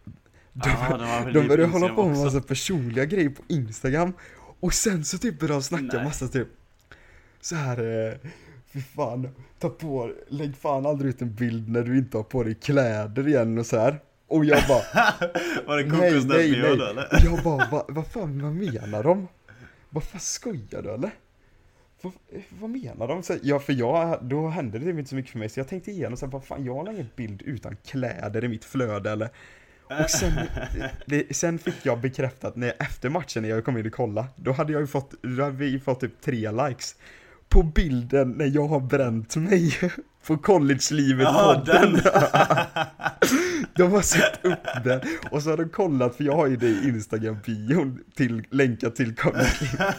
de, 0.53 0.71
ah, 0.71 1.25
de 1.25 1.49
började 1.49 1.73
hålla 1.73 1.89
på 1.89 2.09
med 2.09 2.19
massa 2.19 2.41
personliga 2.41 3.05
grejer 3.05 3.29
på 3.29 3.43
Instagram 3.49 4.13
Och 4.61 4.75
sen 4.75 5.05
så 5.05 5.19
typ 5.19 5.41
började 5.41 5.55
de 5.55 5.63
snacka 5.63 5.97
Nej. 5.97 6.05
massa 6.05 6.29
typ 6.29 6.49
Så 7.41 7.55
här 7.55 8.09
eh, 8.09 8.31
Fy 8.73 8.83
fan, 8.83 9.29
ta 9.59 9.69
på, 9.69 10.13
lägg 10.29 10.57
fan 10.57 10.87
aldrig 10.87 11.09
ut 11.09 11.23
en 11.23 11.35
bild 11.35 11.69
när 11.69 11.83
du 11.83 11.99
inte 11.99 12.17
har 12.17 12.25
på 12.25 12.43
dig 12.43 12.55
kläder 12.55 13.29
igen 13.29 13.59
och 13.59 13.67
så 13.67 13.79
här. 13.79 14.01
Och 14.27 14.45
jag 14.45 14.63
bara 14.69 14.83
Var 15.67 15.77
det 15.77 15.85
kokosnötsbio 15.85 16.77
då 16.77 16.85
eller? 16.85 17.09
Jag 17.25 17.43
bara, 17.45 17.69
vad 17.71 17.95
va 17.95 18.05
fan 18.05 18.43
vad 18.43 18.53
menar 18.53 19.03
de? 19.03 19.29
Vad 19.91 20.05
fan 20.05 20.21
skojar 20.21 20.83
du 20.83 20.91
eller? 20.91 21.11
vad, 22.03 22.13
vad 22.61 22.71
menar 22.71 23.09
de? 23.09 23.23
Så, 23.23 23.37
ja, 23.43 23.59
för 23.59 23.73
jag, 23.73 24.19
då 24.25 24.49
hände 24.49 24.79
det 24.79 24.91
inte 24.91 25.11
så 25.11 25.17
mycket 25.17 25.31
för 25.33 25.39
mig, 25.39 25.49
så 25.49 25.61
jag 25.61 25.69
tänkte 25.69 25.91
igenom 25.91 26.17
så 26.17 26.27
här, 26.27 26.33
vad 26.33 26.45
fan, 26.45 26.65
jag 26.65 26.75
har 26.75 26.93
ingen 26.93 27.09
bild 27.17 27.43
utan 27.43 27.77
kläder 27.77 28.45
i 28.45 28.49
mitt 28.49 28.65
flöde 28.65 29.11
eller 29.11 29.29
och 30.03 30.11
sen, 30.11 30.33
det, 31.07 31.37
sen 31.37 31.59
fick 31.59 31.75
jag 31.83 32.01
bekräftat 32.01 32.57
när, 32.57 32.73
efter 32.79 33.09
matchen 33.09 33.43
när 33.43 33.51
jag 33.51 33.65
kom 33.65 33.79
in 33.79 33.87
och 33.87 33.93
kollade, 33.93 34.29
då 34.37 34.53
hade 34.53 34.73
jag 34.73 34.81
ju 34.81 34.87
fått, 34.87 35.15
då 35.23 35.43
hade 35.43 35.57
vi 35.57 35.81
fått 35.81 36.01
typ 36.01 36.21
tre 36.21 36.51
likes 36.51 36.95
på 37.49 37.63
bilden 37.63 38.31
när 38.31 38.47
jag 38.47 38.69
har 38.69 38.81
bränt 38.81 39.37
mig 39.37 39.77
på 40.27 40.37
college-livet 40.37 41.27
podden. 41.27 41.95
de 43.77 43.93
har 43.93 44.03
sett 44.03 44.45
upp 44.45 44.85
den 44.85 45.01
och 45.31 45.43
så 45.43 45.51
har 45.51 45.57
de 45.57 45.69
kollat, 45.69 46.17
för 46.17 46.25
jag 46.25 46.37
har 46.37 46.47
ju 46.47 46.57
det 46.57 46.69
i 46.69 46.89
Instagram-bion 46.89 47.99
till, 48.15 48.45
länkat 48.51 48.97
till 48.97 49.15
college 49.15 49.95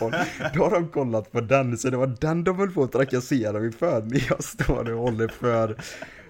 Då 0.54 0.64
har 0.64 0.72
de 0.72 0.88
kollat 0.88 1.32
på 1.32 1.42
den, 1.42 1.78
så 1.78 1.90
det 1.90 1.98
var 1.98 2.16
den 2.22 2.44
de 2.44 2.58
höll 2.58 2.72
på 2.72 2.84
att 2.84 2.92
trakassera 2.92 3.60
mig 3.60 3.72
för 3.72 4.02
när 4.02 4.26
jag 4.30 4.44
står 4.44 4.92
och 4.92 5.02
håller 5.02 5.28
för 5.28 5.76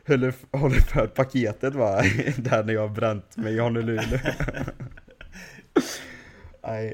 håller, 0.07 0.33
håller 0.51 0.79
för 0.79 1.07
paketet 1.07 1.75
va, 1.75 2.01
där 2.37 2.63
när 2.63 2.73
jag 2.73 2.81
har 2.81 2.95
bränt 2.95 3.37
mig 3.37 3.53
i 3.53 3.59
Honolulu. 3.59 4.19
Nej. 6.63 6.93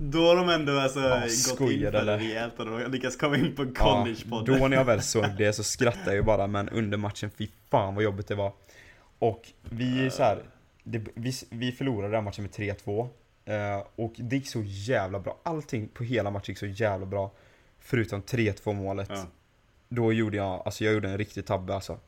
Då 0.00 0.26
har 0.26 0.36
de 0.36 0.48
ändå 0.48 0.78
alltså 0.78 1.00
ja, 1.00 1.20
gått 1.20 1.70
in 1.70 1.80
för 1.80 1.92
det 1.92 2.16
rejält 2.16 2.58
och 2.58 2.66
de 2.66 2.90
lyckats 2.90 3.16
komma 3.16 3.36
in 3.36 3.54
på 3.54 3.62
college-podden. 3.64 4.52
Ja, 4.52 4.58
då 4.58 4.68
när 4.68 4.76
jag 4.76 4.84
väl 4.84 5.02
såg 5.02 5.24
det 5.38 5.52
så 5.52 5.62
skrattade 5.62 6.06
jag 6.06 6.14
ju 6.14 6.22
bara, 6.22 6.46
men 6.46 6.68
under 6.68 6.98
matchen, 6.98 7.30
fy 7.38 7.48
fan 7.70 7.94
vad 7.94 8.04
jobbigt 8.04 8.28
det 8.28 8.34
var. 8.34 8.52
Och 9.18 9.48
vi 9.62 10.10
så 10.10 10.22
här, 10.22 10.42
det, 10.84 11.02
vi, 11.14 11.32
vi 11.50 11.72
förlorade 11.72 12.12
den 12.12 12.24
matchen 12.24 12.42
med 12.42 12.50
3-2. 12.52 13.08
Eh, 13.44 13.84
och 13.96 14.14
det 14.16 14.36
gick 14.36 14.48
så 14.48 14.62
jävla 14.64 15.20
bra. 15.20 15.38
Allting 15.42 15.88
på 15.88 16.04
hela 16.04 16.30
matchen 16.30 16.44
gick 16.52 16.58
så 16.58 16.66
jävla 16.66 17.06
bra. 17.06 17.30
Förutom 17.78 18.22
3-2 18.22 18.74
målet. 18.74 19.08
Ja. 19.10 19.26
Då 19.88 20.12
gjorde 20.12 20.36
jag, 20.36 20.62
alltså 20.64 20.84
jag 20.84 20.94
gjorde 20.94 21.08
en 21.08 21.18
riktig 21.18 21.46
tabbe 21.46 21.74
alltså. 21.74 21.98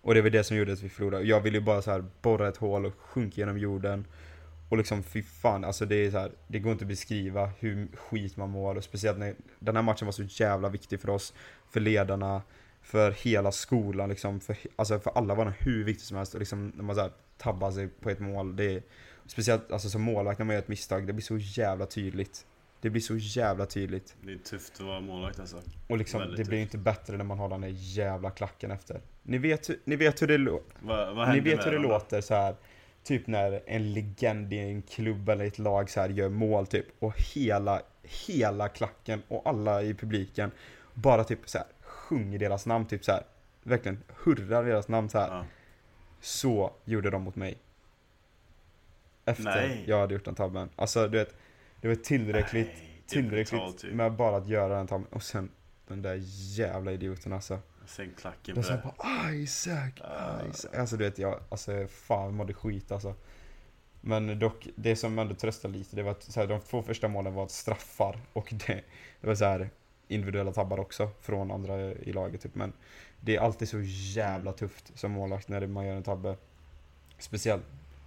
Och 0.00 0.14
det 0.14 0.22
var 0.22 0.30
det 0.30 0.44
som 0.44 0.56
gjorde 0.56 0.72
att 0.72 0.82
vi 0.82 0.88
förlorade. 0.88 1.24
Jag 1.24 1.40
ville 1.40 1.58
ju 1.58 1.64
bara 1.64 1.82
så 1.82 1.90
här 1.90 2.04
borra 2.22 2.48
ett 2.48 2.56
hål 2.56 2.86
och 2.86 2.94
sjunka 2.98 3.40
genom 3.40 3.58
jorden. 3.58 4.04
Och 4.68 4.76
liksom 4.76 5.02
fy 5.02 5.22
fan, 5.22 5.64
alltså 5.64 5.86
det 5.86 5.96
är 5.96 6.10
så 6.10 6.18
här, 6.18 6.32
det 6.46 6.58
går 6.58 6.72
inte 6.72 6.84
att 6.84 6.88
beskriva 6.88 7.50
hur 7.58 7.88
skit 7.96 8.36
man 8.36 8.50
mår. 8.50 8.74
Och 8.76 8.84
speciellt 8.84 9.18
när 9.18 9.34
den 9.58 9.76
här 9.76 9.82
matchen 9.82 10.06
var 10.06 10.12
så 10.12 10.22
jävla 10.22 10.68
viktig 10.68 11.00
för 11.00 11.10
oss, 11.10 11.34
för 11.70 11.80
ledarna, 11.80 12.42
för 12.82 13.10
hela 13.10 13.52
skolan 13.52 14.08
liksom. 14.08 14.40
För, 14.40 14.56
alltså 14.76 15.00
för 15.00 15.10
alla 15.10 15.34
var 15.34 15.44
den 15.44 15.54
hur 15.58 15.84
viktig 15.84 16.06
som 16.06 16.16
helst. 16.16 16.34
Och 16.34 16.40
liksom 16.40 16.72
när 16.76 16.84
man 16.84 16.96
så 16.96 17.02
här 17.02 17.12
tabbar 17.38 17.70
sig 17.70 17.88
på 17.88 18.10
ett 18.10 18.20
mål, 18.20 18.56
det 18.56 18.64
är, 18.64 18.82
Speciellt 19.28 19.72
alltså 19.72 19.90
som 19.90 20.02
målvakt 20.02 20.38
när 20.38 20.46
man 20.46 20.54
gör 20.54 20.62
ett 20.62 20.68
misstag, 20.68 21.06
det 21.06 21.12
blir 21.12 21.22
så 21.22 21.36
jävla 21.36 21.86
tydligt. 21.86 22.46
Det 22.80 22.90
blir 22.90 23.02
så 23.02 23.16
jävla 23.16 23.66
tydligt. 23.66 24.16
Det 24.22 24.32
är 24.32 24.38
tufft 24.38 24.72
att 24.80 24.86
vara 24.86 25.00
målvakt 25.00 25.40
alltså. 25.40 25.62
Och 25.86 25.98
liksom, 25.98 26.34
det 26.36 26.44
blir 26.44 26.58
inte 26.58 26.78
bättre 26.78 27.16
när 27.16 27.24
man 27.24 27.38
har 27.38 27.48
den 27.48 27.60
där 27.60 27.74
jävla 27.74 28.30
klacken 28.30 28.70
efter. 28.70 29.00
Ni 29.22 29.38
vet, 29.38 29.70
ni 29.84 29.96
vet 29.96 30.22
hur 30.22 30.26
det, 30.26 30.60
Va, 30.80 31.32
ni 31.32 31.40
vet 31.40 31.66
hur 31.66 31.72
det 31.72 31.78
låter 31.78 32.20
så 32.20 32.34
här. 32.34 32.56
Typ 33.08 33.26
när 33.26 33.62
en 33.66 33.92
legend 33.92 34.52
i 34.52 34.58
en 34.58 34.82
klubb 34.82 35.28
eller 35.28 35.44
ett 35.44 35.58
lag 35.58 35.90
så 35.90 36.00
här 36.00 36.08
gör 36.08 36.28
mål 36.28 36.66
typ. 36.66 36.86
Och 36.98 37.14
hela, 37.34 37.82
hela 38.02 38.68
klacken 38.68 39.22
och 39.28 39.42
alla 39.44 39.82
i 39.82 39.94
publiken 39.94 40.50
bara 40.94 41.24
typ 41.24 41.48
så 41.48 41.58
här 41.58 41.66
sjunger 41.80 42.38
deras 42.38 42.66
namn 42.66 42.86
typ 42.86 43.04
så 43.04 43.12
här. 43.12 43.22
Verkligen 43.62 44.02
hurrar 44.08 44.64
deras 44.64 44.88
namn 44.88 45.08
så 45.08 45.18
här. 45.18 45.28
Ja. 45.28 45.44
Så 46.20 46.72
gjorde 46.84 47.10
de 47.10 47.22
mot 47.22 47.36
mig. 47.36 47.58
Efter 49.24 49.44
Nej. 49.44 49.84
jag 49.86 50.00
hade 50.00 50.14
gjort 50.14 50.24
den 50.24 50.34
tabben. 50.34 50.68
Alltså 50.76 51.08
du 51.08 51.18
vet 51.18 51.34
det 51.80 51.88
var 51.88 51.94
tillräckligt, 51.94 52.66
Nej, 52.66 53.02
tillräckligt 53.06 53.78
typ. 53.78 53.92
med 53.92 54.12
bara 54.12 54.36
att 54.36 54.48
göra 54.48 54.76
den 54.76 54.86
tabben. 54.86 55.06
Och 55.10 55.22
sen 55.22 55.50
den 55.86 56.02
där 56.02 56.20
jävla 56.56 56.92
idioten 56.92 57.32
alltså. 57.32 57.58
Sen 57.88 58.14
klacken 58.18 58.54
på 58.54 58.60
det. 58.60 58.82
bara 58.84 59.32
Isaac, 59.32 59.92
uh. 60.00 60.50
Isaac. 60.50 60.74
Alltså 60.74 60.96
du 60.96 61.04
vet 61.04 61.18
jag, 61.18 61.40
alltså 61.48 61.86
fan 61.88 62.34
mådde 62.34 62.54
skit 62.54 62.92
alltså. 62.92 63.14
Men 64.00 64.38
dock, 64.38 64.68
det 64.74 64.96
som 64.96 65.18
ändå 65.18 65.34
tröstade 65.34 65.78
lite, 65.78 65.96
det 65.96 66.02
var 66.02 66.10
att 66.10 66.22
så 66.22 66.40
här, 66.40 66.46
de 66.46 66.60
två 66.60 66.82
första 66.82 67.08
målen 67.08 67.34
var 67.34 67.48
straffar 67.48 68.20
och 68.32 68.54
det, 68.66 68.84
det 69.20 69.26
var 69.26 69.34
så 69.34 69.44
här 69.44 69.70
individuella 70.08 70.52
tabbar 70.52 70.80
också 70.80 71.10
från 71.20 71.50
andra 71.50 71.80
i 71.80 72.12
laget 72.12 72.40
typ. 72.40 72.54
Men 72.54 72.72
det 73.20 73.36
är 73.36 73.40
alltid 73.40 73.68
så 73.68 73.80
jävla 74.16 74.52
tufft 74.52 74.98
som 74.98 75.10
målvakt 75.10 75.48
när 75.48 75.66
man 75.66 75.86
gör 75.86 75.96
en 75.96 76.02
tabbe. 76.02 76.36
Speciellt. 77.18 77.64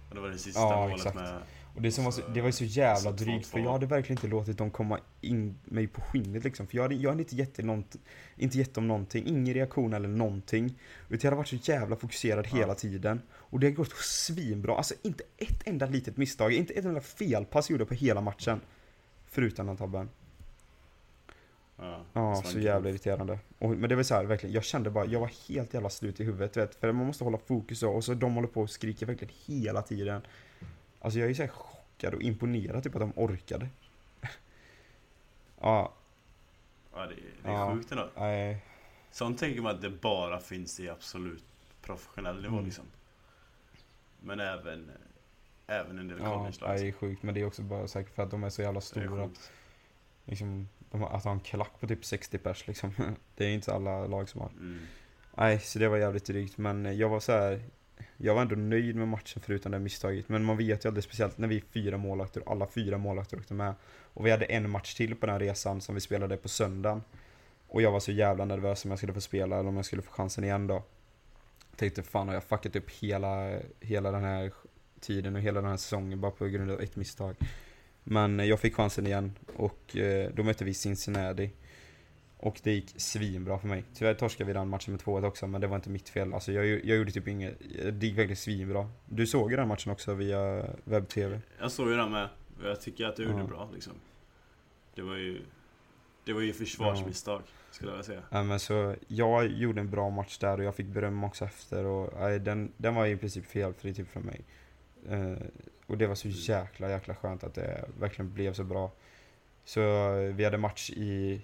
Och 0.08 0.14
det 0.14 0.20
var 0.20 0.28
det 0.28 0.38
sista 0.38 0.60
ja, 0.60 0.76
målet 0.76 0.96
exakt. 0.96 1.16
med 1.16 1.42
och 1.74 1.82
det, 1.82 1.92
som 1.92 2.04
var 2.04 2.10
så, 2.10 2.22
det 2.34 2.40
var 2.40 2.48
ju 2.48 2.52
så 2.52 2.64
jävla 2.64 3.12
drygt 3.12 3.46
för 3.46 3.58
jag 3.58 3.72
hade 3.72 3.86
verkligen 3.86 4.18
inte 4.18 4.28
låtit 4.28 4.58
dem 4.58 4.70
komma 4.70 4.98
in 5.20 5.58
mig 5.64 5.86
på 5.86 6.00
skinnet 6.00 6.44
liksom. 6.44 6.66
För 6.66 6.76
jag 6.76 6.82
hade, 6.82 6.94
jag 6.94 7.10
hade 7.10 7.22
inte, 7.22 7.36
gett 7.36 7.58
inte 8.36 8.58
gett 8.58 8.74
dem 8.74 8.88
någonting, 8.88 9.26
ingen 9.26 9.54
reaktion 9.54 9.92
eller 9.92 10.08
någonting. 10.08 10.78
Utan 11.08 11.18
jag 11.22 11.30
hade 11.30 11.36
varit 11.36 11.48
så 11.48 11.72
jävla 11.72 11.96
fokuserad 11.96 12.46
ja. 12.50 12.56
hela 12.56 12.74
tiden. 12.74 13.22
Och 13.32 13.60
det 13.60 13.66
har 13.66 13.74
gått 13.74 13.92
svinbra. 13.96 14.76
Alltså 14.76 14.94
inte 15.02 15.24
ett 15.36 15.66
enda 15.66 15.86
litet 15.86 16.16
misstag, 16.16 16.52
inte 16.52 16.72
ett 16.72 16.84
enda 16.84 17.00
felpass 17.00 17.70
gjorde 17.70 17.80
jag 17.80 17.88
på 17.88 17.94
hela 17.94 18.20
matchen. 18.20 18.60
Förutom 19.26 19.66
den 19.66 19.76
tabben. 19.76 20.08
Ja, 21.76 22.04
ja 22.12 22.42
så 22.44 22.58
jävla 22.58 22.90
irriterande. 22.90 23.38
Och, 23.58 23.70
men 23.70 23.88
det 23.88 23.96
var 23.96 24.02
så 24.02 24.14
här, 24.14 24.24
verkligen, 24.24 24.54
jag 24.54 24.64
kände 24.64 24.90
bara, 24.90 25.06
jag 25.06 25.20
var 25.20 25.30
helt 25.48 25.74
jävla 25.74 25.90
slut 25.90 26.20
i 26.20 26.24
huvudet 26.24 26.56
vet, 26.56 26.74
För 26.74 26.92
man 26.92 27.06
måste 27.06 27.24
hålla 27.24 27.38
fokus 27.38 27.82
och, 27.82 27.96
och 27.96 28.04
så 28.04 28.14
de 28.14 28.34
håller 28.34 28.48
på 28.48 28.60
och 28.60 28.70
skriker 28.70 29.06
verkligen 29.06 29.34
hela 29.46 29.82
tiden. 29.82 30.22
Alltså 31.02 31.18
jag 31.18 31.30
är 31.30 31.34
så 31.34 31.48
chockad 31.48 32.14
och 32.14 32.22
imponerad 32.22 32.82
typ 32.82 32.94
att 32.94 33.00
de 33.00 33.12
orkade. 33.16 33.68
ja. 35.60 35.92
Ja, 36.94 37.06
det, 37.06 37.14
det 37.42 37.48
är 37.48 37.52
ja. 37.52 37.74
sjukt 37.74 37.92
ändå. 37.92 38.10
Nej. 38.16 38.64
Sånt 39.10 39.38
tänker 39.38 39.62
man 39.62 39.74
att 39.74 39.82
det 39.82 39.90
bara 39.90 40.40
finns 40.40 40.80
i 40.80 40.88
absolut 40.88 41.44
professionell 41.82 42.42
nivå 42.42 42.54
mm. 42.54 42.64
liksom. 42.64 42.84
Men 44.20 44.40
även, 44.40 44.90
även 45.66 45.98
en 45.98 46.08
del 46.08 46.18
ja, 46.18 46.38
college 46.38 46.56
Ja, 46.60 46.72
det 46.72 46.88
är 46.88 46.92
sjukt. 46.92 47.22
Men 47.22 47.34
det 47.34 47.40
är 47.40 47.46
också 47.46 47.62
bara 47.62 47.88
säkert 47.88 48.14
för 48.14 48.22
att 48.22 48.30
de 48.30 48.44
är 48.44 48.50
så 48.50 48.62
jävla 48.62 48.80
stora. 48.80 49.30
Liksom, 50.24 50.68
de 50.90 51.04
att 51.04 51.24
ha 51.24 51.32
en 51.32 51.40
klack 51.40 51.80
på 51.80 51.86
typ 51.86 52.04
60 52.04 52.38
pers 52.38 52.66
liksom. 52.66 52.92
Det 53.36 53.44
är 53.44 53.50
inte 53.50 53.74
alla 53.74 54.06
lag 54.06 54.28
som 54.28 54.40
har. 54.40 54.50
Mm. 54.50 54.86
Nej, 55.36 55.60
så 55.60 55.78
det 55.78 55.88
var 55.88 55.96
jävligt 55.96 56.24
drygt. 56.24 56.58
Men 56.58 56.96
jag 56.96 57.08
var 57.08 57.20
så 57.20 57.32
här, 57.32 57.62
jag 58.24 58.34
var 58.34 58.42
ändå 58.42 58.56
nöjd 58.56 58.96
med 58.96 59.08
matchen 59.08 59.42
förutom 59.44 59.72
det 59.72 59.78
misstaget. 59.78 60.28
Men 60.28 60.44
man 60.44 60.56
vet 60.56 60.84
ju 60.84 60.88
aldrig, 60.88 61.04
speciellt 61.04 61.38
när 61.38 61.48
vi 61.48 61.56
är 61.56 61.62
fyra 61.72 61.96
målvakter, 61.96 62.42
alla 62.46 62.66
fyra 62.66 62.98
målvakter 62.98 63.36
åkte 63.36 63.54
med. 63.54 63.74
Och 64.14 64.26
vi 64.26 64.30
hade 64.30 64.44
en 64.44 64.70
match 64.70 64.94
till 64.94 65.14
på 65.14 65.26
den 65.26 65.38
resan 65.38 65.80
som 65.80 65.94
vi 65.94 66.00
spelade 66.00 66.36
på 66.36 66.48
söndagen. 66.48 67.02
Och 67.68 67.82
jag 67.82 67.92
var 67.92 68.00
så 68.00 68.12
jävla 68.12 68.44
nervös 68.44 68.84
om 68.84 68.90
jag 68.90 68.98
skulle 68.98 69.12
få 69.12 69.20
spela 69.20 69.58
eller 69.58 69.68
om 69.68 69.76
jag 69.76 69.84
skulle 69.84 70.02
få 70.02 70.10
chansen 70.10 70.44
igen 70.44 70.66
då. 70.66 70.82
tänkte 71.76 72.02
fan 72.02 72.28
har 72.28 72.34
jag 72.34 72.44
fuckat 72.44 72.76
upp 72.76 72.90
hela, 72.90 73.58
hela 73.80 74.10
den 74.10 74.24
här 74.24 74.52
tiden 75.00 75.36
och 75.36 75.42
hela 75.42 75.60
den 75.60 75.70
här 75.70 75.76
säsongen 75.76 76.20
bara 76.20 76.30
på 76.30 76.46
grund 76.46 76.70
av 76.70 76.80
ett 76.80 76.96
misstag. 76.96 77.36
Men 78.04 78.40
eh, 78.40 78.46
jag 78.46 78.60
fick 78.60 78.74
chansen 78.74 79.06
igen 79.06 79.38
och 79.56 79.96
eh, 79.96 80.30
då 80.34 80.42
mötte 80.42 80.64
vi 80.64 80.74
Cincinnati. 80.74 81.50
Och 82.42 82.60
det 82.62 82.72
gick 82.72 82.94
svinbra 82.96 83.58
för 83.58 83.68
mig. 83.68 83.84
Tyvärr 83.94 84.14
torskade 84.14 84.46
vi 84.46 84.52
den 84.52 84.68
matchen 84.68 84.92
med 84.92 85.00
2-1 85.00 85.26
också, 85.26 85.46
men 85.46 85.60
det 85.60 85.66
var 85.66 85.76
inte 85.76 85.90
mitt 85.90 86.08
fel. 86.08 86.34
Alltså 86.34 86.52
jag, 86.52 86.66
jag 86.66 86.96
gjorde 86.96 87.10
typ 87.10 87.28
inget, 87.28 87.58
det 87.92 88.06
gick 88.06 88.18
verkligen 88.18 88.36
svinbra. 88.36 88.90
Du 89.04 89.26
såg 89.26 89.50
ju 89.50 89.56
den 89.56 89.68
matchen 89.68 89.92
också 89.92 90.14
via 90.14 90.66
webb-tv? 90.84 91.40
Jag 91.60 91.72
såg 91.72 91.88
ju 91.88 91.96
den 91.96 92.10
med. 92.10 92.28
Jag 92.62 92.80
tycker 92.80 93.06
att 93.06 93.16
du 93.16 93.22
gjorde 93.22 93.38
ja. 93.38 93.46
bra 93.46 93.68
liksom. 93.74 93.92
Det 94.94 95.02
var 95.02 95.16
ju, 95.16 95.42
det 96.24 96.32
var 96.32 96.40
ju 96.40 96.52
försvarsmisstag, 96.52 97.42
ja. 97.44 97.72
skulle 97.74 97.92
jag 97.92 98.04
säga. 98.04 98.22
Ja, 98.30 98.42
men 98.42 98.60
så 98.60 98.94
jag 99.08 99.46
gjorde 99.46 99.80
en 99.80 99.90
bra 99.90 100.10
match 100.10 100.38
där 100.38 100.58
och 100.58 100.64
jag 100.64 100.74
fick 100.74 100.86
beröm 100.86 101.24
också 101.24 101.44
efter. 101.44 101.84
Och, 101.84 102.20
nej, 102.20 102.40
den, 102.40 102.72
den 102.76 102.94
var 102.94 103.06
i 103.06 103.16
princip 103.16 103.46
felfri 103.46 103.94
typ 103.94 104.08
för 104.08 104.20
mig. 104.20 104.44
Uh, 105.10 105.36
och 105.86 105.98
det 105.98 106.06
var 106.06 106.14
så 106.14 106.28
jäkla, 106.28 106.90
jäkla 106.90 107.14
skönt 107.14 107.44
att 107.44 107.54
det 107.54 107.88
verkligen 107.98 108.34
blev 108.34 108.52
så 108.52 108.64
bra. 108.64 108.92
Så 109.64 109.80
vi 110.34 110.44
hade 110.44 110.58
match 110.58 110.90
i 110.90 111.42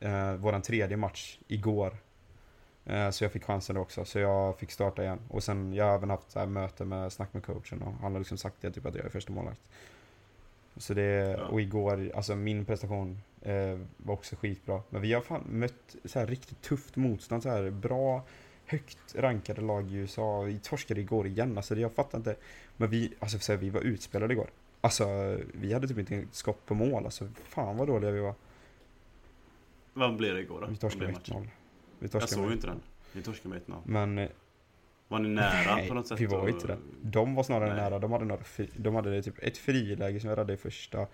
eh, 0.00 0.32
våran 0.32 0.62
tredje 0.62 0.96
match 0.96 1.38
igår. 1.48 1.96
Eh, 2.84 3.10
så 3.10 3.24
jag 3.24 3.32
fick 3.32 3.44
chansen 3.44 3.76
då 3.76 3.82
också, 3.82 4.04
så 4.04 4.18
jag 4.18 4.58
fick 4.58 4.70
starta 4.70 5.02
igen. 5.02 5.18
Och 5.28 5.44
sen, 5.44 5.74
jag 5.74 5.84
har 5.84 5.94
även 5.94 6.10
haft 6.10 6.30
så 6.30 6.38
här, 6.38 6.46
möte 6.46 6.84
med, 6.84 7.12
snack 7.12 7.34
med 7.34 7.42
coachen 7.42 7.82
och 7.82 7.92
han 7.92 8.12
har 8.12 8.18
liksom 8.18 8.38
sagt 8.38 8.56
det, 8.60 8.70
typ 8.70 8.86
att 8.86 8.94
jag 8.94 9.04
är 9.04 9.10
första 9.10 9.32
målvakt. 9.32 9.60
Så 10.76 10.94
det, 10.94 11.36
och 11.36 11.60
igår, 11.60 12.12
alltså 12.14 12.36
min 12.36 12.64
prestation 12.64 13.20
eh, 13.42 13.78
var 13.96 14.14
också 14.14 14.36
skitbra. 14.36 14.82
Men 14.90 15.02
vi 15.02 15.12
har 15.12 15.20
fan 15.20 15.44
mött 15.48 15.96
så 16.04 16.18
här 16.18 16.26
riktigt 16.26 16.62
tufft 16.62 16.96
motstånd, 16.96 17.42
så 17.42 17.48
här 17.48 17.70
bra, 17.70 18.22
högt 18.66 19.14
rankade 19.14 19.60
lag 19.60 19.90
i 19.90 19.94
USA. 19.94 20.40
Vi 20.40 20.58
torskade 20.58 21.00
igår 21.00 21.26
igen, 21.26 21.56
alltså 21.56 21.74
jag 21.74 21.92
fattar 21.92 22.18
inte. 22.18 22.36
Men 22.76 22.90
vi, 22.90 23.14
alltså 23.18 23.38
så 23.38 23.52
här, 23.52 23.58
vi 23.58 23.70
var 23.70 23.80
utspelade 23.80 24.34
igår. 24.34 24.50
Alltså 24.80 25.38
vi 25.54 25.72
hade 25.72 25.88
typ 25.88 25.98
inte 25.98 26.24
skott 26.32 26.66
på 26.66 26.74
mål, 26.74 27.04
alltså 27.04 27.28
fan 27.48 27.76
vad 27.76 27.88
dåliga 27.88 28.10
vi 28.10 28.20
var. 28.20 28.34
Vad 29.96 30.16
blev 30.16 30.34
det 30.34 30.40
igår 30.40 30.60
då? 30.60 30.66
Vi 30.66 30.76
torskade 30.76 31.06
med 31.06 31.16
1-0. 31.16 31.48
Jag 32.12 32.28
såg 32.28 32.46
ju 32.46 32.52
inte 32.52 32.66
den. 32.66 32.80
Vi 33.12 33.22
torskade 33.22 33.54
med 33.54 33.62
1-0. 33.62 33.80
Men... 33.84 34.18
Eh, 34.18 34.28
var 35.08 35.18
ni 35.18 35.28
nära 35.28 35.74
nej, 35.76 35.88
på 35.88 35.94
något 35.94 36.06
sätt? 36.06 36.20
vi 36.20 36.26
var 36.26 36.38
och... 36.38 36.48
inte 36.48 36.66
det. 36.66 36.78
De 37.02 37.34
var 37.34 37.42
snarare 37.42 37.68
nej. 37.68 37.76
nära. 37.76 37.98
De 37.98 38.12
hade, 38.12 38.24
några, 38.24 38.42
de 38.76 38.94
hade 38.94 39.22
typ 39.22 39.38
ett 39.42 39.58
friläge 39.58 40.20
som 40.20 40.30
jag 40.30 40.36
hade 40.36 40.52
i 40.52 40.56
första 40.56 41.06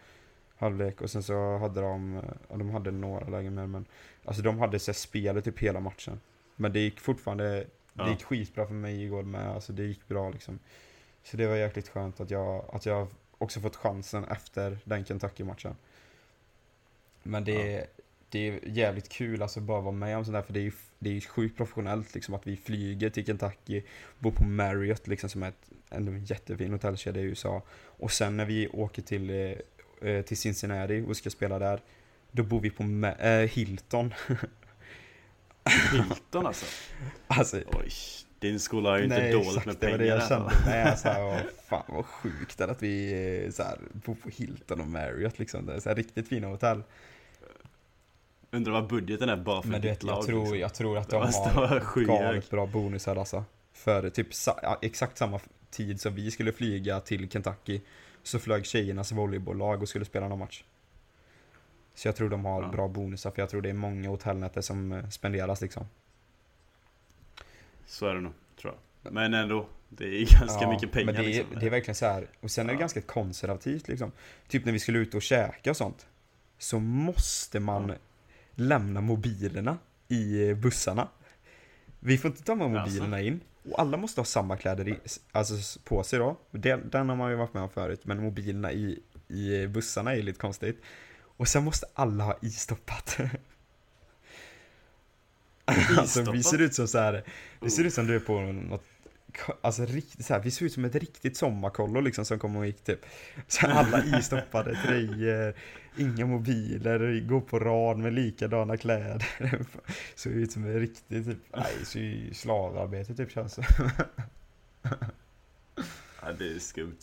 halvlek 0.56 1.00
och 1.00 1.10
sen 1.10 1.22
så 1.22 1.56
hade 1.56 1.80
de, 1.80 2.22
ja, 2.48 2.56
de 2.56 2.70
hade 2.70 2.90
några 2.90 3.28
lägen 3.28 3.54
med 3.54 3.68
men 3.68 3.84
Alltså 4.24 4.42
de 4.42 4.58
hade 4.58 4.78
så 4.78 4.92
spelet 4.94 5.44
typ 5.44 5.58
hela 5.58 5.80
matchen. 5.80 6.20
Men 6.56 6.72
det 6.72 6.80
gick 6.80 7.00
fortfarande, 7.00 7.66
Ja. 7.92 8.04
det 8.04 8.10
gick 8.10 8.22
skitbra 8.22 8.66
för 8.66 8.74
mig 8.74 9.04
igår 9.04 9.22
med, 9.22 9.48
alltså 9.48 9.72
det 9.72 9.82
gick 9.82 10.08
bra 10.08 10.30
liksom. 10.30 10.58
Så 11.22 11.36
det 11.36 11.46
var 11.46 11.56
jäkligt 11.56 11.88
skönt 11.88 12.20
att 12.20 12.30
jag, 12.30 12.64
att 12.72 12.86
jag 12.86 13.06
också 13.38 13.60
fått 13.60 13.76
chansen 13.76 14.24
efter 14.24 14.78
den 14.84 15.04
Kentucky-matchen. 15.04 15.76
Men 17.22 17.44
det, 17.44 17.86
det 18.32 18.48
är 18.48 18.60
jävligt 18.64 19.08
kul 19.08 19.42
alltså 19.42 19.60
bara 19.60 19.80
vara 19.80 19.92
med 19.92 20.16
om 20.16 20.24
sånt 20.24 20.34
där 20.34 20.42
för 20.42 20.52
det 20.52 20.60
är 20.60 20.64
ju 20.64 20.72
det 20.98 21.10
är 21.10 21.14
ju 21.14 21.20
sjukt 21.20 21.56
professionellt 21.56 22.14
liksom 22.14 22.34
att 22.34 22.46
vi 22.46 22.56
flyger 22.56 23.10
till 23.10 23.26
Kentucky, 23.26 23.82
bor 24.18 24.30
på 24.30 24.44
Marriott 24.44 25.06
liksom 25.06 25.28
som 25.28 25.42
är 25.42 25.48
ett, 25.48 25.70
en 25.90 26.24
jättefin 26.24 26.72
hotellkedja 26.72 27.22
i 27.22 27.24
USA. 27.24 27.62
Och 27.72 28.12
sen 28.12 28.36
när 28.36 28.44
vi 28.44 28.68
åker 28.68 29.02
till, 29.02 29.30
eh, 29.30 30.08
eh, 30.10 30.22
till 30.22 30.36
Cincinnati 30.36 31.04
och 31.08 31.16
ska 31.16 31.30
spela 31.30 31.58
där, 31.58 31.80
då 32.30 32.42
bor 32.42 32.60
vi 32.60 32.70
på 32.70 32.82
Ma- 32.82 33.42
eh, 33.42 33.48
Hilton. 33.48 34.14
Hilton 35.92 36.46
alltså. 36.46 36.66
alltså, 37.26 37.56
Oj, 37.56 37.90
din 38.38 38.60
skola 38.60 38.90
har 38.90 38.98
ju 38.98 39.04
inte 39.04 39.18
nej 39.18 39.32
dåligt 39.32 39.48
exakt, 39.48 39.66
med 39.66 39.76
det 39.80 39.86
var 39.86 39.98
pengar 39.98 39.98
det 39.98 40.06
jag 40.06 40.28
kände. 40.28 40.52
Nej, 40.66 40.96
så 40.96 41.08
här, 41.08 41.24
åh, 41.24 41.38
fan 41.68 41.84
vad 41.88 42.06
sjukt 42.06 42.60
att 42.60 42.82
vi 42.82 43.12
eh, 43.44 43.50
så 43.50 43.62
här, 43.62 43.78
bor 43.92 44.14
på 44.14 44.28
Hilton 44.28 44.80
och 44.80 44.86
Marriott 44.86 45.38
liksom. 45.38 45.66
Det 45.66 45.74
är 45.74 45.80
så 45.80 45.88
här, 45.88 45.96
riktigt 45.96 46.28
fina 46.28 46.46
hotell. 46.46 46.82
Undrar 48.54 48.72
vad 48.72 48.86
budgeten 48.86 49.28
är 49.28 49.36
bara 49.36 49.62
för 49.62 49.68
Men 49.68 49.80
ditt 49.80 49.90
vet, 49.90 50.02
jag 50.02 50.10
lag. 50.10 50.26
tror, 50.26 50.40
liksom. 50.40 50.58
jag 50.58 50.74
tror 50.74 50.98
att 50.98 51.08
de 51.10 51.16
har 51.22 52.04
galet 52.06 52.50
bra 52.50 52.66
bonusar 52.66 53.16
alltså. 53.16 53.44
För 53.72 54.10
typ 54.10 54.34
sa, 54.34 54.58
ja, 54.62 54.78
exakt 54.82 55.18
samma 55.18 55.40
tid 55.70 56.00
som 56.00 56.14
vi 56.14 56.30
skulle 56.30 56.52
flyga 56.52 57.00
till 57.00 57.30
Kentucky 57.30 57.80
så 58.22 58.38
flög 58.38 58.66
tjejernas 58.66 59.12
volleybolllag 59.12 59.82
och 59.82 59.88
skulle 59.88 60.04
spela 60.04 60.28
någon 60.28 60.38
match. 60.38 60.64
Så 61.94 62.08
jag 62.08 62.16
tror 62.16 62.28
de 62.28 62.44
har 62.44 62.62
Ja. 62.62 62.68
bra 62.68 62.88
bonusar 62.88 63.30
för 63.30 63.42
jag 63.42 63.50
tror 63.50 63.62
det 63.62 63.68
är 63.68 63.74
många 63.74 64.08
hotellnätter 64.08 64.60
som 64.60 64.92
eh, 64.92 65.08
spenderas 65.08 65.60
liksom. 65.60 65.86
Så 67.86 68.06
är 68.06 68.14
det 68.14 68.20
nog, 68.20 68.32
tror 68.60 68.74
jag. 69.02 69.12
Men 69.12 69.34
ändå, 69.34 69.66
det 69.88 70.04
är 70.04 70.18
ganska 70.40 70.62
Ja, 70.64 70.70
mycket 70.72 70.92
pengar 70.92 71.06
Men 71.06 71.14
det 71.14 71.20
är, 71.20 71.24
liksom. 71.24 71.60
det 71.60 71.66
är 71.66 71.70
verkligen 71.70 71.94
så 71.94 72.06
här. 72.06 72.26
och 72.40 72.50
sen 72.50 72.66
är 72.66 72.72
det 72.72 72.76
Ja. 72.76 72.80
ganska 72.80 73.00
konservativt 73.00 73.88
liksom. 73.88 74.12
Typ 74.48 74.64
när 74.64 74.72
vi 74.72 74.78
skulle 74.78 74.98
ut 74.98 75.14
och 75.14 75.22
käka 75.22 75.70
och 75.70 75.76
sånt. 75.76 76.06
Så 76.58 76.78
måste 76.78 77.60
man 77.60 77.88
Ja. 77.88 77.94
Lämna 78.54 79.00
mobilerna 79.00 79.78
i 80.08 80.48
eh, 80.48 80.56
bussarna. 80.56 81.08
Vi 82.00 82.18
får 82.18 82.30
inte 82.30 82.42
ta 82.42 82.54
med 82.54 82.70
mobilerna 82.70 83.20
in. 83.20 83.40
Och 83.70 83.80
alla 83.80 83.96
måste 83.96 84.20
ha 84.20 84.24
samma 84.24 84.56
kläder 84.56 84.88
i, 84.88 84.98
alltså 85.32 85.80
på 85.84 86.02
sig 86.02 86.18
då. 86.18 86.36
Den, 86.50 86.90
den 86.90 87.08
har 87.08 87.16
man 87.16 87.30
ju 87.30 87.36
varit 87.36 87.54
med 87.54 87.62
om 87.62 87.70
förut. 87.70 88.00
Men 88.04 88.22
mobilerna 88.22 88.72
i, 88.72 88.98
i 89.28 89.66
bussarna 89.66 90.14
är 90.14 90.22
lite 90.22 90.38
konstigt. 90.38 90.82
Och 91.36 91.48
sen 91.48 91.64
måste 91.64 91.86
alla 91.94 92.24
ha 92.24 92.38
istoppat. 92.42 93.18
alltså 95.98 96.32
vi 96.32 96.42
ser 96.42 96.60
ut 96.60 96.74
som 96.74 96.88
så 96.88 96.98
här. 96.98 97.24
Det 97.60 97.70
ser 97.70 97.84
ut 97.84 97.94
som 97.94 98.06
du 98.06 98.16
är 98.16 98.20
på 98.20 98.40
något 98.40 98.84
Alltså 99.60 99.84
riktigt 99.84 100.26
så 100.26 100.34
här, 100.34 100.40
vi 100.40 100.50
ser 100.50 100.66
ut 100.66 100.72
som 100.72 100.84
ett 100.84 100.94
riktigt 100.94 101.36
sommarkollo 101.36 102.00
liksom 102.00 102.24
som 102.24 102.38
kom 102.38 102.56
och 102.56 102.66
gick 102.66 102.84
typ. 102.84 103.06
Så 103.48 103.66
Alla 103.66 104.04
istoppade 104.18 104.76
tröjor, 104.76 105.54
inga 105.96 106.26
mobiler, 106.26 107.20
går 107.20 107.40
på 107.40 107.58
rad 107.58 107.98
med 107.98 108.12
likadana 108.12 108.76
kläder. 108.76 109.26
Ser 110.14 110.30
ut 110.30 110.52
som 110.52 110.64
ett 110.66 110.76
riktigt 110.76 111.24
typ, 111.26 111.38
nej, 111.56 112.34
slavarbete 112.34 113.14
typ 113.14 113.30
känns 113.30 113.54
det. 113.56 113.66
Ja, 116.24 116.32
det 116.38 116.48
är 116.54 116.58
skumt. 116.58 116.98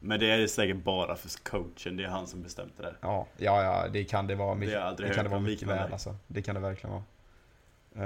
Men 0.00 0.20
det 0.20 0.30
är 0.30 0.46
säkert 0.46 0.76
bara 0.76 1.16
för 1.16 1.30
coachen, 1.42 1.96
det 1.96 2.04
är 2.04 2.08
han 2.08 2.26
som 2.26 2.42
bestämt 2.42 2.72
det 2.76 2.82
där. 2.82 2.96
Ja, 3.00 3.26
ja, 3.36 3.62
ja, 3.62 3.88
det 3.92 4.04
kan 4.04 4.26
det 4.26 4.34
vara 4.34 4.54
mycket, 4.54 4.96
Det 4.96 5.06
det 5.08 5.14
kan 5.14 5.24
det 5.24 5.30
vara 5.30 5.40
mycket 5.40 5.68
väl 5.68 5.92
alltså. 5.92 6.16
Det 6.26 6.42
kan 6.42 6.54
det 6.54 6.60
verkligen 6.60 6.90
vara. 6.92 7.04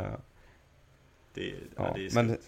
Eh, 0.04 0.12
Det, 1.34 1.42
ja, 1.48 1.54
Ja, 1.76 1.92
det 1.94 2.06
är 2.06 2.10
skumt. 2.10 2.26
men 2.26 2.38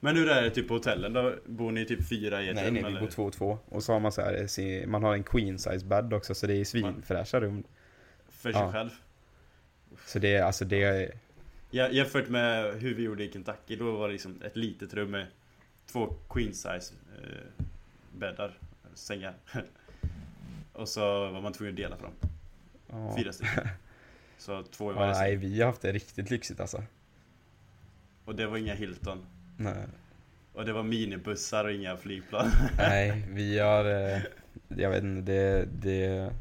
Men 0.00 0.16
hur 0.16 0.28
är 0.28 0.42
det 0.42 0.50
typ 0.50 0.68
på 0.68 0.74
hotellen 0.74 1.12
då? 1.12 1.34
Bor 1.46 1.72
ni 1.72 1.84
typ 1.86 2.08
fyra 2.08 2.42
i 2.42 2.48
ett 2.48 2.54
nej, 2.54 2.66
rum 2.66 2.74
nej, 2.74 2.82
vi 2.82 2.88
eller? 2.88 3.00
bor 3.00 3.08
två 3.08 3.24
och 3.24 3.32
två 3.32 3.58
Och 3.68 3.82
så 3.82 3.92
har 3.92 4.00
man 4.00 4.12
så 4.12 4.20
här, 4.22 4.86
man 4.86 5.02
har 5.02 5.14
en 5.14 5.22
queen 5.22 5.58
size 5.58 5.86
bed 5.86 6.12
också 6.12 6.34
så 6.34 6.46
det 6.46 6.54
är 6.56 6.64
svinfräscha 6.64 7.40
rum 7.40 7.64
För 8.28 8.52
sig 8.52 8.60
Ja. 8.60 8.72
själv? 8.72 8.90
Så 10.06 10.18
det 10.18 10.34
är, 10.36 10.42
alltså 10.42 10.64
det 10.64 10.82
är, 10.82 11.12
Ja, 11.70 11.88
jämfört 11.88 12.28
med 12.28 12.74
hur 12.74 12.94
vi 12.94 13.02
gjorde 13.02 13.24
i 13.24 13.32
Kentucky, 13.32 13.76
då 13.76 13.96
var 13.96 14.06
det 14.08 14.12
liksom 14.12 14.42
ett 14.42 14.56
litet 14.56 14.94
rum 14.94 15.10
med 15.10 15.26
två 15.86 16.14
queen 16.28 16.54
size 16.54 16.94
eh, 17.22 17.64
bäddar, 18.18 18.58
sängar. 18.94 19.34
Och 20.72 20.88
så 20.88 21.30
var 21.30 21.40
man 21.40 21.52
tvungen 21.52 21.72
att 21.72 21.76
dela 21.76 21.96
på 21.96 22.02
dem. 22.02 22.14
ja. 22.90 23.16
Fyra 23.18 23.32
stycken. 23.32 23.68
Så 24.38 24.62
två 24.62 24.90
i 24.90 24.94
varje 24.94 25.12
nej, 25.12 25.30
säng. 25.32 25.40
vi 25.40 25.60
har 25.60 25.66
haft 25.66 25.82
det 25.82 25.92
riktigt 25.92 26.30
lyxigt 26.30 26.60
alltså. 26.60 26.82
Och 28.24 28.34
det 28.34 28.46
var 28.46 28.56
inga 28.56 28.74
Hilton. 28.74 29.26
Nej, 29.60 29.74
Och 30.52 30.64
det 30.64 30.72
var 30.72 30.82
minibussar 30.82 31.64
och 31.64 31.72
inga 31.72 31.96
flygplan. 31.96 32.50
nej 32.78 33.24
vi 33.30 33.58
har, 33.58 33.84
eh, 33.84 34.20
jag 34.68 34.90
vet 34.90 35.04
inte, 35.04 35.32
det, 35.32 35.64
det, 35.64 36.32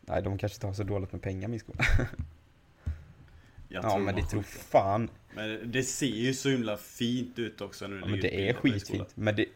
nej 0.00 0.22
de 0.22 0.38
kanske 0.38 0.56
inte 0.56 0.66
har 0.66 0.74
så 0.74 0.82
dåligt 0.82 1.12
med 1.12 1.22
pengar 1.22 1.48
min 1.48 1.60
skola. 1.60 1.84
Jag 3.72 3.84
Ja 3.84 3.98
men 3.98 4.14
det 4.16 4.22
tror 4.22 4.42
fan, 4.42 5.08
Men 5.34 5.72
det 5.72 5.82
ser 5.82 6.06
ju 6.06 6.34
så 6.34 6.48
himla 6.48 6.76
fint 6.76 7.38
ut 7.38 7.60
också 7.60 7.86
när 7.86 7.96
du 7.96 8.00
ja, 8.02 8.06
men 8.06 8.20
det 8.20 8.48
är 8.48 8.54
skitfint. 8.54 9.08
Men 9.14 9.36
det, 9.36 9.46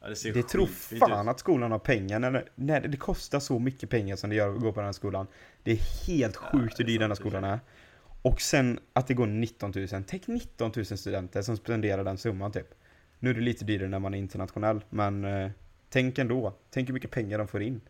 Ja, 0.00 0.08
det 0.08 0.32
det 0.32 0.48
tror 0.48 0.66
fan 0.66 1.28
ut. 1.28 1.30
att 1.30 1.40
skolan 1.40 1.72
har 1.72 1.78
pengar 1.78 2.18
när, 2.18 2.44
när 2.54 2.80
det 2.80 2.96
kostar 2.96 3.40
så 3.40 3.58
mycket 3.58 3.90
pengar 3.90 4.16
som 4.16 4.30
det 4.30 4.36
gör 4.36 4.54
att 4.54 4.60
gå 4.60 4.72
på 4.72 4.80
den 4.80 4.86
här 4.86 4.92
skolan. 4.92 5.26
Det 5.62 5.72
är 5.72 6.06
helt 6.06 6.38
Ja, 6.42 6.48
sjukt 6.48 6.76
det 6.76 6.82
hur 6.82 6.88
dyr 6.88 6.98
den 6.98 7.10
här 7.10 7.14
skolan 7.14 7.44
är. 7.44 7.60
Och 8.24 8.40
sen 8.40 8.80
att 8.92 9.06
det 9.06 9.14
går 9.14 9.26
19 9.26 9.72
000, 9.76 9.88
tänk 10.06 10.26
19 10.26 10.72
000 10.76 10.84
studenter 10.84 11.42
som 11.42 11.56
spenderar 11.56 12.04
den 12.04 12.18
summan 12.18 12.52
typ. 12.52 12.74
Nu 13.18 13.30
är 13.30 13.34
det 13.34 13.40
lite 13.40 13.64
dyrare 13.64 13.88
när 13.88 13.98
man 13.98 14.14
är 14.14 14.18
internationell, 14.18 14.84
men 14.90 15.24
eh, 15.24 15.50
tänk 15.88 16.18
ändå. 16.18 16.54
Tänk 16.70 16.88
hur 16.88 16.94
mycket 16.94 17.10
pengar 17.10 17.38
de 17.38 17.48
får 17.48 17.62
in. 17.62 17.80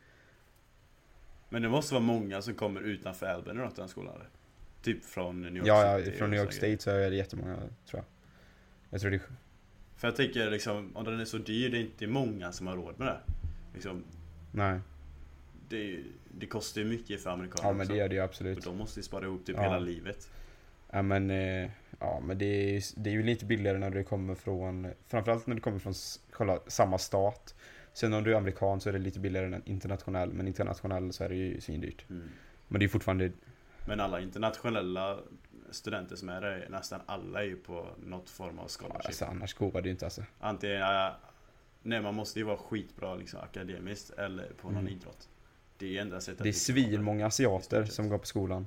Men 1.48 1.62
det 1.62 1.68
måste 1.68 1.94
vara 1.94 2.04
många 2.04 2.42
som 2.42 2.54
kommer 2.54 2.80
utanför 2.80 3.26
Albany 3.26 3.60
då 3.60 3.68
till 3.68 3.78
den 3.78 3.88
skolan 3.88 4.14
eller? 4.14 4.28
Typ 4.82 5.04
från 5.04 5.42
New 5.42 5.56
York 5.56 5.66
Ja, 5.66 5.98
ja 5.98 6.04
City 6.04 6.16
från 6.16 6.24
och 6.24 6.30
New 6.30 6.40
York. 6.40 6.52
State 6.52 6.78
så 6.78 6.90
är 6.90 7.10
det 7.10 7.16
jättemånga, 7.16 7.56
tror 7.56 7.70
jag. 7.92 8.04
Jag 8.90 9.00
tror 9.00 9.10
det 9.10 9.16
är... 9.16 9.20
För 9.96 10.08
jag 10.08 10.16
tänker 10.16 10.50
liksom, 10.50 10.96
om 10.96 11.04
den 11.04 11.20
är 11.20 11.24
så 11.24 11.38
dyr, 11.38 11.70
det 11.70 11.76
är 11.76 11.80
inte 11.80 12.06
många 12.06 12.52
som 12.52 12.66
har 12.66 12.76
råd 12.76 12.98
med 12.98 13.06
det. 13.06 13.20
Liksom, 13.74 14.04
Nej. 14.52 14.80
Det, 15.68 16.00
det 16.38 16.46
kostar 16.46 16.80
ju 16.80 16.86
mycket 16.86 17.22
för 17.22 17.30
amerikaner 17.30 17.68
Ja, 17.68 17.72
men 17.72 17.86
det 17.88 17.96
gör 17.96 18.08
det 18.08 18.14
ju 18.14 18.20
Och 18.20 18.24
absolut. 18.24 18.64
de 18.64 18.76
måste 18.78 19.00
ju 19.00 19.04
spara 19.04 19.24
ihop 19.24 19.46
typ 19.46 19.56
Ja. 19.56 19.62
hela 19.62 19.78
livet. 19.78 20.30
Ja, 20.90 21.02
men, 21.02 21.30
eh, 21.30 21.70
ja, 22.00 22.20
men 22.24 22.38
det, 22.38 22.44
är, 22.76 22.82
det 22.96 23.10
är 23.10 23.14
ju 23.14 23.22
lite 23.22 23.44
billigare 23.44 23.78
när 23.78 23.90
det 23.90 24.04
kommer 24.04 24.34
från, 24.34 24.88
framförallt 25.06 25.46
när 25.46 25.54
det 25.54 25.60
kommer 25.60 25.78
från 25.78 25.94
själva 26.30 26.58
samma 26.66 26.98
stat. 26.98 27.54
Sen 27.92 28.12
om 28.12 28.24
du 28.24 28.32
är 28.32 28.36
amerikan 28.36 28.80
så 28.80 28.88
är 28.88 28.92
det 28.92 28.98
lite 28.98 29.20
billigare 29.20 29.46
än 29.46 29.62
internationell, 29.64 30.32
men 30.32 30.48
internationell 30.48 31.12
så 31.12 31.24
är 31.24 31.28
det 31.28 31.34
ju 31.34 31.60
svindyrt. 31.60 32.04
Mm. 32.10 32.28
Men 32.68 32.78
det 32.80 32.86
är 32.86 32.88
fortfarande, 32.88 33.30
Men 33.86 34.00
alla 34.00 34.20
internationella 34.20 35.18
studenter 35.70 36.16
som 36.16 36.28
är 36.28 36.40
där, 36.40 36.66
nästan 36.70 37.00
alla 37.06 37.40
är 37.42 37.46
ju 37.46 37.56
på 37.56 37.86
något 38.06 38.30
form 38.30 38.58
av 38.58 38.68
scholarship. 38.68 39.06
alltså 39.06 39.24
annars 39.24 39.54
går 39.54 39.72
det 39.72 39.88
ju 39.88 39.90
inte 39.90 40.04
alltså. 40.04 40.22
Antingen, 40.40 40.82
nej 41.82 42.02
man 42.02 42.14
måste 42.14 42.38
ju 42.38 42.44
vara 42.44 42.56
skitbra 42.56 43.14
liksom 43.14 43.40
akademiskt 43.40 44.10
eller 44.10 44.50
på 44.60 44.68
någon 44.70 44.78
Mm. 44.80 44.92
idrott. 44.92 45.28
Det 45.78 45.96
är 45.96 46.02
enda 46.02 46.20
sättet 46.20 46.42
Det 46.42 46.48
är 46.48 46.52
svinmånga 46.52 47.26
asiater 47.26 47.84
som 47.84 48.08
går 48.08 48.18
på 48.18 48.26
skolan. 48.26 48.66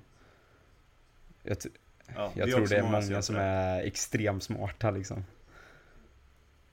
Jag, 1.43 1.57
Ja, 2.15 2.31
jag 2.35 2.51
tror 2.51 2.67
det 2.67 2.77
är 2.77 2.83
många 2.83 2.97
asiater 2.97 3.21
som 3.21 3.35
är 3.35 3.81
extremt 3.81 4.43
smarta 4.43 4.91
liksom. 4.91 5.25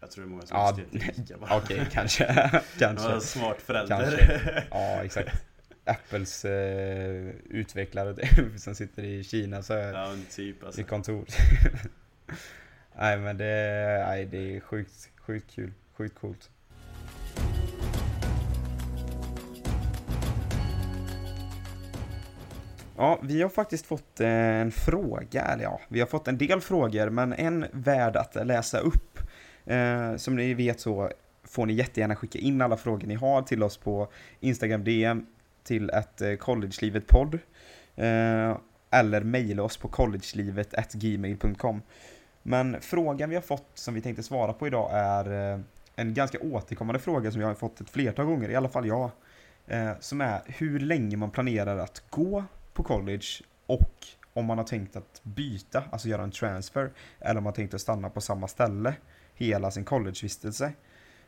Jag 0.01 0.11
tror 0.11 0.24
det 0.24 0.28
är 0.28 0.30
många 0.30 0.47
som 0.47 0.57
Ja, 0.57 0.78
är 0.93 0.99
rika 1.16 1.39
bara. 1.39 1.57
Okej, 1.57 1.87
kanske. 1.93 2.24
Ja, 2.53 2.61
kanske. 2.78 3.20
smart 3.20 3.62
förälder. 3.62 4.01
Kanske. 4.01 4.64
Ja, 4.70 5.05
exakt. 5.05 5.45
Apples 5.85 6.45
eh, 6.45 7.30
utvecklare 7.51 8.28
som 8.59 8.74
sitter 8.74 9.05
i 9.05 9.24
Kina 9.24 9.62
så 9.62 9.74
är, 9.74 9.93
ja, 9.93 10.16
typ 10.30 10.64
alltså. 10.64 10.80
i 10.80 10.85
kontor. 10.85 11.24
nej 12.97 13.18
men 13.18 13.37
det, 13.37 14.05
nej, 14.09 14.26
det 14.26 14.57
är 14.57 14.61
sjukt, 14.61 15.11
sjukt 15.16 15.55
kul, 15.55 15.72
sjukt 15.93 16.18
coolt. 16.18 16.51
Ja, 22.97 23.18
vi 23.22 23.42
har 23.42 23.49
faktiskt 23.49 23.86
fått 23.86 24.20
eh, 24.20 24.28
en 24.28 24.72
fråga, 24.72 25.42
eller 25.42 25.64
ja, 25.64 25.80
vi 25.88 26.01
har 26.01 26.07
fått 26.07 26.28
en 26.28 26.38
del 26.38 26.61
frågor, 26.61 27.11
men 27.11 27.32
en 27.32 27.66
värd 27.72 28.16
att 28.16 28.47
läsa 28.47 28.78
upp. 28.78 29.18
Eh, 29.64 30.16
som 30.16 30.36
ni 30.36 30.55
vet 30.55 30.80
så 30.80 31.11
får 31.45 31.66
ni 31.66 31.72
jättegärna 31.72 32.16
skicka 32.16 32.38
in 32.38 32.62
alla 32.62 32.76
frågor 32.76 33.07
ni 33.07 33.14
har 33.14 33.42
till 33.42 33.62
oss 33.62 33.76
på 33.76 34.09
Instagram 34.40 34.84
DM 34.84 35.26
till 35.64 35.90
ett 35.90 36.20
eh, 36.20 36.34
collegelivetpodd. 36.34 37.38
Eh, 37.97 38.57
eller 38.90 39.20
mejla 39.20 39.62
oss 39.62 39.76
på 39.76 39.88
collegelivet.gmail.com. 39.88 41.82
Men 42.42 42.80
frågan 42.80 43.30
vi 43.30 43.34
har 43.34 43.42
fått 43.42 43.70
som 43.74 43.95
vi 43.95 44.01
tänkte 44.01 44.22
svara 44.22 44.53
på 44.53 44.66
idag 44.66 44.90
är 44.92 45.53
eh, 45.53 45.61
en 45.97 46.14
ganska 46.14 46.38
återkommande 46.40 46.99
fråga 46.99 47.30
som 47.30 47.40
jag 47.40 47.49
har 47.49 47.55
fått 47.55 47.80
ett 47.80 47.90
flertal 47.90 48.26
gånger, 48.26 48.49
i 48.49 48.57
alla 48.57 48.68
fall 48.68 48.86
jag. 48.86 49.11
Eh, 49.66 49.90
som 50.01 50.20
är 50.20 50.42
hur 50.47 50.80
länge 50.80 51.16
man 51.16 51.30
planerar 51.30 51.78
att 51.78 52.03
gå 52.11 52.45
på 52.74 52.82
college 52.82 53.26
och 53.66 53.90
om 54.32 54.44
man 54.46 54.58
har 54.58 54.64
tänkt 54.64 54.96
att 54.96 55.20
byta, 55.22 55.82
alltså 55.92 56.08
göra 56.08 56.22
en 56.22 56.30
transfer, 56.30 56.90
eller 57.20 57.38
om 57.38 57.44
man 57.44 57.52
tänkt 57.52 57.74
att 57.74 57.80
stanna 57.80 58.10
på 58.10 58.20
samma 58.20 58.48
ställe 58.48 58.94
hela 59.34 59.70
sin 59.70 59.84
collegevistelse. 59.84 60.72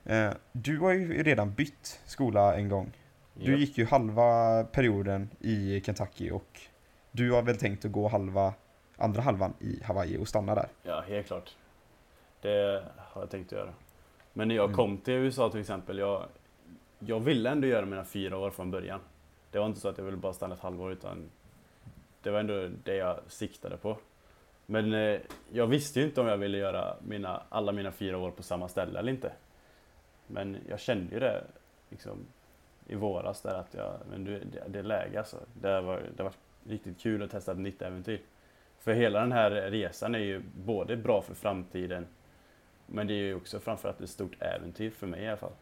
Eh, 0.04 0.30
du 0.52 0.78
har 0.78 0.92
ju 0.92 1.22
redan 1.22 1.52
bytt 1.54 2.00
skola 2.04 2.56
en 2.56 2.68
gång. 2.68 2.92
Du 3.34 3.52
Ja. 3.52 3.58
gick 3.58 3.78
ju 3.78 3.86
halva 3.86 4.64
perioden 4.64 5.30
i 5.40 5.80
Kentucky 5.80 6.30
och 6.30 6.60
du 7.12 7.32
har 7.32 7.42
väl 7.42 7.56
tänkt 7.56 7.84
att 7.84 7.92
gå 7.92 8.08
halva, 8.08 8.54
andra 8.96 9.22
halvan 9.22 9.54
i 9.60 9.82
Hawaii 9.84 10.18
och 10.18 10.28
stanna 10.28 10.54
där? 10.54 10.68
Ja, 10.82 11.00
helt 11.08 11.26
klart. 11.26 11.56
Det 12.40 12.84
har 12.96 13.22
jag 13.22 13.30
tänkt 13.30 13.46
att 13.52 13.58
göra. 13.58 13.72
Men 14.32 14.48
när 14.48 14.54
jag 14.54 14.64
Mm. 14.64 14.76
kom 14.76 14.98
till 14.98 15.14
USA 15.14 15.50
till 15.50 15.60
exempel, 15.60 15.98
jag, 15.98 16.22
jag 16.98 17.20
ville 17.20 17.50
ändå 17.50 17.66
göra 17.66 17.86
mina 17.86 18.04
fyra 18.04 18.38
år 18.38 18.50
från 18.50 18.70
början. 18.70 19.00
Det 19.50 19.58
var 19.58 19.66
inte 19.66 19.80
så 19.80 19.88
att 19.88 19.98
jag 19.98 20.04
ville 20.04 20.16
bara 20.16 20.32
stanna 20.32 20.54
ett 20.54 20.60
halvår, 20.60 20.92
utan 20.92 21.30
det 22.22 22.30
var 22.30 22.40
ändå 22.40 22.68
det 22.84 22.96
jag 22.96 23.20
siktade 23.28 23.76
på. 23.76 23.98
Men 24.66 24.94
eh, 24.94 25.20
jag 25.52 25.66
visste 25.66 26.00
ju 26.00 26.06
inte 26.06 26.20
om 26.20 26.26
jag 26.26 26.36
ville 26.36 26.58
göra 26.58 26.96
mina, 27.02 27.42
alla 27.48 27.72
mina 27.72 27.92
fyra 27.92 28.18
år 28.18 28.30
på 28.30 28.42
samma 28.42 28.68
ställe 28.68 28.98
eller 28.98 29.12
inte. 29.12 29.32
Men 30.26 30.56
jag 30.68 30.80
kände 30.80 31.14
ju 31.14 31.20
det 31.20 31.44
liksom, 31.90 32.26
i 32.86 32.94
våras 32.94 33.42
där 33.42 33.54
att 33.54 33.74
jag, 33.74 33.92
men 34.10 34.24
du, 34.24 34.38
det, 34.38 34.62
det 34.68 34.78
är 34.78 34.82
läge 34.82 35.18
alltså. 35.18 35.36
Det 35.60 35.80
var, 35.80 36.02
det 36.16 36.22
var 36.22 36.32
riktigt 36.68 37.00
kul 37.00 37.22
att 37.22 37.30
testa 37.30 37.52
ett 37.52 37.58
nytt 37.58 37.82
äventyr. 37.82 38.20
För 38.78 38.92
hela 38.92 39.20
den 39.20 39.32
här 39.32 39.50
resan 39.50 40.14
är 40.14 40.18
ju 40.18 40.42
både 40.54 40.96
bra 40.96 41.22
för 41.22 41.34
framtiden 41.34 42.06
men 42.86 43.06
det 43.06 43.12
är 43.12 43.16
ju 43.16 43.34
också 43.34 43.60
framförallt 43.60 44.00
ett 44.00 44.10
stort 44.10 44.42
äventyr 44.42 44.90
för 44.90 45.06
mig 45.06 45.22
i 45.22 45.28
alla 45.28 45.36
fall. 45.36 45.52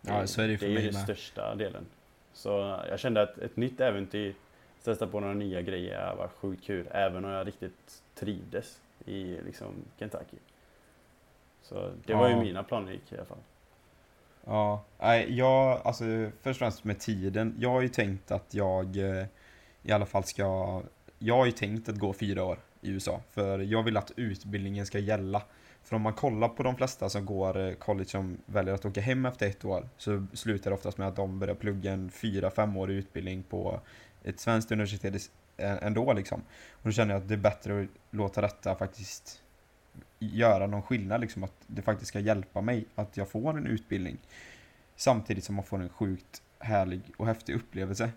Ja, 0.00 0.26
så 0.26 0.42
är 0.42 0.46
det 0.46 0.52
ju 0.52 0.58
för 0.58 0.66
det 0.66 0.72
är 0.72 0.74
mig 0.74 0.84
ju 0.84 0.90
den 0.90 1.02
största 1.02 1.54
delen. 1.54 1.86
Så 2.32 2.78
jag 2.88 3.00
kände 3.00 3.22
att 3.22 3.38
ett 3.38 3.56
nytt 3.56 3.80
äventyr, 3.80 4.34
testa 4.84 5.06
på 5.06 5.20
några 5.20 5.34
nya 5.34 5.62
grejer 5.62 6.14
var 6.16 6.28
sjukt 6.28 6.64
kul. 6.64 6.88
Även 6.90 7.24
om 7.24 7.30
jag 7.30 7.46
riktigt 7.46 8.02
trivdes 8.14 8.80
i 9.04 9.22
liksom 9.44 9.74
Kentucky. 9.98 10.36
Så 11.62 11.90
det 12.06 12.14
var 12.14 12.28
ju 12.28 12.34
Ja. 12.34 12.40
mina 12.40 12.62
planer 12.62 12.92
i 12.92 13.00
alla 13.16 13.24
fall. 13.24 13.38
Ja, 14.44 14.84
nej, 14.98 15.36
jag, 15.38 15.80
alltså 15.84 16.04
först 16.42 16.44
och 16.44 16.56
främst 16.56 16.84
med 16.84 16.98
tiden. 16.98 17.54
Jag 17.58 17.70
har 17.70 17.80
ju 17.80 17.88
tänkt 17.88 18.30
att 18.30 18.54
jag 18.54 18.96
eh, 18.96 19.26
i 19.82 19.92
alla 19.92 20.06
fall 20.06 20.24
ska, 20.24 20.82
jag 21.18 21.36
har 21.36 21.46
ju 21.46 21.52
tänkt 21.52 21.88
att 21.88 21.98
gå 21.98 22.12
fyra 22.12 22.44
år 22.44 22.58
i 22.80 22.90
USA. 22.90 23.20
För 23.30 23.58
jag 23.58 23.82
vill 23.82 23.96
att 23.96 24.12
utbildningen 24.16 24.86
ska 24.86 24.98
gälla. 24.98 25.42
För 25.82 25.96
om 25.96 26.02
man 26.02 26.12
kollar 26.12 26.48
på 26.48 26.62
de 26.62 26.76
flesta 26.76 27.08
som 27.08 27.26
går 27.26 27.58
eh, 27.58 27.72
college 27.74 28.08
som 28.08 28.38
väljer 28.46 28.74
att 28.74 28.84
åka 28.84 29.00
hem 29.00 29.26
efter 29.26 29.46
ett 29.46 29.64
år 29.64 29.88
så 29.96 30.26
slutar 30.32 30.70
det 30.70 30.74
oftast 30.74 30.98
med 30.98 31.08
att 31.08 31.16
de 31.16 31.38
börjar 31.38 31.54
plugga 31.54 31.92
en 31.92 32.10
fyra, 32.10 32.50
femårig 32.50 32.94
utbildning 32.96 33.42
på 33.42 33.80
ett 34.24 34.40
svenskt 34.40 34.72
universitet 34.72 35.30
ändå 35.56 36.12
liksom. 36.12 36.40
Och 36.70 36.82
då 36.82 36.92
känner 36.92 37.14
jag 37.14 37.22
att 37.22 37.28
det 37.28 37.34
är 37.34 37.38
bättre 37.38 37.82
att 37.82 37.88
låta 38.10 38.40
detta 38.40 38.74
faktiskt 38.74 39.42
göra 40.18 40.66
någon 40.66 40.82
skillnad 40.82 41.20
liksom, 41.20 41.44
att 41.44 41.54
det 41.66 41.82
faktiskt 41.82 42.08
ska 42.08 42.20
hjälpa 42.20 42.60
mig 42.60 42.84
att 42.94 43.16
jag 43.16 43.28
får 43.28 43.58
en 43.58 43.66
utbildning. 43.66 44.16
Samtidigt 44.96 45.44
som 45.44 45.54
man 45.54 45.64
får 45.64 45.80
en 45.80 45.88
sjukt 45.88 46.42
härlig 46.58 47.00
och 47.16 47.26
häftig 47.26 47.54
upplevelse. 47.54 48.10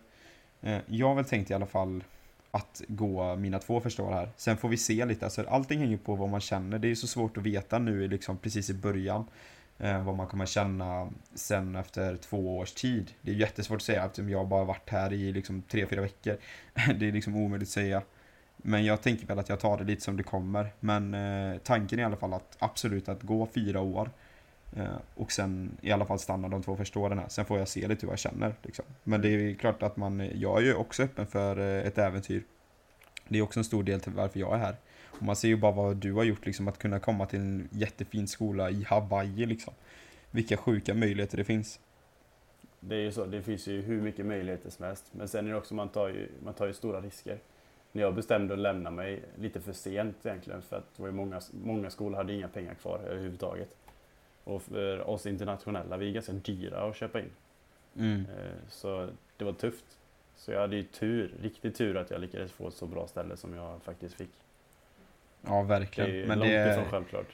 Eh, 0.61 0.79
jag 0.85 1.07
har 1.07 1.15
väl 1.15 1.25
tänkt 1.25 1.51
i 1.51 1.53
alla 1.53 1.65
fall 1.65 2.03
att 2.51 2.81
gå 2.87 3.35
mina 3.35 3.59
två 3.59 3.81
första 3.81 4.03
år 4.03 4.11
här. 4.11 4.29
Sen 4.37 4.57
får 4.57 4.69
vi 4.69 4.77
se 4.77 5.05
lite, 5.05 5.25
alltså 5.25 5.43
allting 5.49 5.79
hänger 5.79 5.97
på 5.97 6.15
vad 6.15 6.29
man 6.29 6.41
känner. 6.41 6.79
Det 6.79 6.87
är 6.87 6.89
ju 6.89 6.95
så 6.95 7.07
svårt 7.07 7.37
att 7.37 7.43
veta 7.43 7.79
nu 7.79 8.07
liksom 8.07 8.37
precis 8.37 8.69
i 8.69 8.73
början. 8.73 9.25
Eh, 9.83 10.03
vad 10.03 10.15
man 10.15 10.27
kommer 10.27 10.45
känna 10.45 11.09
sen 11.33 11.75
efter 11.75 12.15
två 12.15 12.57
års 12.57 12.71
tid. 12.71 13.11
Det 13.21 13.31
är 13.31 13.35
jättesvårt 13.35 13.75
att 13.75 13.81
säga 13.81 14.05
eftersom 14.05 14.29
jag 14.29 14.47
bara 14.47 14.63
varit 14.63 14.89
här 14.89 15.13
i 15.13 15.31
liksom 15.31 15.61
tre, 15.61 15.87
fyra 15.87 16.01
veckor. 16.01 16.37
det 16.99 17.07
är 17.07 17.11
liksom 17.11 17.35
omöjligt 17.35 17.67
att 17.67 17.73
säga. 17.73 18.01
Men 18.57 18.85
jag 18.85 19.01
tänker 19.01 19.27
väl 19.27 19.39
att 19.39 19.49
jag 19.49 19.59
tar 19.59 19.77
det 19.77 19.83
lite 19.83 20.01
som 20.01 20.17
det 20.17 20.23
kommer. 20.23 20.73
Men 20.79 21.13
eh, 21.13 21.57
tanken 21.57 21.99
är 21.99 22.03
i 22.03 22.05
alla 22.05 22.15
fall 22.15 22.33
att 22.33 22.55
absolut 22.59 23.09
att 23.09 23.21
gå 23.23 23.47
fyra 23.53 23.81
år. 23.81 24.09
Eh, 24.75 24.85
och 25.15 25.31
sen 25.31 25.77
i 25.81 25.91
alla 25.91 26.05
fall 26.05 26.19
stanna 26.19 26.47
de 26.47 26.63
två 26.63 26.75
första 26.75 26.99
åren 26.99 27.19
här. 27.19 27.27
Sen 27.29 27.45
får 27.45 27.59
jag 27.59 27.67
se 27.67 27.87
lite 27.87 28.05
hur 28.05 28.11
jag 28.11 28.19
känner. 28.19 28.55
Liksom. 28.61 28.85
Men 29.03 29.21
det 29.21 29.29
är 29.29 29.55
klart 29.55 29.83
att 29.83 29.97
man, 29.97 30.29
jag 30.33 30.57
är 30.57 30.61
ju 30.61 30.73
också 30.73 31.03
öppen 31.03 31.27
för 31.27 31.59
eh, 31.59 31.87
ett 31.87 31.97
äventyr. 31.97 32.43
Det 33.27 33.37
är 33.37 33.41
också 33.41 33.59
en 33.59 33.63
stor 33.63 33.83
del 33.83 34.01
till 34.01 34.11
varför 34.11 34.39
jag 34.39 34.53
är 34.53 34.57
här. 34.57 34.75
Och 35.17 35.21
man 35.23 35.35
ser 35.35 35.47
ju 35.47 35.55
bara 35.55 35.71
vad 35.71 35.97
du 35.97 36.13
har 36.13 36.23
gjort, 36.23 36.45
liksom, 36.45 36.67
att 36.67 36.77
kunna 36.77 36.99
komma 36.99 37.25
till 37.25 37.39
en 37.39 37.69
jättefin 37.71 38.27
skola 38.27 38.69
i 38.69 38.83
Hawaii. 38.83 39.45
Liksom. 39.45 39.73
Vilka 40.31 40.57
sjuka 40.57 40.93
möjligheter 40.93 41.37
det 41.37 41.43
finns. 41.43 41.79
Det 42.79 42.95
är 42.95 42.99
ju 42.99 43.11
så, 43.11 43.25
det 43.25 43.41
finns 43.41 43.67
ju 43.67 43.81
hur 43.81 44.01
mycket 44.01 44.25
möjligheter 44.25 44.69
som 44.69 44.85
helst. 44.85 45.05
Men 45.11 45.27
sen 45.27 45.47
är 45.47 45.51
det 45.51 45.57
också, 45.57 45.73
man 45.73 45.89
tar 45.89 46.07
ju, 46.07 46.29
man 46.43 46.53
tar 46.53 46.67
ju 46.67 46.73
stora 46.73 47.01
risker. 47.01 47.37
När 47.91 48.01
jag 48.01 48.15
bestämde 48.15 48.53
att 48.53 48.59
lämna 48.59 48.91
mig 48.91 49.23
lite 49.35 49.61
för 49.61 49.73
sent 49.73 50.15
egentligen, 50.25 50.61
för 50.61 50.77
att 50.77 50.95
det 50.95 51.03
var 51.03 51.11
många, 51.11 51.41
många 51.63 51.89
skolor 51.89 52.17
hade 52.17 52.33
inga 52.33 52.47
pengar 52.47 52.73
kvar 52.73 52.99
överhuvudtaget. 52.99 53.75
Och 54.43 54.61
för 54.61 55.09
oss 55.09 55.25
internationella, 55.25 55.97
vi 55.97 56.09
är 56.09 56.13
ganska 56.13 56.33
dyra 56.33 56.89
att 56.89 56.95
köpa 56.95 57.19
in. 57.19 57.29
Mm. 57.97 58.19
Eh, 58.19 58.51
Så 58.69 59.09
det 59.37 59.45
var 59.45 59.53
tufft. 59.53 59.85
Så 60.35 60.51
jag 60.51 60.59
hade 60.59 60.75
ju 60.75 60.83
tur, 60.83 61.33
riktigt 61.41 61.75
tur 61.75 61.97
att 61.97 62.11
jag 62.11 62.21
lyckades 62.21 62.51
få 62.51 62.67
ett 62.67 62.73
så 62.73 62.85
bra 62.85 63.07
ställe 63.07 63.37
som 63.37 63.53
jag 63.53 63.81
faktiskt 63.83 64.15
fick. 64.15 64.29
Ja, 65.45 65.51
Det 65.53 65.59
är 65.59 65.63
verkligen. 65.63 66.27
Men 66.27 66.39
långt 66.39 66.51
det 66.51 66.71
ifrån 66.71 66.85
självklart. 66.91 67.27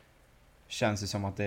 känns 0.68 1.04
ju 1.04 1.08
som 1.08 1.26
att 1.26 1.38
det 1.38 1.46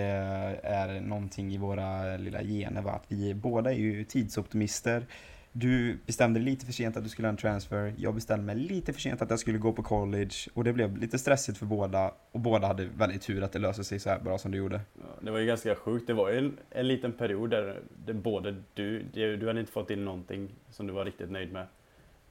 är 0.63 1.01
någonting 1.01 1.53
i 1.53 1.59
våra 1.59 2.17
lilla 2.17 2.43
gener. 2.43 2.83
Va? 2.83 2.91
Att 2.91 3.05
vi 3.09 3.35
båda 3.35 3.71
är 3.73 3.77
ju 3.77 4.05
tidsoptimister. 4.05 5.07
Du 5.55 5.99
bestämde 6.07 6.41
lite 6.41 6.67
för 6.67 6.73
sent 6.73 6.97
att 6.97 7.03
du 7.03 7.09
skulle 7.09 7.29
ha 7.29 7.31
en 7.31 7.37
transfer. 7.37 7.95
Jag 7.99 8.15
bestämde 8.15 8.47
mig 8.47 8.57
lite 8.57 8.93
för 8.93 9.01
sent 9.01 9.23
att 9.23 9.31
jag 9.31 9.39
skulle 9.39 9.59
gå 9.59 9.73
på 9.73 9.83
college. 9.83 10.35
Och 10.55 10.65
det 10.65 10.73
blev 10.73 10.97
lite 10.97 11.19
stressigt 11.19 11.59
för 11.59 11.67
båda. 11.67 12.15
Och 12.33 12.41
båda 12.41 12.67
hade 12.67 12.85
väldigt 12.85 13.23
tur 13.23 13.43
att 13.43 13.53
det 13.53 13.59
löste 13.59 13.85
sig 13.85 13.99
så 13.99 14.11
här 14.11 14.19
bra 14.21 14.39
som 14.39 14.51
det 14.51 14.57
gjorde. 14.57 14.81
Ja, 14.95 15.03
Det 15.21 15.31
var 15.31 15.39
ju 15.39 15.47
ganska 15.47 15.75
sjukt. 15.75 16.07
Det 16.07 16.13
var 16.15 16.31
ju 16.31 16.39
en, 16.39 16.57
en 16.71 16.89
liten 16.89 17.13
period 17.13 17.51
där, 17.51 17.81
där 18.07 18.15
både 18.15 18.57
du, 18.75 19.03
du, 19.03 19.37
du 19.37 19.47
hade 19.47 19.61
inte 19.61 19.73
fått 19.73 19.89
till 19.89 20.01
någonting 20.01 20.49
som 20.71 20.87
du 20.87 20.93
var 20.93 21.05
riktigt 21.05 21.31
nöjd 21.31 21.53
med. 21.53 21.67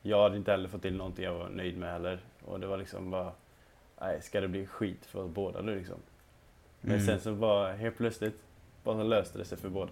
Jag 0.01 0.23
hade 0.23 0.37
inte 0.37 0.51
heller 0.51 0.69
fått 0.69 0.81
till 0.81 0.95
någonting 0.95 1.25
jag 1.25 1.33
var 1.33 1.49
nöjd 1.49 1.77
med 1.77 1.91
heller. 1.91 2.19
Och 2.45 2.59
det 2.59 2.67
var 2.67 2.77
liksom 2.77 3.11
bara, 3.11 3.31
nej, 4.01 4.21
ska 4.21 4.41
det 4.41 4.47
bli 4.47 4.67
skit 4.67 5.05
för 5.05 5.27
båda 5.27 5.61
nu 5.61 5.75
liksom? 5.75 5.97
Men 6.81 6.91
Mm. 6.93 7.05
sen 7.05 7.19
så 7.19 7.35
bara 7.35 7.73
helt 7.73 7.97
plötsligt, 7.97 8.43
bara 8.83 8.97
så 8.97 9.03
löste 9.03 9.37
det 9.37 9.45
sig 9.45 9.57
för 9.57 9.69
båda. 9.69 9.91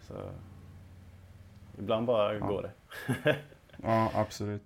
Så 0.00 0.30
ibland 1.78 2.06
bara 2.06 2.34
Ja. 2.34 2.46
går 2.46 2.62
det. 2.62 2.72
Ja, 3.82 4.10
absolut. 4.14 4.62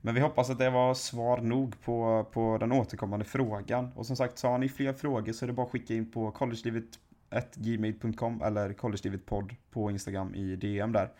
Men 0.00 0.14
vi 0.14 0.20
hoppas 0.20 0.50
att 0.50 0.58
det 0.58 0.70
var 0.70 0.94
svar 0.94 1.40
nog 1.40 1.80
på, 1.82 2.26
på 2.32 2.56
den 2.60 2.72
återkommande 2.72 3.24
frågan. 3.24 3.92
Och 3.96 4.06
som 4.06 4.16
sagt, 4.16 4.38
så 4.38 4.48
har 4.48 4.58
ni 4.58 4.68
fler 4.68 4.92
frågor 4.92 5.32
så 5.32 5.44
är 5.44 5.46
det 5.46 5.52
bara 5.52 5.66
att 5.66 5.72
skicka 5.72 5.94
in 5.94 6.10
på 6.10 6.30
collegelivet.gmail.com 6.30 8.42
eller 8.42 8.72
collegelivetpodd 8.72 9.54
på 9.70 9.90
Instagram 9.90 10.34
i 10.34 10.56
DM 10.56 10.92
där. 10.92 11.10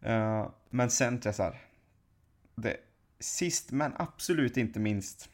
Eh, 0.00 0.48
men 0.70 0.90
sen 0.90 1.20
Tessar, 1.20 1.60
det, 2.54 2.76
sist 3.18 3.72
men 3.72 3.92
absolut 3.96 4.56
inte 4.56 4.80
minst, 4.80 5.30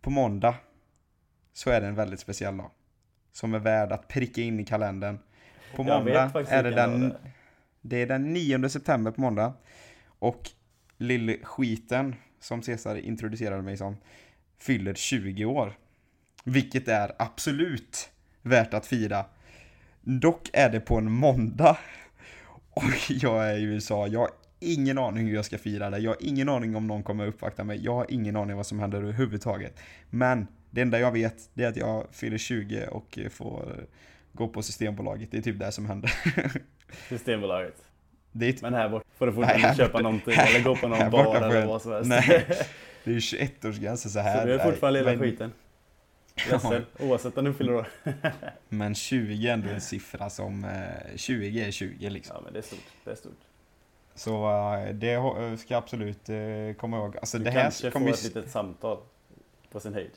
på 0.00 0.10
måndag 0.10 0.54
så 1.52 1.70
är 1.70 1.80
det 1.80 1.86
en 1.86 1.94
väldigt 1.94 2.20
speciell 2.20 2.56
dag. 2.56 2.70
Som 3.32 3.54
är 3.54 3.58
värd 3.58 3.92
att 3.92 4.08
pricka 4.08 4.40
in 4.40 4.60
i 4.60 4.64
kalendern. 4.64 5.18
På 5.74 5.82
måndag 5.82 6.30
är 6.48 6.62
det 6.62 6.70
den, 6.70 7.00
det 7.00 7.06
är. 7.06 7.20
det 7.80 7.96
är 7.96 8.06
den 8.06 8.32
9 8.32 8.68
september 8.68 9.10
på 9.10 9.20
måndag. 9.20 9.52
Och 10.06 10.50
lillskiten, 10.96 12.14
som 12.40 12.62
Cesar 12.62 12.96
introducerade 12.96 13.62
mig 13.62 13.76
som, 13.76 13.96
fyller 14.58 14.94
20 14.94 15.44
år. 15.44 15.78
Vilket 16.44 16.88
är 16.88 17.12
absolut 17.18 18.10
värt 18.42 18.74
att 18.74 18.86
fira. 18.86 19.24
Dock 20.00 20.50
är 20.52 20.70
det 20.70 20.80
på 20.80 20.98
en 20.98 21.12
måndag. 21.12 21.78
Och 22.70 23.10
jag 23.10 23.50
är 23.50 23.58
i 23.58 23.62
USA, 23.62 24.06
jag 24.06 24.28
ingen 24.72 24.98
aning 24.98 25.26
hur 25.26 25.34
jag 25.34 25.44
ska 25.44 25.58
fira 25.58 25.90
det. 25.90 25.98
Jag 25.98 26.10
har 26.10 26.18
ingen 26.20 26.48
aning 26.48 26.76
om 26.76 26.86
någon 26.86 27.02
kommer 27.02 27.26
uppvakta 27.26 27.64
mig. 27.64 27.84
Jag 27.84 27.94
har 27.94 28.06
ingen 28.08 28.36
aning 28.36 28.56
vad 28.56 28.66
som 28.66 28.80
händer 28.80 28.98
överhuvudtaget. 28.98 29.80
Men 30.10 30.46
det 30.70 30.80
enda 30.80 30.98
jag 31.00 31.12
vet, 31.12 31.50
det 31.54 31.64
är 31.64 31.68
att 31.68 31.76
jag 31.76 32.06
fyller 32.12 32.38
20 32.38 32.86
och 32.86 33.18
får 33.30 33.84
gå 34.32 34.48
på 34.48 34.62
Systembolaget. 34.62 35.30
Det 35.30 35.38
är 35.38 35.42
typ 35.42 35.58
det 35.58 35.72
som 35.72 35.86
händer. 35.86 36.12
Systembolaget. 37.08 37.82
Är 38.34 38.52
typ 38.52 38.62
Men 38.62 38.74
här 38.74 38.88
borta 38.88 39.06
får 39.18 39.26
du 39.26 39.32
fortfarande 39.32 39.74
köpa 39.76 39.92
borta- 39.98 40.02
någonting 40.02 40.34
här- 40.34 40.54
eller 40.54 40.64
gå 40.64 40.76
på 40.76 40.88
någon 40.88 41.10
bar 41.10 41.36
eller 41.36 41.66
vad 41.66 41.82
som 41.82 41.92
helst. 41.92 42.08
Nej, 42.08 42.46
det 43.04 43.10
är 43.10 43.14
ju 43.14 43.18
21-årsgränser 43.20 44.08
så 44.08 44.18
här. 44.20 44.40
Så 44.40 44.46
du 44.46 44.54
är 44.54 44.58
fortfarande 44.58 44.98
lilla 45.00 45.10
men- 45.10 45.20
skiten. 45.20 45.52
Ledsen, 46.50 46.84
oavsett 46.98 47.38
om 47.38 47.44
du 47.44 47.54
fyller 47.54 47.74
år. 47.74 47.86
Men 48.68 48.94
20 48.94 49.48
är 49.48 49.52
ändå 49.52 49.68
en 49.68 49.80
siffra 49.80 50.30
som, 50.30 50.64
eh, 50.64 51.16
20 51.16 51.60
är 51.66 51.70
20 51.70 52.10
liksom. 52.10 52.36
Ja 52.36 52.42
men 52.44 52.52
det 52.52 52.58
är 52.58 52.62
stort, 52.62 52.78
det 53.04 53.10
är 53.10 53.14
stort. 53.14 53.40
Så 54.16 54.44
eh, 54.74 54.94
det 54.94 55.16
ho- 55.16 55.56
ska 55.56 55.74
jag 55.74 55.82
absolut 55.82 56.28
eh, 56.28 56.36
komma 56.80 56.96
ihåg. 56.96 57.16
Alltså 57.16 57.38
Du 57.38 57.44
det 57.44 57.50
här 57.50 57.62
kanske 57.62 57.90
kommer 57.90 58.06
får 58.06 58.14
ett 58.14 58.24
litet 58.24 58.50
samtal 58.50 58.98
på 59.72 59.80
sin 59.80 59.94
höjd. 59.94 60.10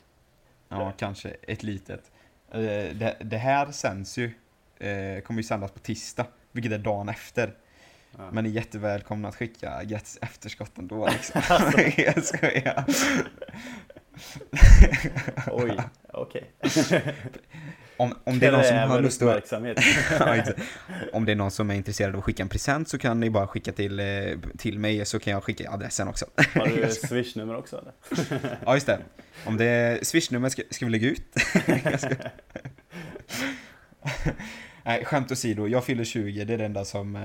Ja, 0.68 0.92
kanske 0.96 1.28
ett 1.42 1.62
litet. 1.62 2.10
Eh, 2.52 2.58
det, 2.60 3.16
det 3.20 3.36
här 3.38 3.70
sänds 3.72 4.18
ju, 4.18 4.32
eh, 4.78 5.20
kommer 5.20 5.38
ju 5.40 5.42
sändas 5.44 5.70
på 5.70 5.78
tisdag, 5.78 6.26
vilket 6.52 6.72
är 6.72 6.78
dagen 6.78 7.08
efter. 7.08 7.54
Ja. 8.18 8.30
Men 8.32 8.44
ni 8.44 8.50
är 8.50 8.54
jättevälkomna 8.54 9.28
att 9.28 9.36
skicka 9.36 9.84
grattis 9.84 10.18
efterskott 10.22 10.78
ändå 10.78 11.08
liksom. 11.12 11.40
jag 11.96 12.24
skojar. 12.24 12.84
Oj, 15.52 15.78
okej. 16.12 16.50
Om, 18.00 18.14
om 18.24 18.38
det 18.38 18.46
är 18.46 18.52
någon 18.52 18.64
som 18.64 18.76
har 18.76 19.00
lust 19.00 19.22
att... 19.22 19.52
Ja. 20.20 20.42
Om 21.12 21.24
det 21.24 21.32
är 21.32 21.36
någon 21.36 21.50
som 21.50 21.70
är 21.70 21.74
intresserad 21.74 22.12
av 22.14 22.18
att 22.18 22.24
skicka 22.24 22.42
en 22.42 22.48
present 22.48 22.88
så 22.88 22.98
kan 22.98 23.20
ni 23.20 23.30
bara 23.30 23.46
skicka 23.46 23.72
till, 23.72 24.00
eh, 24.00 24.06
till 24.58 24.78
mig 24.78 25.04
så 25.06 25.18
kan 25.18 25.32
jag 25.32 25.44
skicka 25.44 25.70
adressen 25.70 26.08
också. 26.08 26.26
Har 26.54 26.66
du 26.66 26.88
swishnummer 27.08 27.56
också 27.56 27.78
eller? 27.78 27.92
Ja, 28.64 28.74
just 28.74 28.86
det. 28.86 28.98
Om 29.44 29.56
det 29.56 29.64
är 29.64 30.04
swishnummer 30.04 30.48
ska, 30.48 30.62
ska 30.70 30.84
vi 30.86 30.90
lägga 30.90 31.08
ut? 31.08 31.22
Ska- 31.98 32.14
Nej, 34.82 35.04
skämt 35.04 35.32
åsido. 35.32 35.66
Jag 35.68 35.84
fyller 35.84 36.04
20, 36.04 36.44
det 36.44 36.54
är 36.54 36.58
det 36.58 36.64
enda 36.64 36.84
som 36.84 37.16
eh, 37.16 37.22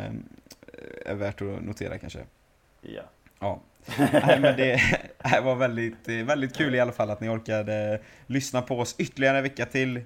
är 1.06 1.16
värt 1.16 1.42
att 1.42 1.64
notera 1.64 1.98
kanske. 1.98 2.20
Ja. 2.82 3.02
Ja. 3.40 3.62
Nej, 3.98 4.40
men 4.40 4.58
det, 4.58 4.82
det 5.32 5.42
var 5.42 5.56
väldigt, 5.56 6.08
väldigt 6.08 6.56
kul 6.56 6.76
i 6.76 6.80
alla 6.80 6.92
fall 6.92 7.10
att 7.10 7.22
ni 7.22 7.30
orkade 7.30 8.02
lyssna 8.28 8.62
på 8.62 8.80
oss 8.80 8.96
ytterligare 8.98 9.38
en 9.38 9.44
vecka 9.44 9.66
till. 9.66 10.02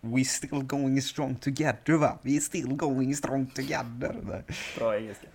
We 0.00 0.24
still 0.24 0.62
going 0.62 1.02
strong 1.02 1.34
together 1.34 1.92
va? 1.92 2.18
We 2.22 2.40
still 2.40 2.76
going 2.76 3.16
strong 3.16 3.46
together. 3.46 4.42
Bra 4.78 4.96
engelska. 4.96 5.26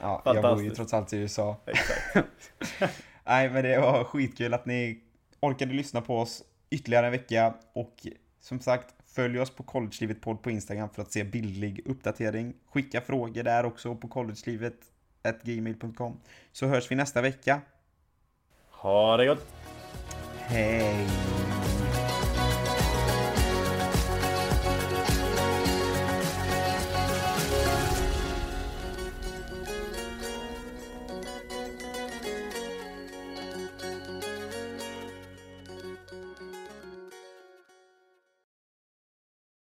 Ja, 0.00 0.22
jag 0.24 0.42
bor 0.42 0.62
ju 0.62 0.70
trots 0.70 0.94
allt 0.94 1.12
i 1.12 1.16
USA. 1.16 1.56
Exakt. 1.66 2.52
Nej, 3.24 3.50
men 3.50 3.64
det 3.64 3.80
var 3.80 4.04
skitkul 4.04 4.54
att 4.54 4.66
ni 4.66 5.00
orkade 5.40 5.74
lyssna 5.74 6.00
på 6.00 6.18
oss 6.18 6.42
ytterligare 6.70 7.06
en 7.06 7.12
vecka. 7.12 7.54
Och 7.72 8.06
som 8.40 8.60
sagt, 8.60 8.94
följ 9.06 9.40
oss 9.40 9.50
på 9.50 9.62
Collegelivet 9.62 10.20
podd 10.20 10.42
på 10.42 10.50
Instagram 10.50 10.88
för 10.88 11.02
att 11.02 11.12
se 11.12 11.24
bildlig 11.24 11.80
uppdatering. 11.84 12.54
Skicka 12.66 13.00
frågor 13.00 13.42
där 13.42 13.64
också 13.64 13.94
på 13.94 14.08
collegelivet.gmail.com. 15.24 16.20
Så 16.52 16.66
hörs 16.66 16.90
vi 16.90 16.94
nästa 16.94 17.20
vecka. 17.20 17.60
Ha 18.70 19.16
det 19.16 19.26
gott! 19.26 19.46
Hej! 20.46 21.06